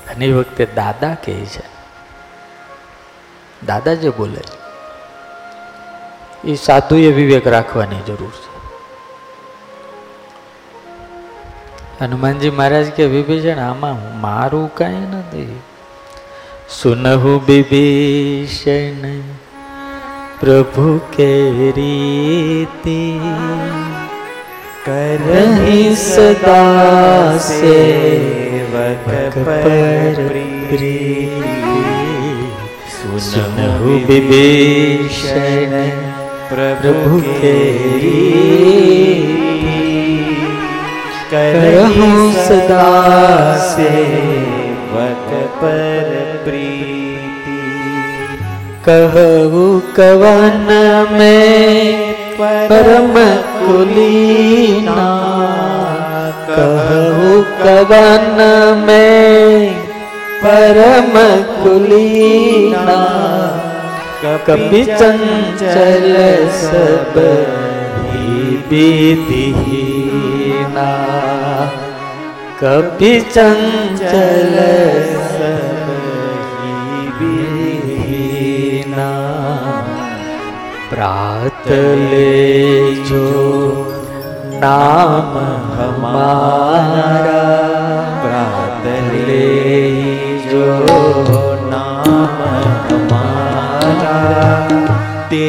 ઘણી 0.08 0.32
વખતે 0.32 0.66
દાદા 0.66 1.14
કહે 1.14 1.44
છે. 1.46 1.62
દાદા 3.66 3.94
જે 3.94 4.10
બોલે 4.10 4.40
છે, 4.40 4.58
એ 6.48 6.54
સાધુએ 6.54 7.12
વિવેક 7.12 7.46
રાખવાની 7.46 8.00
જરૂર 8.06 8.30
છે. 8.30 8.50
હનુમાનજી 12.04 12.50
મહારાજ 12.50 12.90
કે, 12.90 13.06
વિભીષણ, 13.06 13.58
આમાં 13.58 14.20
મારું 14.20 14.74
કાંઈ 14.74 15.06
નથી. 15.06 15.60
સુનહુ 16.82 17.40
વિભીષણ 17.46 19.08
प्रभु 20.40 20.84
के 21.14 21.32
रीति 21.76 23.00
करहि 24.86 25.94
सदा 26.02 26.62
सेवक 27.46 29.04
पर 29.48 30.20
सुनहु 32.92 33.98
विभीषण 34.06 35.74
प्रभु 36.52 37.20
के 37.42 37.58
करहु 41.34 42.08
सदा 42.46 42.88
सेवक 43.74 45.28
पर 45.60 46.08
प्रिय 46.44 46.99
કહું 48.84 49.82
કવન 49.96 50.68
મે 51.18 51.38
પરમ 52.38 53.16
કુલીના. 53.66 54.96
કહું 56.56 57.44
કવન 57.64 58.38
મે 58.86 59.06
પરમ 60.42 61.14
કુલીના. 61.62 63.30
કપિ 64.20 64.80
ચંચલ 65.00 66.16
સબ 66.58 67.16
વિધિહીના 68.60 69.70
કપિ 72.60 73.12
ચંચલ 73.34 74.56
સબ 75.08 75.69
प्रात 80.99 81.67
ले 81.67 82.95
जो 83.09 83.25
नाम 84.61 85.31
हमारा 85.77 87.43
प्रात 88.23 88.85
ले 89.27 89.47
जो 90.49 90.67
नाम 91.71 92.41
हमारा 92.89 94.17
ते 95.31 95.43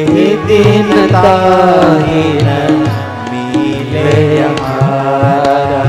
दिन 0.46 0.94
ताही 1.12 2.24
न 2.46 2.56
मिले 3.32 4.14
हमारा 4.40 5.84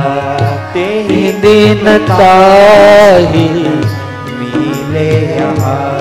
ते 0.74 0.88
ते 1.10 1.32
दिन 1.46 1.98
ताही 2.10 3.48
मिले 4.40 5.10
हमारा 5.36 6.01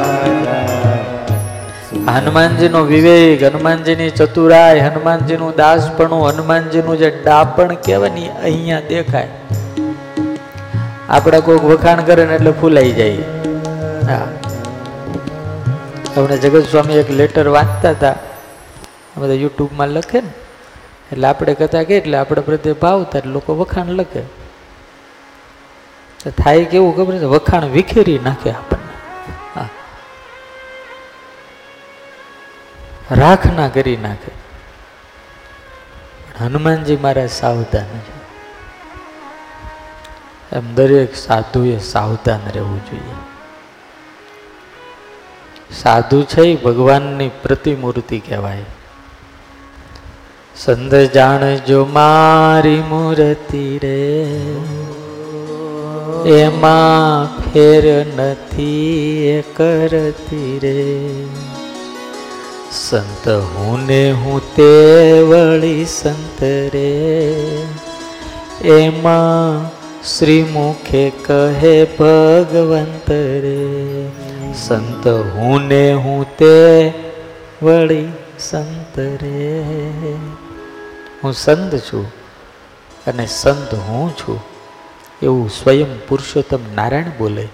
હનુમાનજીનો 2.09 2.79
વિવેક, 2.79 3.43
હનુમાનજીની 3.43 4.09
ચતુરાઈ, 4.09 4.79
હનુમાનજીનું 4.79 5.55
દાસપણું, 5.55 6.29
હનુમાનજીનું 6.29 6.97
જે 6.97 7.21
ડાપણ 7.25 7.67
કહેવાય 7.67 8.09
ને 8.09 8.29
અહીંયા 8.43 8.79
દેખાય. 8.79 9.29
આપણે 11.09 11.39
કોઈક 11.39 11.63
વખાણ 11.63 12.01
કરે 12.01 12.25
ને 12.25 12.35
એટલે 12.35 12.51
ફૂલાઈ 12.51 12.91
જાય. 12.91 13.17
હા. 14.07 14.27
આપણે 16.17 16.37
જગત 16.37 16.63
સ્વામી 16.71 16.93
એક 16.93 17.11
લેટર 17.11 17.47
વાંચતા 17.47 17.89
હતા. 17.89 18.15
બધા 19.17 19.33
યુટ્યુબમાં 19.33 19.87
લખે 19.87 20.21
ને. 20.21 20.29
એટલે 21.11 21.27
આપણે 21.27 21.53
કથા 21.53 21.83
કે 21.83 21.97
એટલે 21.97 22.17
આપણે 22.17 22.41
પ્રત્યે 22.41 22.73
ભાવ 22.73 23.03
થાય 23.03 23.19
એટલે 23.19 23.31
લોકો 23.31 23.55
વખાણ 23.55 23.85
લખે. 23.85 24.21
થાય 26.29 26.65
કેવું 26.65 26.97
ખબર 26.97 27.17
છે? 27.17 27.23
વખાણ 27.23 27.65
વિખેરી 27.65 28.19
નાખે 28.23 28.49
આપણને 28.49 28.80
રાખના 33.11 33.67
કરી 33.67 33.97
નાખે. 33.97 34.31
હનુમાનજી 36.43 36.97
મારા 36.97 37.27
સાવધાન 37.27 37.99
છે. 37.99 38.21
એમ 40.55 40.75
દરેક 40.75 41.15
સાધુએ 41.15 41.77
સાવધાન 41.77 42.39
રહેવું 42.53 42.85
જોઈએ. 42.85 43.15
સાધુ 45.71 46.23
છે 46.23 46.55
ભગવાનની 46.63 47.29
પ્રતિમૂર્તિ 47.43 48.19
કહેવાય. 48.19 48.63
સંત 50.55 50.93
જાણજો 50.93 51.85
મારી 51.85 52.81
મૂર્તિ 52.81 53.77
રે, 53.77 54.21
એમાં 56.39 57.39
ફેર 57.41 58.05
નથી 58.05 59.27
એ 59.27 59.41
કરતી 59.41 60.59
રે. 60.63 61.50
સંત 62.71 63.27
હું 63.27 63.85
ને 63.85 64.11
હું 64.11 64.55
તે 64.55 65.21
વળી 65.21 65.85
સંત 65.85 66.43
રે. 66.43 66.91
એમાં 68.63 69.71
શ્રી 70.03 70.43
મુખે 70.43 71.09
કહે, 71.09 71.83
ભગવંત 71.83 73.11
રે. 73.11 74.07
સંત 74.53 75.07
હું 75.07 75.61
ને 75.61 75.93
હું 75.93 76.37
તે 76.37 76.93
વળી 77.63 78.07
સંત 78.39 78.99
રે. 78.99 79.61
હું 81.23 81.33
સંત 81.33 81.75
છું 81.75 82.05
અને 83.07 83.25
સંત 83.25 83.73
હું 83.73 84.17
છું. 84.17 84.39
એવું 85.23 85.49
સ્વયં 85.49 86.07
પુરુષોત્તમ 86.07 86.59
નારાયણ 86.75 87.11
બોલે. 87.17 87.47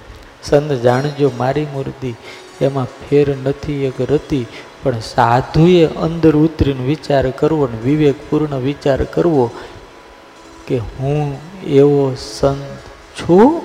સંત 0.44 0.72
જાણજો 0.72 1.32
મારી 1.38 1.68
મૂર્તિ, 1.74 2.16
એમાં 2.62 2.86
ફેર 2.86 3.36
નથી 3.44 3.86
એક 3.86 4.02
રતી 4.02 4.46
પણ 4.88 5.00
સાધુએ 5.00 5.86
અંદર 5.86 6.36
ઉતરીને 6.36 6.84
વિચાર 6.84 7.30
કરવો 7.30 7.68
ને 7.68 7.78
વિવેકપૂર્ણ 7.78 8.56
વિચાર 8.56 9.04
કરવો 9.04 9.52
કે 10.68 10.78
હું 10.78 11.40
એવો 11.64 12.16
સંત 12.16 12.78
છું? 13.20 13.62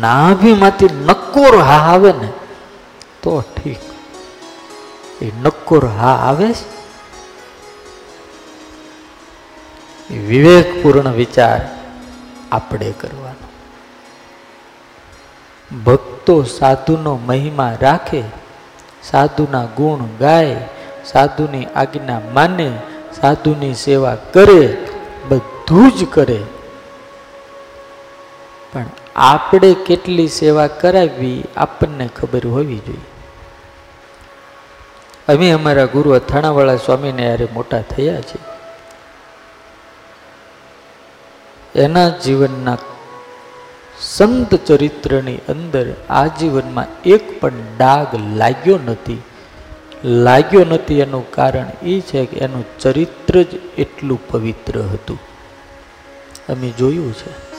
નાભીમાંથી 0.00 0.84
નક્કોર 0.84 1.58
હા 1.58 1.92
આવે 1.92 2.12
ને, 2.12 2.28
તો 3.22 3.40
ઠીક. 3.40 3.78
એ 5.22 5.32
નક્કોર 5.42 5.86
હા 5.86 6.16
આવે 6.16 6.52
છે? 6.52 6.84
વિવેકપૂર્ણ 10.18 11.12
વિચાર 11.12 11.60
આપણે 12.52 12.94
કરવાનો. 13.00 13.48
ભક્તો 15.84 16.42
સાધુનો 16.42 17.16
મહિમા 17.16 17.76
રાખે 17.80 18.43
સાધુના 19.10 19.64
ગુણ 19.64 20.18
ગાય, 20.18 20.56
સાધુની 21.04 21.64
આજ્ઞા 21.64 22.20
માને, 22.32 22.78
સાધુની 23.20 23.74
સેવા 23.74 24.14
કરે, 24.14 24.86
બધું 25.28 25.92
જ 25.92 26.06
કરે. 26.10 26.42
પણ 28.72 28.84
આપણે 29.16 29.74
કેટલી 29.74 30.28
સેવા 30.28 30.66
કરાવવી 30.66 31.44
આપણને 31.56 32.08
ખબર 32.16 32.46
હોવી 32.46 32.78
જોઈએ. 32.78 33.00
અમે 35.28 35.50
અમારા 35.50 35.84
ગુરુ 35.84 36.10
અથાણાવાળા 36.10 36.76
સ્વામીને 36.76 37.26
યારે 37.26 37.48
મોટા 37.52 37.80
થયા 37.80 38.20
છે. 38.20 38.54
એના 41.78 42.08
જીવનના 42.08 42.76
સંત 44.00 44.54
ચરિત્રની 44.54 45.36
અંદર 45.36 45.94
આજીવનમાં 46.10 46.86
એક 47.02 47.40
પણ 47.40 47.52
ડાગ 47.78 48.36
લાગ્યો 48.36 48.78
નથી. 48.84 49.22
લાગ્યો 50.04 50.64
નથી 50.64 51.00
એનું 51.00 51.30
કારણ 51.30 51.86
એ 51.86 52.00
છે 52.00 52.26
કે 52.26 52.36
એનું 52.36 52.64
ચરિત્ર 52.78 53.42
જ 53.42 53.54
એટલું 53.78 54.28
પવિત્ર 54.28 54.78
હતું. 54.78 55.18
અમે 56.48 56.70
જોયું 56.70 57.12
છે. 57.12 57.54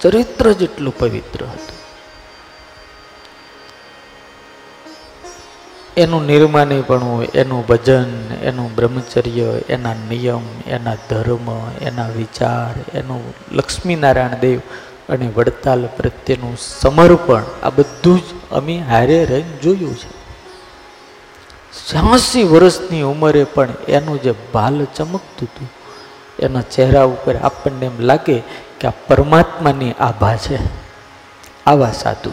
ચરિત્ર 0.00 0.52
જ 0.52 0.62
એટલું 0.62 0.98
પવિત્ર 0.98 1.44
હતું. 1.44 1.78
એનું 5.96 6.26
નિર્માનીપણું 6.26 7.24
એનું 7.24 7.66
ભજન, 7.66 8.34
એનું 8.42 8.74
બ્રહ્મચર્ય, 8.74 9.42
એના 9.68 9.94
નિયમ, 9.94 10.42
એના 10.66 10.94
ધર્મ, 10.94 11.70
એના 11.80 12.08
વિચાર, 12.08 12.96
એનું 12.96 13.34
લક્ષ્મીનારાયણ 13.52 14.28
દેવ 14.40 14.60
અને 15.08 15.26
વડતાલ 15.36 15.82
પ્રત્યેનું 15.96 16.56
સમર્પણ 16.56 17.44
આ 17.62 17.70
બધું 17.70 18.18
જ 18.18 18.38
અમે 18.52 18.76
હારે 18.80 19.18
રહીને 19.24 19.56
જોયું 19.62 19.96
છે. 19.96 20.10
છ્યાસી 21.88 22.44
વર્ષની 22.44 23.02
ઉંમરે 23.02 23.44
પણ 23.44 23.72
એનું 23.88 24.18
જે 24.22 24.32
ભાલ 24.52 24.78
ચમકતું 24.96 25.48
હતું, 25.48 25.68
એના 26.38 26.66
ચહેરા 26.74 27.04
ઉપર 27.04 27.36
આપણને 27.36 27.86
એમ 27.86 27.96
લાગે 28.00 28.36
કે 28.80 28.86
આ 28.88 28.98
પરમાત્માની 29.08 29.94
આભા 30.00 30.36
છે, 30.36 30.58
આવા 31.66 31.92
સાધુ. 31.92 32.32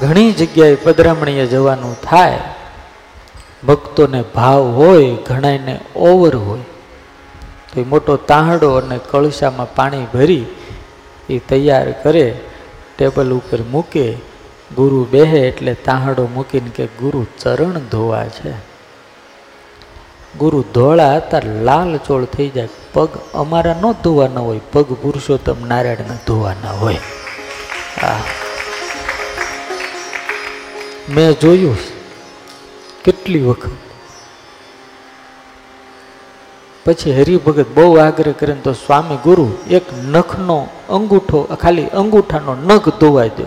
ઘણી 0.00 0.32
જગ્યાએ 0.32 0.76
પધરામણીએ 0.76 1.46
જવાનું 1.46 1.94
થાય, 2.00 2.42
ભક્તોને 3.66 4.20
ભાવ 4.34 4.62
હોય 4.78 5.14
ઘણાને 5.28 5.74
ઓવર 5.94 6.36
હોય. 6.36 6.66
તો 7.78 7.84
એ 7.84 7.84
મોટો 7.84 8.16
તાંહડો 8.16 8.74
અને 8.74 9.00
કળશામાં 9.10 9.74
પાણી 9.74 10.06
ભરી 10.14 10.46
એ 11.30 11.38
તૈયાર 11.38 11.92
કરે, 12.02 12.40
ટેબલ 12.96 13.32
ઉપર 13.32 13.58
મૂકે, 13.70 14.12
ગુરુ 14.76 15.04
બેહે 15.04 15.48
એટલે 15.48 15.74
તાંહડો 15.74 16.28
મૂકીને 16.34 16.70
કે 16.70 16.86
ગુરુ 16.86 17.26
ચરણ 17.42 17.78
ધોવા 17.90 18.24
છે. 18.24 18.52
ગુરુ 20.38 20.64
ધોળા 20.74 21.16
હતા, 21.16 21.40
લાલ 21.62 21.96
ચોળ 21.96 22.24
થઈ 22.24 22.48
જાય, 22.48 22.68
પગ 22.92 23.10
અમારા 23.34 23.72
ન 23.72 23.92
ધોવાના 23.92 24.40
હોય, 24.40 24.60
પગ 24.72 24.92
પુરુષોત્તમ 24.92 25.66
નારાયણના 25.68 26.14
ધોવાના 26.26 26.70
હોય. 26.70 26.96
હા 28.02 28.20
મેં 31.08 31.38
જોયું 31.38 31.76
કેટલી 33.04 33.40
વખત 33.40 33.87
પછી 36.88 37.12
હરિભગત 37.12 37.66
બહુ 37.74 37.96
આગ્રહ 37.96 38.32
કરે 38.32 38.54
તો 38.54 38.72
સ્વામી 38.72 39.16
ગુરુ, 39.16 39.52
એક 39.70 39.82
નખનો 40.04 40.68
અંગૂઠો, 40.90 41.42
ખાલી 41.42 41.86
અંગૂઠાનો 41.86 42.54
નખ 42.54 42.88
ધોવાઈ 42.88 43.28
દો. 43.28 43.44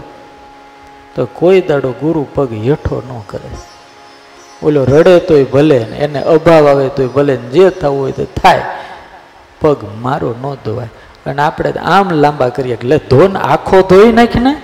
તો 1.16 1.26
કોઈ 1.26 1.62
દાડો 1.62 1.92
ગુરુ 1.92 2.28
પગ 2.36 2.54
હેઠો 2.54 3.04
ન 3.10 3.22
કરે. 3.28 3.50
ઓલો 4.66 4.84
રડે 4.84 5.20
તોય 5.20 5.44
ભલે 5.44 5.80
ને, 5.89 5.98
એને 5.98 6.24
અભાવ 6.24 6.68
આવે 6.68 6.89
તોય 6.89 7.08
ભલે 7.08 7.38
ને, 7.38 7.50
જે 7.50 7.70
થવું 7.70 8.00
હોય 8.00 8.12
તે 8.12 8.26
થાય. 8.26 8.62
પગ 9.62 9.78
મારો 10.02 10.36
ન 10.42 10.56
ધોવાય. 10.66 10.89
અને 11.26 11.42
આપણે 11.42 11.72
આમ 11.72 12.10
લાંબા 12.10 12.50
કરીએ 12.50 12.74
એટલે 12.74 12.98
ધોન 12.98 13.38
આખો 13.38 13.82
ધોઈ 13.82 14.12
નાખીને? 14.12 14.62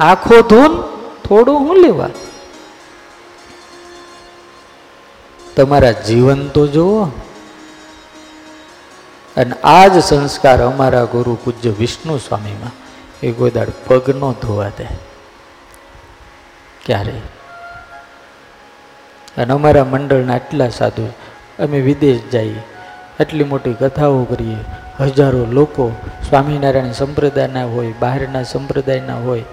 આખો 0.00 0.42
ધોન 0.42 0.80
થોડું 1.28 1.58
હું 1.58 1.76
લેવા? 1.76 2.08
તમારા 5.56 5.90
જીવન 5.90 6.48
તો 6.48 6.66
જુઓ. 6.66 7.04
અને 9.36 9.52
આ 9.64 9.86
જ 9.86 10.02
સંસ્કાર 10.02 10.62
અમારા 10.62 11.04
ગુરુ 11.04 11.38
પૂજ્ય 11.44 11.70
વિષ્ણુ 11.70 12.18
સ્વામીમાં. 12.18 12.70
એ 13.22 13.32
ગોદાડ 13.32 13.66
પગ 13.86 14.10
ન 14.10 14.32
ધોવા 14.32 14.68
દે. 14.68 14.86
ક્યારે 16.86 17.12
અને 19.36 19.52
અમારા 19.52 19.84
મંડળના 19.84 20.34
આટલા 20.34 20.68
સાધુ, 20.68 21.06
અમે 21.58 21.80
વિદેશ 21.80 22.20
જઈએ. 22.32 22.62
આટલી 23.20 23.44
મોટી 23.44 23.72
કથાઓ 23.72 24.24
કરીએ. 24.24 24.56
હજારો 25.00 25.46
લોકો 25.46 25.92
સ્વામિનારાયણ 26.28 26.92
સંપ્રદાયના 26.92 27.64
હોય, 27.64 27.94
બહારના 27.98 28.42
સંપ્રદાયના 28.42 29.16
હોય. 29.16 29.44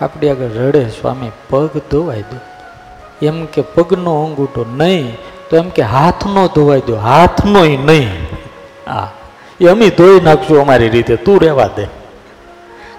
આપણી 0.00 0.28
આગળ 0.28 0.48
રડે, 0.48 0.88
સ્વામી, 0.88 1.30
પગ 1.50 1.66
ધોવાય 1.66 2.22
દો. 2.22 2.53
એમ 3.22 3.46
કે 3.46 3.62
પગનો 3.62 4.24
અંગૂઠો 4.24 4.66
નહીં, 4.76 5.16
તો 5.50 5.56
એમ 5.56 5.70
કે 5.70 5.82
હાથનો 5.82 6.46
ધોવાઈ 6.46 6.80
દો 6.80 6.96
હાથનો 6.96 7.64
નહીં. 7.64 8.08
હા 8.86 9.08
એ 9.60 9.66
અમે 9.66 9.90
ધોઈ 9.90 10.20
નાખશું 10.20 10.60
અમારી 10.60 10.88
રીતે, 10.88 11.16
તું 11.16 11.40
રહેવા 11.40 11.68
દે. 11.76 11.88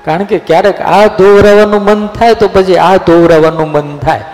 કારણ 0.05 0.23
કે 0.23 0.39
ક્યારેક 0.39 0.81
આ 0.81 1.07
ધોવરાવાનું 1.07 1.83
મન 1.83 2.07
થાય, 2.07 2.33
તો 2.33 2.47
પછી 2.47 2.77
આ 2.77 2.97
ધોવરાવાનું 2.97 3.71
મન 3.71 3.97
થાય. 3.97 4.25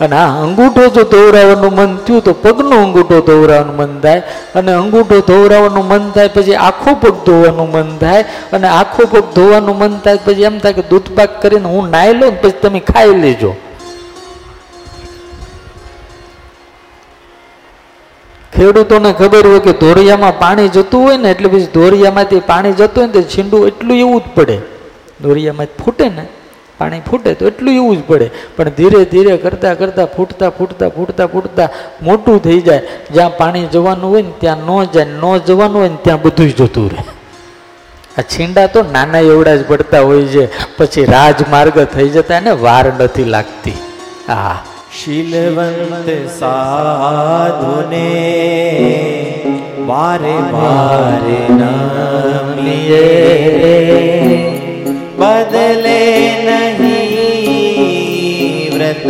અને 0.00 0.16
આ 0.16 0.26
અંગૂઠો 0.26 0.88
જો 0.88 1.02
ધોવરાવાનું 1.02 1.72
મન 1.72 1.96
થયું, 1.96 2.22
તો 2.22 2.32
પગનો 2.32 2.76
અંગૂઠો 2.76 3.20
ધોવરાવાનું 3.20 3.76
મન 3.76 4.00
થાય. 4.00 4.22
અને 4.54 4.72
અંગૂઠો 4.72 5.20
ધોવરાવાનું 5.20 5.88
મન 5.88 6.10
થાય, 6.10 6.28
પછી 6.28 6.54
આખો 6.54 6.94
પગ 6.94 7.24
ધોવાનું 7.24 7.70
મન 7.70 7.98
થાય. 7.98 8.24
અને 8.52 8.68
આખો 8.68 9.06
પગ 9.06 9.34
ધોવાનું 9.34 9.78
મન 9.78 9.98
થાય, 9.98 10.18
પછી 10.24 10.42
એમ 10.42 10.58
થાય 10.58 10.72
કે 10.72 10.82
દૂધ 10.82 11.16
પાક 11.16 11.42
કરીને 11.42 11.64
હું 11.64 11.90
નાઈ 11.90 12.14
લઉં 12.14 12.40
પછી 12.42 12.50
તમે 12.50 12.80
ખાઈ 12.80 13.20
લેજો. 13.20 13.56
ખેડૂતોને 18.62 19.12
ખબર 19.12 19.46
હોય 19.46 19.60
કે 19.60 19.72
ધોરિયામાં 19.72 20.38
પાણી 20.38 20.68
જતું 20.68 21.02
હોય 21.02 21.16
ને 21.16 21.30
એટલે 21.30 21.48
પછી 21.48 21.66
ધોરિયામાંથી 21.74 22.40
પાણી 22.40 22.72
જતું 22.72 23.02
હોય 23.02 23.06
ને 23.06 23.12
તો 23.12 23.22
છીંડું 23.22 23.66
એટલું 23.66 23.98
એવું 23.98 24.20
જ 24.20 24.24
પડે. 24.34 24.58
ધોરિયામાં 25.22 25.66
ફૂટે 25.84 26.08
ને, 26.08 26.24
પાણી 26.78 27.00
ફૂટે 27.00 27.34
તો 27.34 27.46
એટલું 27.46 27.74
એવું 27.74 27.96
જ 27.96 28.02
પડે. 28.08 28.30
પણ 28.56 28.68
ધીરે 28.68 29.04
ધીરે 29.04 29.36
કરતાં 29.36 29.78
કરતાં 29.78 30.06
ફૂટતા 30.06 30.50
ફૂટતા 30.50 30.88
ફૂટતા 30.88 31.26
ફૂટતા 31.26 31.68
મોટું 32.02 32.42
થઈ 32.42 32.60
જાય. 32.60 32.82
જ્યાં 33.10 33.36
પાણી 33.36 33.66
જવાનું 33.66 34.10
હોય 34.10 34.22
ને 34.22 34.32
ત્યાં 34.40 34.58
ન 34.58 34.84
જાય, 34.84 35.04
ન 35.04 35.38
જવાનું 35.38 35.80
હોય 35.80 35.88
ને 35.88 35.96
ત્યાં 36.02 36.22
બધું 36.22 36.48
જ 36.48 36.62
જતું 36.62 36.90
રહે. 36.90 37.04
આ 38.18 38.22
છીંડા 38.22 38.66
તો 38.66 38.82
નાના 38.82 39.18
એવડા 39.18 39.56
જ 39.56 39.64
પડતા 39.66 40.00
હોય 40.00 40.26
છે. 40.26 40.76
પછી 40.76 41.04
રાજમાર્ગ 41.04 41.78
થઈ 41.84 42.08
જતા 42.08 42.40
ને 42.40 42.50
વાર 42.50 42.84
નથી 42.98 43.24
લાગતી. 43.24 43.78
હા 44.28 44.62
શીલવંત 44.92 46.08
સાધુને 46.30 48.08
વારે 49.86 50.34
વારે 50.52 51.38
નામ 51.52 52.50
લીએ 52.58 53.06
બદલે 55.16 56.02
નહીં 56.48 56.82
વ્રત 58.74 59.08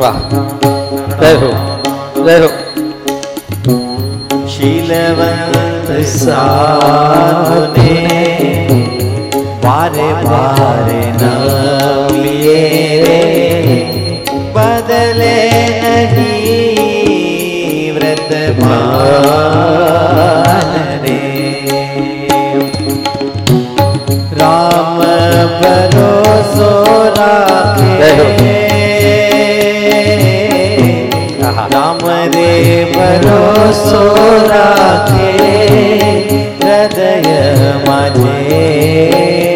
વાહ 0.00 0.20
જય 1.16 1.32
હો 1.40 1.50
જય 2.20 2.36
હો 2.44 2.50
શીલવંત 4.48 5.90
સાધુને 6.14 7.96
વારે 9.66 10.12
વારે 10.12 11.00
નામ 11.22 12.12
લીએ 12.22 12.60
રે 13.04 13.22
બદલે 14.52 15.38
નહીં 16.14 17.94
વ્રત 17.94 18.30
રે. 21.02 21.18
રામ 24.40 24.98
ભરોસો 25.60 26.72
રાખે. 27.18 28.14
રામ 31.72 32.00
રે 32.34 32.52
ભરોસો 32.96 34.04
રાખે. 34.48 35.32
હૃદય 36.62 37.42
માજે 37.86 39.55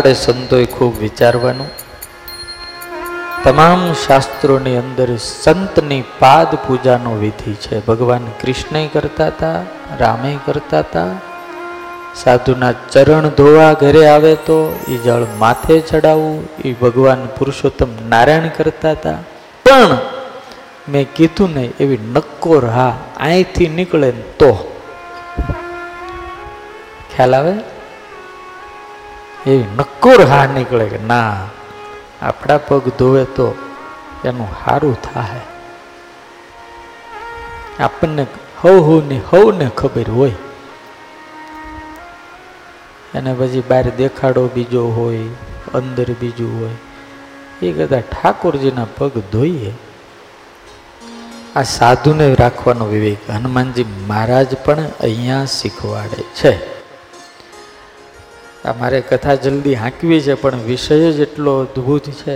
આપણે 0.00 0.14
સંતોએ 0.14 0.64
ખૂબ 0.64 0.98
વિચારવાનું. 0.98 1.68
તમામ 3.44 3.92
શાસ્ત્રોની 4.06 4.76
અંદર 4.76 5.16
સંતની 5.16 6.04
પાદ 6.18 6.54
પૂજાનો 6.54 7.10
વિધિ 7.10 7.54
છે. 7.54 7.86
ભગવાન 7.86 8.24
કૃષ્ણ 8.24 8.86
કરતા 8.86 9.26
હતા, 9.26 9.62
રામે 9.98 10.38
કરતા 10.46 10.78
હતા. 10.78 11.06
સાધુના 12.14 12.72
ચરણ 12.72 13.28
ધોવા 13.28 13.72
ઘરે 13.72 14.06
આવે 14.06 14.34
તો 14.34 14.80
એ 14.88 14.96
જળ 14.96 15.26
માથે 15.38 15.80
ચડાવવું 15.80 16.48
એ 16.64 16.72
ભગવાન 16.72 17.26
પુરુષોત્તમ 17.38 17.88
નારાયણ 18.08 18.48
કરતા 18.48 18.90
હતા. 18.90 19.12
પણ 19.64 19.98
મેં 20.88 21.06
કીધું 21.14 21.54
ને 21.54 21.70
એવી 21.80 21.98
નક્કોર 22.14 22.66
હા 22.66 22.96
અહીંથી 23.20 23.68
નીકળે 23.68 24.10
તો. 24.10 24.80
ખ્યાલ 27.16 27.34
આવે? 27.34 27.69
એવી 29.46 29.64
નક્કોર 29.76 30.26
હા 30.26 30.46
નીકળે 30.46 30.88
કે 30.88 30.98
ના, 30.98 31.36
આપણા 32.22 32.58
પગ 32.58 32.88
ધોવે 32.88 33.24
તો 33.24 33.54
એનું 34.24 34.48
સારું 34.64 35.02
થાય. 35.02 35.40
આપણને 37.80 38.26
હવ 38.62 38.70
હવને 38.70 39.20
હવને 39.30 39.70
ખબર 39.76 40.10
હોય. 40.10 40.30
અને 43.14 43.34
પછી 43.34 43.62
બહાર 43.68 43.90
દેખાડો 43.90 44.46
બીજો 44.46 44.86
હોય, 44.88 45.18
અંદર 45.74 46.04
બીજું 46.20 46.60
હોય. 46.60 46.70
એ 47.66 47.72
કદાચ 47.72 48.02
ઠાકોરજીના 48.02 48.86
પગ 48.98 49.18
ધોઈએ. 49.32 49.72
આ 51.56 51.62
સાધુને 51.62 52.34
રાખવાનો 52.34 52.84
વિવેક 52.84 53.30
હનુમાનજી 53.30 53.84
મહારાજ 54.06 54.56
પણ 54.64 54.78
અહીંયા 55.00 55.44
શીખવાડે 55.44 56.22
છે. 56.22 56.69
આ 58.70 58.74
મારે 58.78 59.00
કથા 59.00 59.34
જલ્દી 59.34 59.74
હાંકવી 59.74 60.20
છે, 60.20 60.34
પણ 60.34 60.62
વિષય 60.62 61.12
જ 61.12 61.20
એટલો 61.20 61.60
અદ્ભુત 61.60 62.10
છે. 62.10 62.34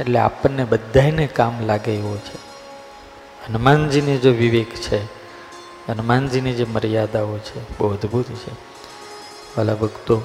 એટલે 0.00 0.18
આપણને 0.18 0.64
બધાને 0.64 1.26
કામ 1.26 1.66
લાગે 1.66 1.92
એવો 1.94 2.16
છે. 2.16 2.38
હનુમાનજીની 3.46 4.18
જો 4.18 4.30
વિવેક 4.30 4.74
છે, 4.74 5.04
હનુમાનજીની 5.88 6.52
જે 6.52 6.64
મર્યાદાઓ 6.64 7.38
છે, 7.38 7.78
બહુ 7.78 7.92
અદ્ભુત 7.94 8.24
છે. 8.24 8.52
વાલા 9.56 9.74
ભક્તો, 9.74 10.22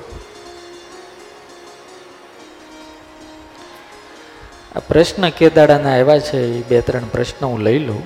આ 4.76 4.80
પ્રશ્ન 4.80 5.30
કેદાડાના 5.30 5.90
આવ્યા 5.90 6.20
છે, 6.20 6.40
એ 6.60 6.62
બે 6.62 6.82
ત્રણ 6.82 7.08
પ્રશ્ન 7.08 7.46
હું 7.46 7.60
લઈ 7.60 7.80
લઉં. 7.80 8.04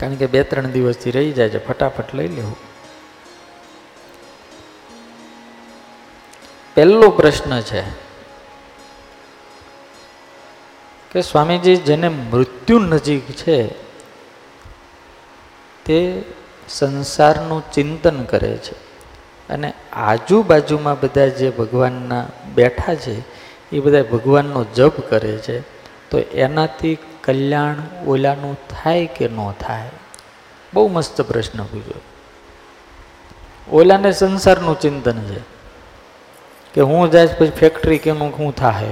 કારણ 0.00 0.14
કે 0.14 0.26
બે 0.26 0.42
ત્રણ 0.42 0.66
દિવસથી 0.66 1.10
રહી 1.10 1.32
જાય 1.32 1.48
છે, 1.48 1.66
ફટાફટ 1.66 2.14
લઈ 2.14 2.28
લેવું. 2.28 2.71
પહેલો 6.74 7.10
પ્રશ્ન 7.10 7.60
છે 7.60 7.82
કે 11.10 11.20
સ્વામીજી 11.20 11.76
જેને 11.76 12.08
મૃત્યુ 12.08 12.78
નજીક 12.78 13.30
છે, 13.30 13.68
તે 15.84 16.24
સંસારનું 16.68 17.72
ચિંતન 17.72 18.22
કરે 18.22 18.56
છે. 18.56 18.72
અને 19.48 19.72
આજુબાજુમાં 19.92 21.00
બધા 21.00 21.26
જે 21.26 21.50
ભગવાનના 21.50 22.26
બેઠા 22.54 22.94
છે, 22.94 23.24
એ 23.76 23.80
બધા 23.80 24.02
ભગવાનનો 24.02 24.64
જપ 24.64 25.00
કરે 25.00 25.38
છે, 25.38 25.60
તો 26.10 26.18
એનાથી 26.18 26.98
કલ્યાણ 27.24 28.06
ઓલાનું 28.06 28.58
થાય 28.68 29.06
કે 29.06 29.28
ન 29.28 29.52
થાય? 29.52 29.90
બહુ 30.74 30.88
મસ્ત 30.88 31.20
પ્રશ્ન 31.20 31.62
પૂછ્યો. 31.62 32.00
ઓલાને 33.76 34.12
સંસારનું 34.12 34.80
ચિંતન 34.80 35.20
છે. 35.20 35.51
કે 36.74 36.80
હું 36.80 37.10
જાય 37.10 37.26
પછી 37.26 37.50
ફેક્ટરી 37.50 37.98
કેમ 37.98 38.30
શું 38.30 38.54
થાય 38.54 38.86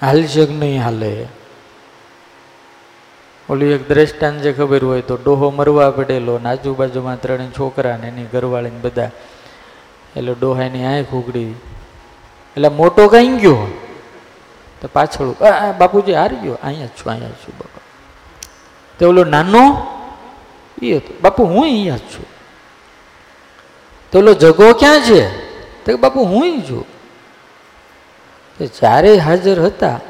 હાલશે 0.00 0.46
કે 0.46 0.52
નહીં 0.52 0.82
હાલે? 0.82 1.28
ઓલું 3.50 3.68
એક 3.68 3.88
દ્રષ્ટાન 3.88 4.38
જે 4.38 4.52
ખબર 4.52 4.84
હોય 4.84 5.00
તો 5.00 5.16
ડોહો 5.16 5.50
મરવા 5.50 5.90
પડેલો 5.90 6.38
ને 6.38 6.48
આજુબાજુમાં 6.48 7.20
ત્રણે 7.20 7.50
છોકરા 7.58 7.96
ને 7.96 8.08
એની 8.08 8.24
ઘરવાળીને 8.24 8.78
બધા. 8.78 9.10
એટલે 10.16 10.34
ડોહાની 10.34 10.84
આંખ 10.84 11.14
ઉગડી. 11.14 11.50
એટલે 12.56 12.68
મોટો 12.68 13.08
કઈ 13.08 13.28
ગયો. 13.28 13.78
તો 14.80 14.88
પાછળ 14.92 15.44
"આ, 15.44 15.72
બાપુજી 15.72 16.14
હારી 16.14 16.36
ગયો. 16.36 16.58
અહીંયા 16.62 16.86
છું 16.86 17.10
અહીંયા 17.10 17.28
છું 17.28 17.58
બાપા. 17.58 17.80
તો 18.98 19.08
ઓલો 19.08 19.24
નાનો? 19.24 19.86
એ 20.82 20.96
હતો. 20.96 21.14
બાપુ 21.20 21.44
હું 21.44 21.62
અહીંયા 21.62 21.98
છું. 21.98 22.26
તો 24.12 24.18
ઓલો 24.18 24.34
જગો 24.34 24.72
ક્યાં 24.72 25.00
છે? 25.00 25.51
તો 25.84 25.96
બાપુ 25.96 26.24
હું 26.24 26.60
જો 26.60 26.66
છું? 26.68 26.84
તે 28.58 28.66
ચારે 28.66 29.16
હાજર 29.16 29.60
હતા 29.60 30.00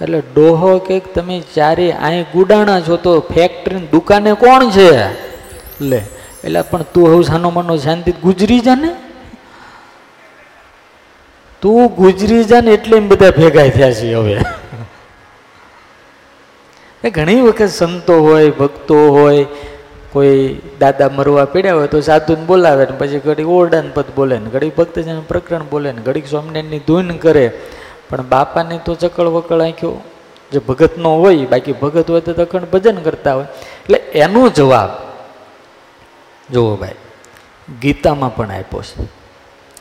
એટલે 0.00 0.20
ડોહો 0.20 0.78
કે 0.78 1.00
તમે 1.00 1.42
ચારે 1.54 1.92
અહીં 1.92 2.22
ગુડાણા 2.22 2.80
છો 2.80 2.96
તો 2.96 3.20
ફેક્ટરી 3.20 3.78
દુકાને 3.78 4.34
કોણ 4.34 4.70
છે? 4.70 5.08
લે. 5.84 6.04
એટલે 6.44 6.62
પણ 6.62 6.82
તું 6.82 7.14
હવે 7.14 7.22
સાનો 7.22 7.50
મનો 7.50 7.76
શાંતિ 7.76 8.12
ગુજરી 8.12 8.60
જા 8.60 8.74
ને. 8.74 8.94
તું 11.62 11.94
ગુજરી 11.94 12.44
જા 12.44 12.60
ને 12.60 12.70
એટલે 12.70 12.96
એમ 12.96 13.08
બધા 13.08 13.30
ભેગા 13.30 13.68
થયા 13.68 13.92
છે 13.92 14.14
હવે. 14.14 14.40
એ 17.04 17.10
ઘણી 17.10 17.40
વખત 17.40 17.66
સંતો 17.66 18.22
હોય 18.22 18.50
ભક્તો 18.50 19.12
હોય 19.12 19.46
કોઈ 20.12 20.58
દાદા 20.80 21.08
મરવા 21.08 21.44
પીડ્યા 21.44 21.74
હોય 21.74 21.88
તો 21.88 22.00
સાધુને 22.00 22.44
બોલાવે 22.44 22.84
ને 22.84 22.96
પછી 22.98 23.18
ઘડી 23.18 23.44
ઓરડાન 23.44 23.90
પદ 23.94 24.08
બોલે 24.16 24.38
ને 24.38 24.50
ઘડી 24.50 24.70
ભક્તજન 24.70 25.20
પ્રકરણ 25.20 25.64
બોલે 25.70 25.92
ને 25.92 26.02
ઘડીક 26.02 26.26
સ્વામિનારાયણની 26.26 26.78
ધૂન 26.78 27.16
કરે. 27.16 27.46
પણ 28.10 28.22
બાપાને 28.22 28.80
તો 28.84 28.94
ચકળ 28.94 29.26
વકળ 29.26 29.60
આંખ્યો. 29.60 30.02
જે 30.52 30.58
ભગતનો 30.58 31.10
હોય, 31.16 31.46
બાકી 31.46 31.72
ભગત 31.72 32.10
હોય 32.10 32.20
તો 32.20 32.42
અખંડ 32.42 32.66
ભજન 32.72 32.96
કરતા 32.96 33.34
હોય. 33.34 33.44
એટલે 33.44 33.98
એનો 33.98 34.48
જવાબ, 34.48 34.90
જુઓ 36.52 36.76
ભાઈ, 36.76 36.98
ગીતામાં 37.82 38.34
પણ 38.36 38.50
આપ્યો 38.50 38.82
છે. 38.82 39.06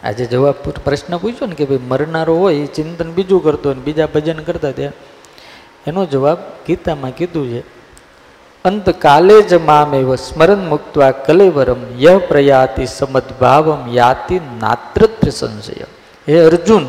આજે 0.04 0.26
જવાબ 0.26 0.56
પ્રશ્ન 0.86 1.18
પૂછ્યો 1.18 1.48
ને 1.48 1.56
કે 1.56 1.66
ભાઈ 1.66 1.80
મરનારો 1.88 2.36
હોય 2.36 2.66
ચિંતન 2.66 3.12
બીજું 3.12 3.44
કરતો 3.44 3.70
હોય 3.70 3.82
બીજા 3.82 4.06
ભજન 4.06 4.40
કરતા 4.40 4.72
ત્યાં 4.72 4.94
એનો 5.88 6.06
જવાબ 6.06 6.38
ગીતામાં 6.68 7.12
કીધું 7.12 7.50
છે. 7.50 7.79
અંતકાલે 8.66 9.42
જ 9.42 9.54
મામેવ 9.54 10.16
સ્મરણ 10.16 10.70
મુક્ત્વા 10.70 11.12
કલેવરમ 11.12 11.78
ય 12.00 12.18
પ્રયાતિ 12.18 12.86
સમદભાવમ 12.86 13.94
યાતિ 13.94 14.40
નાત્રત્ય 14.40 15.32
સંશય. 15.32 15.86
હે 16.28 16.40
અર્જુન, 16.40 16.86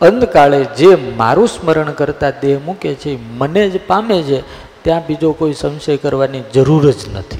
અંતકાળે 0.00 0.64
જે 0.64 0.96
મારું 1.16 1.48
સ્મરણ 1.48 1.90
કરતા 1.90 2.30
દેહ 2.30 2.58
મૂકે 2.64 2.94
છે 2.94 3.18
મને 3.38 3.70
જ 3.70 3.80
પામે 3.86 4.22
છે, 4.22 4.40
ત્યાં 4.82 5.06
બીજો 5.06 5.32
કોઈ 5.32 5.52
સંશય 5.52 5.96
કરવાની 5.96 6.42
જરૂર 6.52 6.90
જ 6.90 7.08
નથી. 7.14 7.36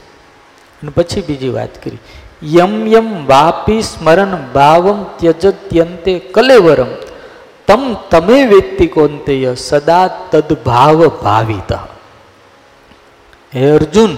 અને 0.83 0.91
પછી 0.95 1.21
બીજી 1.21 1.49
વાત 1.49 1.85
કરી. 1.85 1.99
યમ 2.43 2.87
યમ 2.87 3.27
વાપી 3.27 3.83
સ્મરણ 3.83 4.37
ભાવમ 4.55 5.05
ત્યજત્યંતે 5.17 6.19
કલેવરમ. 6.19 6.89
તમ 7.67 7.97
તમે 8.11 8.45
વેત્તિ 8.45 8.87
કોંતેય 8.87 9.55
સદા 9.55 10.09
તદભાવ 10.31 11.09
ભાવિત. 11.09 11.73
હે 13.55 13.71
અર્જુન, 13.71 14.17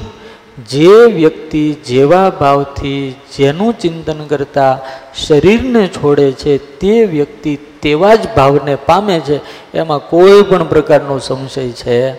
જે 0.68 1.04
વ્યક્તિ 1.06 1.74
જેવા 1.74 2.30
ભાવથી 2.30 3.14
જેનું 3.36 3.78
ચિંતન 3.78 4.24
કરતા 4.24 4.78
શરીરને 5.14 5.88
છોડે 5.88 6.32
છે, 6.32 6.58
તે 6.58 7.04
વ્યક્તિ 7.04 7.56
તેવા 7.56 8.14
જ 8.14 8.34
ભાવને 8.36 8.74
પામે 8.74 9.20
છે, 9.20 9.40
એમાં 9.72 9.98
કોઈ 9.98 10.42
પણ 10.42 10.64
પ્રકારનો 10.64 11.18
સંશય 11.18 11.72
છે 11.72 12.12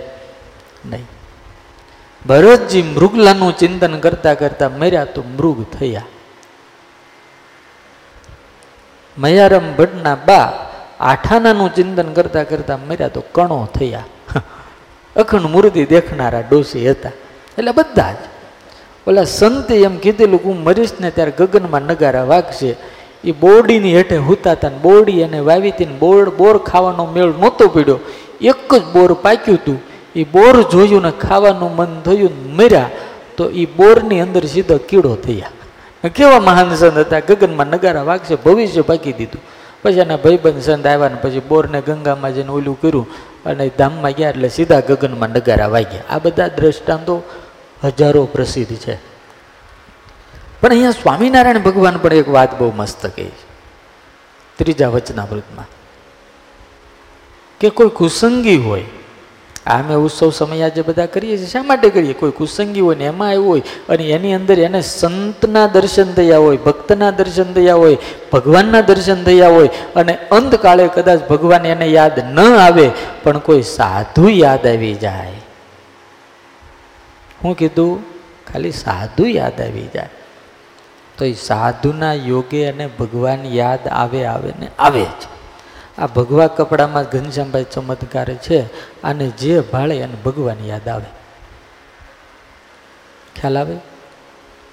નહીં. 0.85 1.05
ભરતજી 2.27 2.81
મૃગલાનું 2.81 3.57
ચિંતન 3.57 3.99
કરતા 3.99 4.33
કરતા 4.33 4.69
મર્યા 4.69 5.05
તો 5.05 5.23
મૃગ 5.37 5.63
થયા. 5.79 6.05
મયારમ 9.17 9.75
ભટ્ટના 9.75 10.15
બા 10.15 10.53
આઠાનાનું 10.99 11.75
ચિંતન 11.75 12.13
કરતા 12.13 12.43
કરતા 12.43 12.77
મર્યા 12.77 13.07
તો 13.07 13.21
કણો 13.31 13.67
થયા. 13.79 14.03
અખંડ 15.15 15.41
મૂર્તિ 15.41 15.85
દેખનારા 15.85 16.39
ડોસી 16.39 16.91
હતા. 16.91 17.09
એટલે 17.57 17.71
બધા 17.71 18.11
જ. 18.11 18.15
ઓલા 19.07 19.23
સંતે 19.23 19.75
એમ 19.75 19.97
કીધેલું 19.97 20.39
હું 20.45 20.63
મરીશ 20.63 20.89
ને 20.99 21.11
ત્યારે 21.11 21.31
ગગનમાં 21.37 21.81
નગારા 21.81 22.23
વાગશે. 22.23 22.75
એ 23.23 23.31
બોરડીની 23.31 23.95
હેઠે 23.95 24.17
હુતા 24.17 24.51
હતા 24.51 24.69
ને 24.69 24.77
બોરડી 24.77 25.23
અને 25.23 25.39
વાવી 25.39 25.73
ને 25.79 25.85
બોર 25.85 26.29
બોર 26.29 26.57
ખાવાનો 26.57 27.05
મેળ 27.05 27.25
નહોતો 27.25 27.67
પીડ્યો. 27.67 27.99
એક 28.41 28.73
જ 28.73 28.83
બોર 28.93 29.13
પાક્યું 29.13 29.57
હતું 29.57 29.81
એ 30.15 30.23
બોર 30.23 30.61
જોયું 30.61 31.01
ને 31.01 31.11
ખાવાનું 31.11 31.75
મન 31.75 32.01
થયું 32.01 32.55
મર્યા. 32.55 32.89
તો 33.37 33.49
એ 33.49 33.65
બોરની 33.65 34.21
અંદર 34.21 34.45
સીધો 34.45 34.77
કીડો 34.77 35.15
થયા. 35.15 35.49
કેવા 36.15 36.39
મહાન 36.39 36.75
સંત 36.75 36.97
હતા? 36.97 37.19
ગગનમાં 37.19 37.67
નગારા 37.67 38.03
વાગશે, 38.03 38.35
ભવિષ્ય 38.35 38.81
પાકી 38.81 39.13
દીધું. 39.13 39.41
પછી 39.85 39.99
એના 39.99 40.17
ભાઈબંધ 40.17 40.61
સંત 40.61 40.87
આવ્યા 40.87 41.09
ને 41.09 41.15
પછી 41.15 41.39
બોરને 41.39 41.81
ગંગામાં 41.81 42.35
જઈને 42.35 42.49
ઓલું 42.49 42.81
કર્યું 42.81 43.07
અને 43.45 43.69
ધામમાં 43.69 44.11
ગયા 44.11 44.29
એટલે 44.29 44.49
સીધા 44.49 44.79
ગગનમાં 44.79 45.29
નગારા 45.29 45.67
વાગ્યા. 45.67 46.03
આ 46.09 46.19
બધા 46.19 46.47
દ્રષ્ટાંતો 46.47 47.23
હજારો 47.83 48.25
પ્રસિદ્ધ 48.25 48.75
છે. 48.75 48.95
પણ 50.61 50.69
અહીંયા 50.69 50.91
સ્વામિનારાયણ 50.91 51.59
ભગવાન 51.59 51.97
પણ 51.97 52.13
એક 52.13 52.29
વાત 52.29 52.59
બહુ 52.59 52.73
મસ્ત 52.75 53.05
કહી 53.05 53.25
છે. 53.25 53.45
ત્રીજા 54.57 54.89
વચનામૃતમાં 54.89 55.65
કે 57.59 57.69
કોઈ 57.69 57.89
કુસંગી 57.89 58.57
હોય 58.57 58.85
અમે 59.65 59.95
ઉત્સવ 59.95 60.29
સમય 60.31 60.61
આજે 60.61 60.81
બધા 60.81 61.05
કરીએ 61.05 61.37
છીએ. 61.37 61.45
શા 61.45 61.63
માટે 61.63 61.89
કરીએ? 61.89 62.13
કોઈ 62.13 62.31
કુસંગી 62.31 62.81
હોય 62.81 62.95
ને 62.95 63.05
એમાં 63.05 63.29
આવ્યું 63.29 63.47
હોય 63.47 63.61
અને 63.89 64.03
એની 64.03 64.33
અંદર 64.33 64.59
એને 64.59 64.81
સંતના 64.81 65.67
દર્શન 65.67 66.13
થયા 66.13 66.37
હોય, 66.37 66.57
ભક્તના 66.57 67.11
દર્શન 67.11 67.53
થયા 67.53 67.75
હોય, 67.75 67.97
ભગવાનના 68.33 68.81
દર્શન 68.81 69.23
થયા 69.23 69.47
હોય 69.47 69.67
અને 69.95 70.17
અંતકાળે 70.31 70.87
કદાચ 70.87 71.19
ભગવાન 71.29 71.65
એને 71.65 71.85
યાદ 71.85 72.19
ન 72.19 72.39
આવે, 72.39 72.91
પણ 73.23 73.37
કોઈ 73.37 73.61
સાધુ 73.61 74.29
યાદ 74.29 74.67
આવી 74.67 74.95
જાય. 74.95 75.31
હું 77.43 77.57
કીધું, 77.57 78.03
ખાલી 78.53 78.71
સાધુ 78.71 79.25
યાદ 79.25 79.61
આવી 79.61 79.89
જાય. 79.93 80.09
તો 81.17 81.25
એ 81.25 81.33
સાધુના 81.33 82.13
યોગે 82.13 82.65
અને 82.65 82.87
ભગવાન 82.87 83.45
યાદ 83.45 83.87
આવે 83.87 84.25
આવે 84.25 84.53
ને 84.59 84.67
આવે 84.79 85.03
જ. 85.03 85.34
આ 85.97 86.07
ભગવા 86.07 86.47
કપડામાં 86.47 87.03
ઘનશ્યામભાઈ 87.03 87.65
ચમત્કાર 87.71 88.33
છે 88.35 88.61
અને 89.01 89.27
જે 89.27 89.59
ભાળે 89.59 89.97
એને 89.97 90.13
ભગવાન 90.25 90.57
યાદ 90.65 90.89
આવે. 90.89 91.05
ખ્યાલ 93.39 93.57
આવે? 93.57 93.77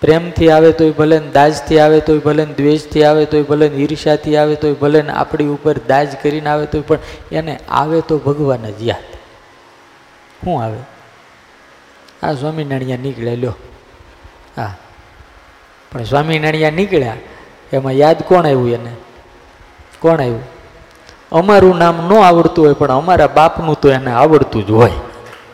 પ્રેમથી 0.00 0.50
આવે 0.50 0.72
તોય 0.72 0.90
ભલે 0.90 1.18
ને 1.18 1.30
દાજથી 1.30 1.78
આવે 1.78 2.00
તોય 2.00 2.18
ભલે 2.18 2.44
ને 2.44 2.54
દ્વેષથી 2.54 3.04
આવે 3.04 3.24
તોય 3.24 3.42
ભલે 3.42 3.68
ને 3.68 3.76
ઈર્ષાથી 3.76 4.36
આવે 4.36 4.54
તોય 4.54 4.72
ભલે 4.72 5.02
ને 5.02 5.12
આપણી 5.12 5.46
ઉપર 5.46 5.78
દાજ 5.78 6.08
કરીને 6.22 6.50
આવે 6.50 6.66
તોય 6.66 6.80
પણ 6.80 6.98
એને 7.32 7.60
આવે 7.68 8.00
તો 8.00 8.18
ભગવાન 8.18 8.70
જ 8.70 8.82
યાદ. 8.82 9.14
શું 10.44 10.62
આવે? 10.62 10.78
આ 12.22 12.32
સ્વામિનારાયણ 12.32 12.98
નીકળે 12.98 13.36
લ્યો. 13.36 13.54
હા. 14.56 14.76
પણ 15.92 16.04
સ્વામિનારાયણ 16.04 16.72
નીકળ્યા, 16.72 17.16
એમાં 17.72 17.92
યાદ 17.92 18.22
કોણ 18.22 18.44
આવ્યું 18.44 18.70
એને? 18.70 18.90
કોણ 19.98 20.20
આવ્યું? 20.20 20.61
અમારું 21.32 21.78
નામ 21.80 21.96
ન 22.08 22.12
આવડતું 22.12 22.64
હોય, 22.64 22.74
પણ 22.74 22.92
અમારા 23.00 23.26
બાપનું 23.26 23.80
તો 23.80 23.88
એને 23.88 24.12
આવડતું 24.12 24.66
જ 24.66 24.70
હોય. 24.70 24.98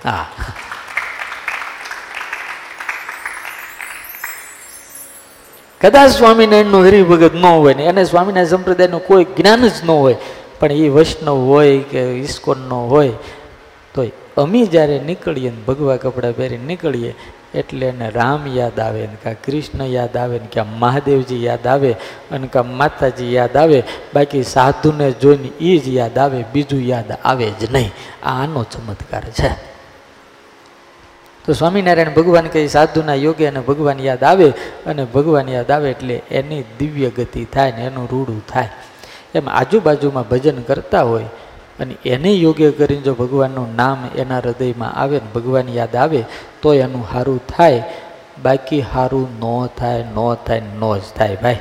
હા. 0.04 0.26
કદાચ 5.80 6.10
સ્વામિનારાયણનું 6.10 6.86
હરિભગત 6.86 7.34
ન 7.34 7.46
હોય 7.46 7.74
ને, 7.74 7.84
એને 7.86 8.02
સ્વામિનારાયણ 8.04 8.50
સંપ્રદાયનું 8.50 9.06
કોઈ 9.06 9.24
જ્ઞાન 9.24 9.62
જ 9.68 9.86
ન 9.86 9.90
હોય, 9.94 10.16
પણ 10.58 10.72
એ 10.72 10.88
વૈષ્ણવ 10.90 11.38
હોય 11.46 11.78
કે 11.86 12.02
ઇસ્કોનનો 12.26 12.90
હોય 12.90 13.14
તો 13.94 14.02
અમે 14.42 14.66
જ્યારે 14.66 14.98
નીકળીએ 15.06 15.50
ને 15.50 15.60
ભગવા 15.66 15.96
કપડાં 15.96 16.34
પહેરીને 16.34 16.66
નીકળીએ 16.66 17.14
એટલે 17.54 17.86
એને 17.86 18.10
રામ 18.10 18.46
યાદ 18.46 18.80
આવે 18.80 19.00
ને 19.00 19.16
કાં 19.24 19.36
કૃષ્ણ 19.46 19.84
યાદ 19.84 20.16
આવે 20.16 20.38
ને 20.38 20.46
કાં 20.54 20.78
મહાદેવજી 20.78 21.44
યાદ 21.44 21.66
આવે 21.66 21.92
અને 22.30 22.46
કાં 22.46 22.76
માતાજી 22.76 23.34
યાદ 23.34 23.56
આવે, 23.56 23.82
બાકી 24.14 24.42
સાધુને 24.42 25.12
જોઈને 25.12 25.48
એ 25.60 25.78
જ 25.78 25.88
યાદ 25.88 26.18
આવે, 26.18 26.44
બીજું 26.52 26.80
યાદ 26.80 27.12
આવે 27.24 27.50
જ 27.50 27.72
નહીં. 27.72 27.92
આ 28.24 28.42
આનો 28.42 28.64
ચમત્કાર 28.64 29.24
છે. 29.24 29.50
તો 31.44 31.52
સ્વામિનારાયણ 31.52 32.14
ભગવાન 32.14 32.46
કહે, 32.46 32.66
સાધુના 32.66 33.14
યોગે 33.14 33.46
અને 33.46 33.60
ભગવાન 33.60 34.00
યાદ 34.00 34.24
આવે 34.24 34.48
અને 34.86 35.04
ભગવાન 35.04 35.48
યાદ 35.48 35.70
આવે 35.70 35.90
એટલે 35.90 36.22
એની 36.30 36.64
દિવ્ય 36.78 37.10
ગતિ 37.10 37.44
થાય 37.44 37.72
ને 37.72 37.84
એનું 37.84 38.08
રૂડું 38.10 38.46
થાય. 38.46 38.68
એમ 39.34 39.48
આજુબાજુમાં 39.48 40.28
ભજન 40.28 40.62
કરતા 40.62 41.02
હોય 41.02 41.24
અને 41.80 41.96
એને 42.04 42.32
યોગ્ય 42.32 42.70
કરીને 42.70 43.02
જો 43.02 43.14
ભગવાનનું 43.14 43.76
નામ 43.76 44.08
એના 44.16 44.38
હૃદયમાં 44.38 44.92
આવે 44.92 45.16
ને 45.16 45.30
ભગવાન 45.34 45.68
યાદ 45.68 45.96
આવે, 45.96 46.24
તો 46.62 46.74
એનું 46.74 47.08
સારું 47.12 47.46
થાય. 47.46 47.82
બાકી 48.42 48.84
સારું 48.92 49.28
ન 49.40 49.66
થાય 49.66 50.02
ન 50.02 50.34
થાય, 50.34 50.60
ન 50.60 50.98
જ 50.98 51.02
થાય 51.16 51.36
ભાઈ. 51.42 51.60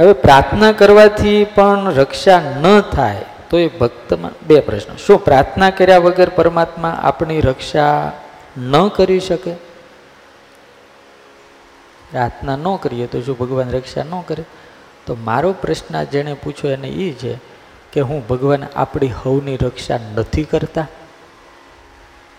હવે 0.00 0.12
પ્રાર્થના 0.12 0.72
કરવાથી 0.72 1.46
પણ 1.54 1.92
રક્ષા 1.94 2.40
ન 2.40 2.80
થાય, 2.80 3.24
તો 3.50 3.58
એ 3.58 3.68
ભક્તમાં 3.68 4.30
બે 4.46 4.60
પ્રશ્ન. 4.60 4.96
શું 4.96 5.24
પ્રાર્થના 5.24 5.70
કર્યા 5.70 5.98
વગર 5.98 6.28
પરમાત્મા 6.28 6.90
આપણી 6.90 7.40
રક્ષા 7.40 8.12
ન 8.58 8.88
કરી 8.88 9.20
શકે? 9.20 9.54
પ્રાર્થના 12.10 12.56
ન 12.56 12.76
કરીએ 12.76 13.06
તો 13.06 13.20
શું 13.20 13.38
ભગવાન 13.38 13.70
રક્ષા 13.70 14.02
ન 14.02 14.20
કરે? 14.20 14.44
તો 15.06 15.16
મારો 15.24 15.52
પ્રશ્ન 15.52 16.04
જેણે 16.04 16.34
પૂછ્યો 16.34 16.70
એને 16.70 16.88
એ 16.88 17.12
છે 17.12 17.38
કે 17.92 18.00
હું 18.00 18.26
ભગવાન 18.26 18.64
આપણી 18.76 19.08
હવની 19.08 19.56
રક્ષા 19.56 19.98
નથી 20.14 20.44
કરતા? 20.44 20.86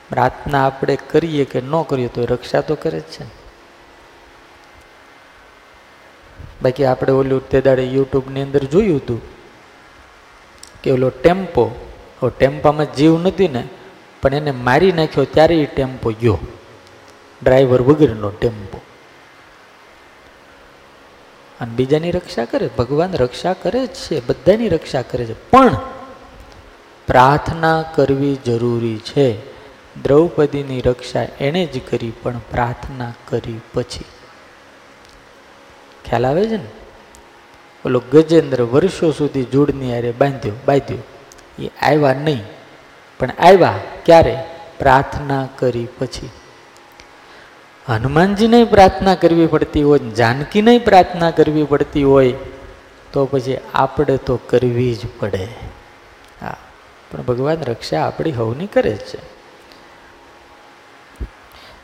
પ્રાર્થના 0.10 0.66
આપણે 0.66 0.96
કરીએ 0.96 1.46
કે 1.46 1.62
ન 1.62 1.82
કરીએ 1.82 2.08
તો 2.08 2.26
રક્ષા 2.26 2.62
તો 2.62 2.76
કરે 2.76 3.00
જ 3.00 3.04
છે 3.04 3.46
બાકી 6.62 6.86
આપણે 6.86 7.14
ઓલું 7.14 7.50
તે 7.50 7.62
દાડે 7.62 7.84
યુટ્યુબની 7.84 8.42
અંદર 8.42 8.64
જોયું 8.64 8.98
હતું 8.98 9.22
કે 10.84 10.92
ઓલો 10.92 11.10
ટેમ્પો, 11.10 11.90
ઓ 12.22 12.30
ટેમ્પામાં 12.30 12.94
જીવ 12.96 13.18
નથી 13.18 13.48
ને, 13.48 13.64
પણ 14.22 14.34
એને 14.34 14.52
મારી 14.52 14.92
નાખ્યો 14.92 15.24
ત્યારે 15.26 15.56
એ 15.56 15.66
ટેમ્પો 15.66 16.12
ગયો. 16.12 16.40
ડ્રાઈવર 17.44 17.82
વગરનો 17.82 18.30
ટેમ્પો. 18.30 18.82
અને 21.62 21.76
બીજાની 21.76 22.12
રક્ષા 22.12 22.46
કરે, 22.46 22.70
ભગવાન 22.78 23.14
રક્ષા 23.14 23.54
કરે 23.54 23.88
જ 23.88 23.90
છે, 23.90 24.28
બધાની 24.28 24.70
રક્ષા 24.70 25.02
કરે 25.02 25.26
છે. 25.26 25.50
પણ 25.50 25.76
પ્રાર્થના 27.08 27.84
કરવી 27.96 28.36
જરૂરી 28.36 28.98
છે. 28.98 29.56
દ્રૌપદીની 30.04 30.82
રક્ષા 30.82 31.26
એણે 31.40 31.66
જ 31.66 31.90
કરી, 31.90 32.12
પણ 32.24 32.40
પ્રાર્થના 32.40 33.14
કરી 33.30 33.60
પછી. 33.74 34.06
ખ્યાલ 36.06 36.26
આવે 36.26 36.48
છે 36.48 36.58
ને? 36.58 36.70
ઓલો 37.86 38.02
ગજેન્દ્ર 38.12 38.62
વર્ષો 38.62 39.12
સુધી 39.12 39.44
જોડની 39.44 39.98
આરે 39.98 40.12
બાંધ્યો 40.12 40.54
બાંધ્યો. 40.68 40.98
એ 41.64 41.68
આવ્યા 41.82 42.14
નહીં, 42.14 42.44
પણ 43.20 43.30
આવ્યા 43.40 43.80
ક્યારે? 44.06 44.44
પ્રાર્થના 44.80 45.48
કરી 45.56 45.88
પછી. 46.00 46.30
હનુમાનજીને 47.88 48.64
પ્રાર્થના 48.64 49.16
કરવી 49.16 49.48
પડતી 49.48 49.84
હોય, 49.84 50.00
જાનકીને 50.00 50.80
પ્રાર્થના 50.80 51.32
કરવી 51.32 51.64
પડતી 51.64 52.04
હોય, 52.04 52.34
તો 53.14 53.26
પછી 53.26 53.58
આપણે 53.74 54.18
તો 54.18 54.38
કરવી 54.38 54.96
જ 54.96 55.00
પડે. 55.20 55.48
હા, 56.42 56.58
પણ 57.12 57.22
ભગવાન 57.22 57.62
રક્ષા 57.62 58.08
આપણી 58.08 58.32
હવની 58.32 58.68
કરે 58.68 58.96
છે. 58.96 59.18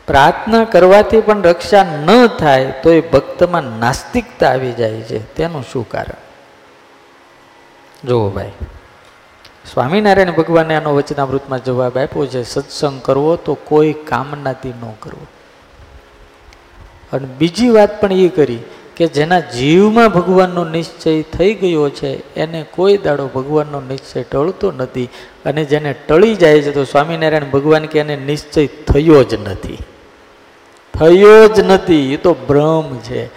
પ્રાર્થના 0.07 0.63
કરવાથી 0.63 1.21
પણ 1.21 1.41
રક્ષા 1.41 1.83
ન 1.83 2.27
થાય, 2.27 2.73
તો 2.83 2.91
એ 2.91 3.01
ભક્તમાં 3.01 3.63
નાસ્તિકતા 3.63 4.49
આવી 4.49 4.71
જાય 4.71 5.01
છે. 5.01 5.35
તેનું 5.35 5.63
શું 5.63 5.89
કારણ? 5.89 6.19
જુઓ 8.07 8.29
ભાઈ, 8.29 8.51
સ્વામિનારાયણ 9.73 10.31
ભગવાને 10.31 10.75
આનો 10.75 10.93
વચનામૃતમાં 10.93 11.63
જવાબ 11.63 11.97
આપ્યો 11.97 12.25
છે, 12.25 12.43
સત્સંગ 12.43 13.01
કરવો 13.01 13.35
તો 13.35 13.53
કોઈ 13.53 13.93
કામનાથી 13.93 14.69
ન 14.69 14.93
કરવો. 14.99 15.27
અને 17.13 17.27
બીજી 17.39 17.69
વાત 17.69 18.01
પણ 18.01 18.13
એ 18.13 18.29
કરી 18.29 18.59
કે 18.97 19.07
જેના 19.07 19.39
જીવમાં 19.39 20.09
ભગવાનનો 20.09 20.65
નિશ્ચય 20.65 21.21
થઈ 21.21 21.53
ગયો 21.53 21.89
છે, 21.89 22.35
એને 22.35 22.65
કોઈ 22.71 22.97
દાડો 22.97 23.27
ભગવાનનો 23.27 23.81
નિશ્ચય 23.81 24.23
ટળતો 24.23 24.71
નથી. 24.71 25.09
અને 25.45 25.65
જેને 25.65 25.93
ટળી 25.93 26.35
જાય 26.35 26.61
છે 26.61 26.71
તો 26.71 26.83
સ્વામિનારાયણ 26.83 27.49
ભગવાન 27.49 27.85
કે 27.85 27.99
એને 27.99 28.15
નિશ્ચય 28.15 28.67
થયો 28.67 29.23
જ 29.23 29.33
નથી. 29.33 29.77
થયો 30.93 31.47
જ 31.47 31.59
નથી 31.59 32.13
એ 32.13 32.17
તો 32.17 32.33
ભ્રમ 32.33 32.97
છે. 32.97 33.29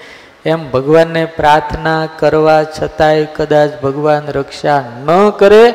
એમ 0.45 0.71
ભગવાનને 0.71 1.25
પ્રાર્થના 1.25 2.09
કરવા 2.19 2.65
છતાંય 2.65 3.25
કદાચ 3.25 3.71
ભગવાન 3.83 4.27
રક્ષા 4.27 4.85
ન 5.07 5.31
કરે, 5.31 5.75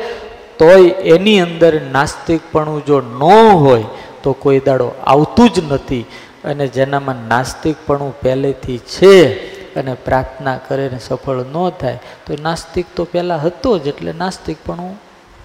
તોય 0.60 0.82
એની 0.90 1.40
અંદર 1.40 1.82
નાસ્તિકપણું 1.82 2.86
જો 2.86 3.02
ન 3.02 3.24
હોય, 3.58 3.84
તો 4.24 4.34
કોઈ 4.34 4.60
દાડો 4.60 4.92
આવતું 5.04 5.50
જ 5.50 5.72
નથી. 5.72 6.06
અને 6.44 6.68
જેનામાં 6.68 7.16
નાસ્તિકપણું 7.28 8.20
પહેલેથી 8.22 8.78
છે 8.78 9.34
અને 9.76 9.94
પ્રાર્થના 9.94 10.58
કરે 10.58 10.90
ને 10.90 11.00
સફળ 11.00 11.36
ન 11.36 11.70
થાય, 11.70 12.00
તો 12.26 12.34
નાસ્તિક 12.42 12.86
તો 12.96 13.04
પહેલાં 13.04 13.42
હતો 13.42 13.78
જ 13.78 13.88
એટલે 13.88 14.14
નાસ્તિકપણું 14.14 15.02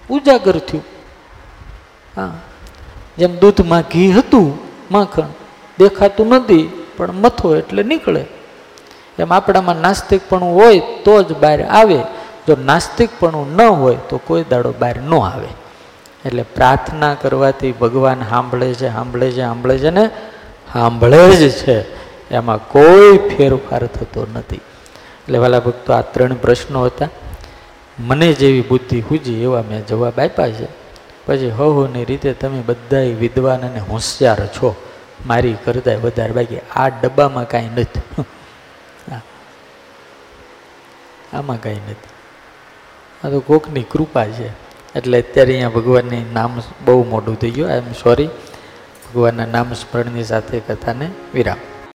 ઉજાગર 0.09 0.57
થયું. 0.57 0.83
હા. 2.17 2.31
જેમ 3.17 3.39
દૂધમાં 3.39 3.81
ઘી 3.81 4.11
હતું, 4.11 4.57
માખણ 4.91 5.23
દેખાતું 5.79 6.27
નથી, 6.27 6.87
પણ 6.97 7.11
મથો 7.11 7.55
એટલે 7.55 7.83
નીકળે. 7.83 8.25
એમ 9.19 9.33
આપણામાં 9.33 9.75
નાસ્તિકપણું 9.75 10.55
હોય 10.55 10.79
તો 10.79 11.23
જ 11.23 11.33
બહાર 11.33 11.63
આવે. 11.63 11.99
જો 12.47 12.57
નાસ્તિકપણું 12.65 13.55
ન 13.55 13.61
હોય, 13.61 13.97
તો 14.09 14.17
કોઈ 14.17 14.45
દાડો 14.49 14.73
બહાર 14.79 14.97
ન 14.97 15.13
આવે. 15.13 15.47
એટલે 16.25 16.43
પ્રાર્થના 16.43 17.13
કરવાથી 17.13 17.71
ભગવાન 17.71 18.19
સાંભળે 18.29 18.73
છે 18.73 18.93
સાંભળે 18.93 19.31
છે 19.31 19.41
સાંભળે 19.41 19.77
છે 19.77 19.89
ને 19.89 20.09
સાંભળે 20.75 21.35
જ 21.35 21.49
છે. 21.49 21.85
એમાં 22.31 22.57
કોઈ 22.57 23.17
ફેરફાર 23.17 23.87
થતો 23.87 24.27
નથી. 24.33 24.55
એટલે 24.55 25.37
વાલા 25.37 25.59
ભક્તો, 25.59 25.93
આ 25.93 26.01
ત્રણ 26.01 26.33
પ્રશ્નો 26.33 26.85
હતા. 26.85 27.09
મને 27.99 28.33
જેવી 28.33 28.61
બુદ્ધિ 28.61 29.01
હુજી 29.01 29.33
એવા 29.33 29.61
મેં 29.61 29.87
જવાબ 29.87 30.19
આપ્યા 30.19 30.51
છે. 30.51 30.67
પછી 31.25 31.49
હવની 31.49 32.05
રીતે 32.05 32.33
તમે 32.33 32.61
બધા 32.61 32.99
વિદ્વાન 32.99 33.59
અને 33.59 33.79
હોશિયાર 33.79 34.47
છો. 34.47 34.75
મારી 35.27 35.55
કરતા 35.63 35.91
વધારે 35.95 36.31
બાકી. 36.31 36.57
આ 36.57 36.89
ડબ્બામાં 36.89 37.47
કાંઈ 37.47 37.69
નથી. 37.69 38.23
આમાં 41.33 41.61
કાંઈ 41.61 41.75
નથી. 41.75 42.09
આ 43.27 43.31
તો 43.31 43.39
કોકની 43.39 43.83
કૃપા 43.83 44.25
છે. 44.25 44.47
એટલે 44.95 45.21
અત્યારે 45.21 45.51
અહીંયા 45.51 45.69
ભગવાનની 45.69 46.25
નામ 46.33 46.61
બહુ 46.85 47.03
મોટું 47.03 47.39
થઈ 47.39 47.51
ગયું. 47.51 47.69
I 47.69 47.77
am 47.77 47.91
sorry. 47.91 48.29
ભગવાનના 49.15 49.47
નામ 49.55 49.71
સ્મરણની 49.73 50.27
સાથે 50.31 50.59
કથાને 50.59 51.07
વિરામ. 51.33 51.61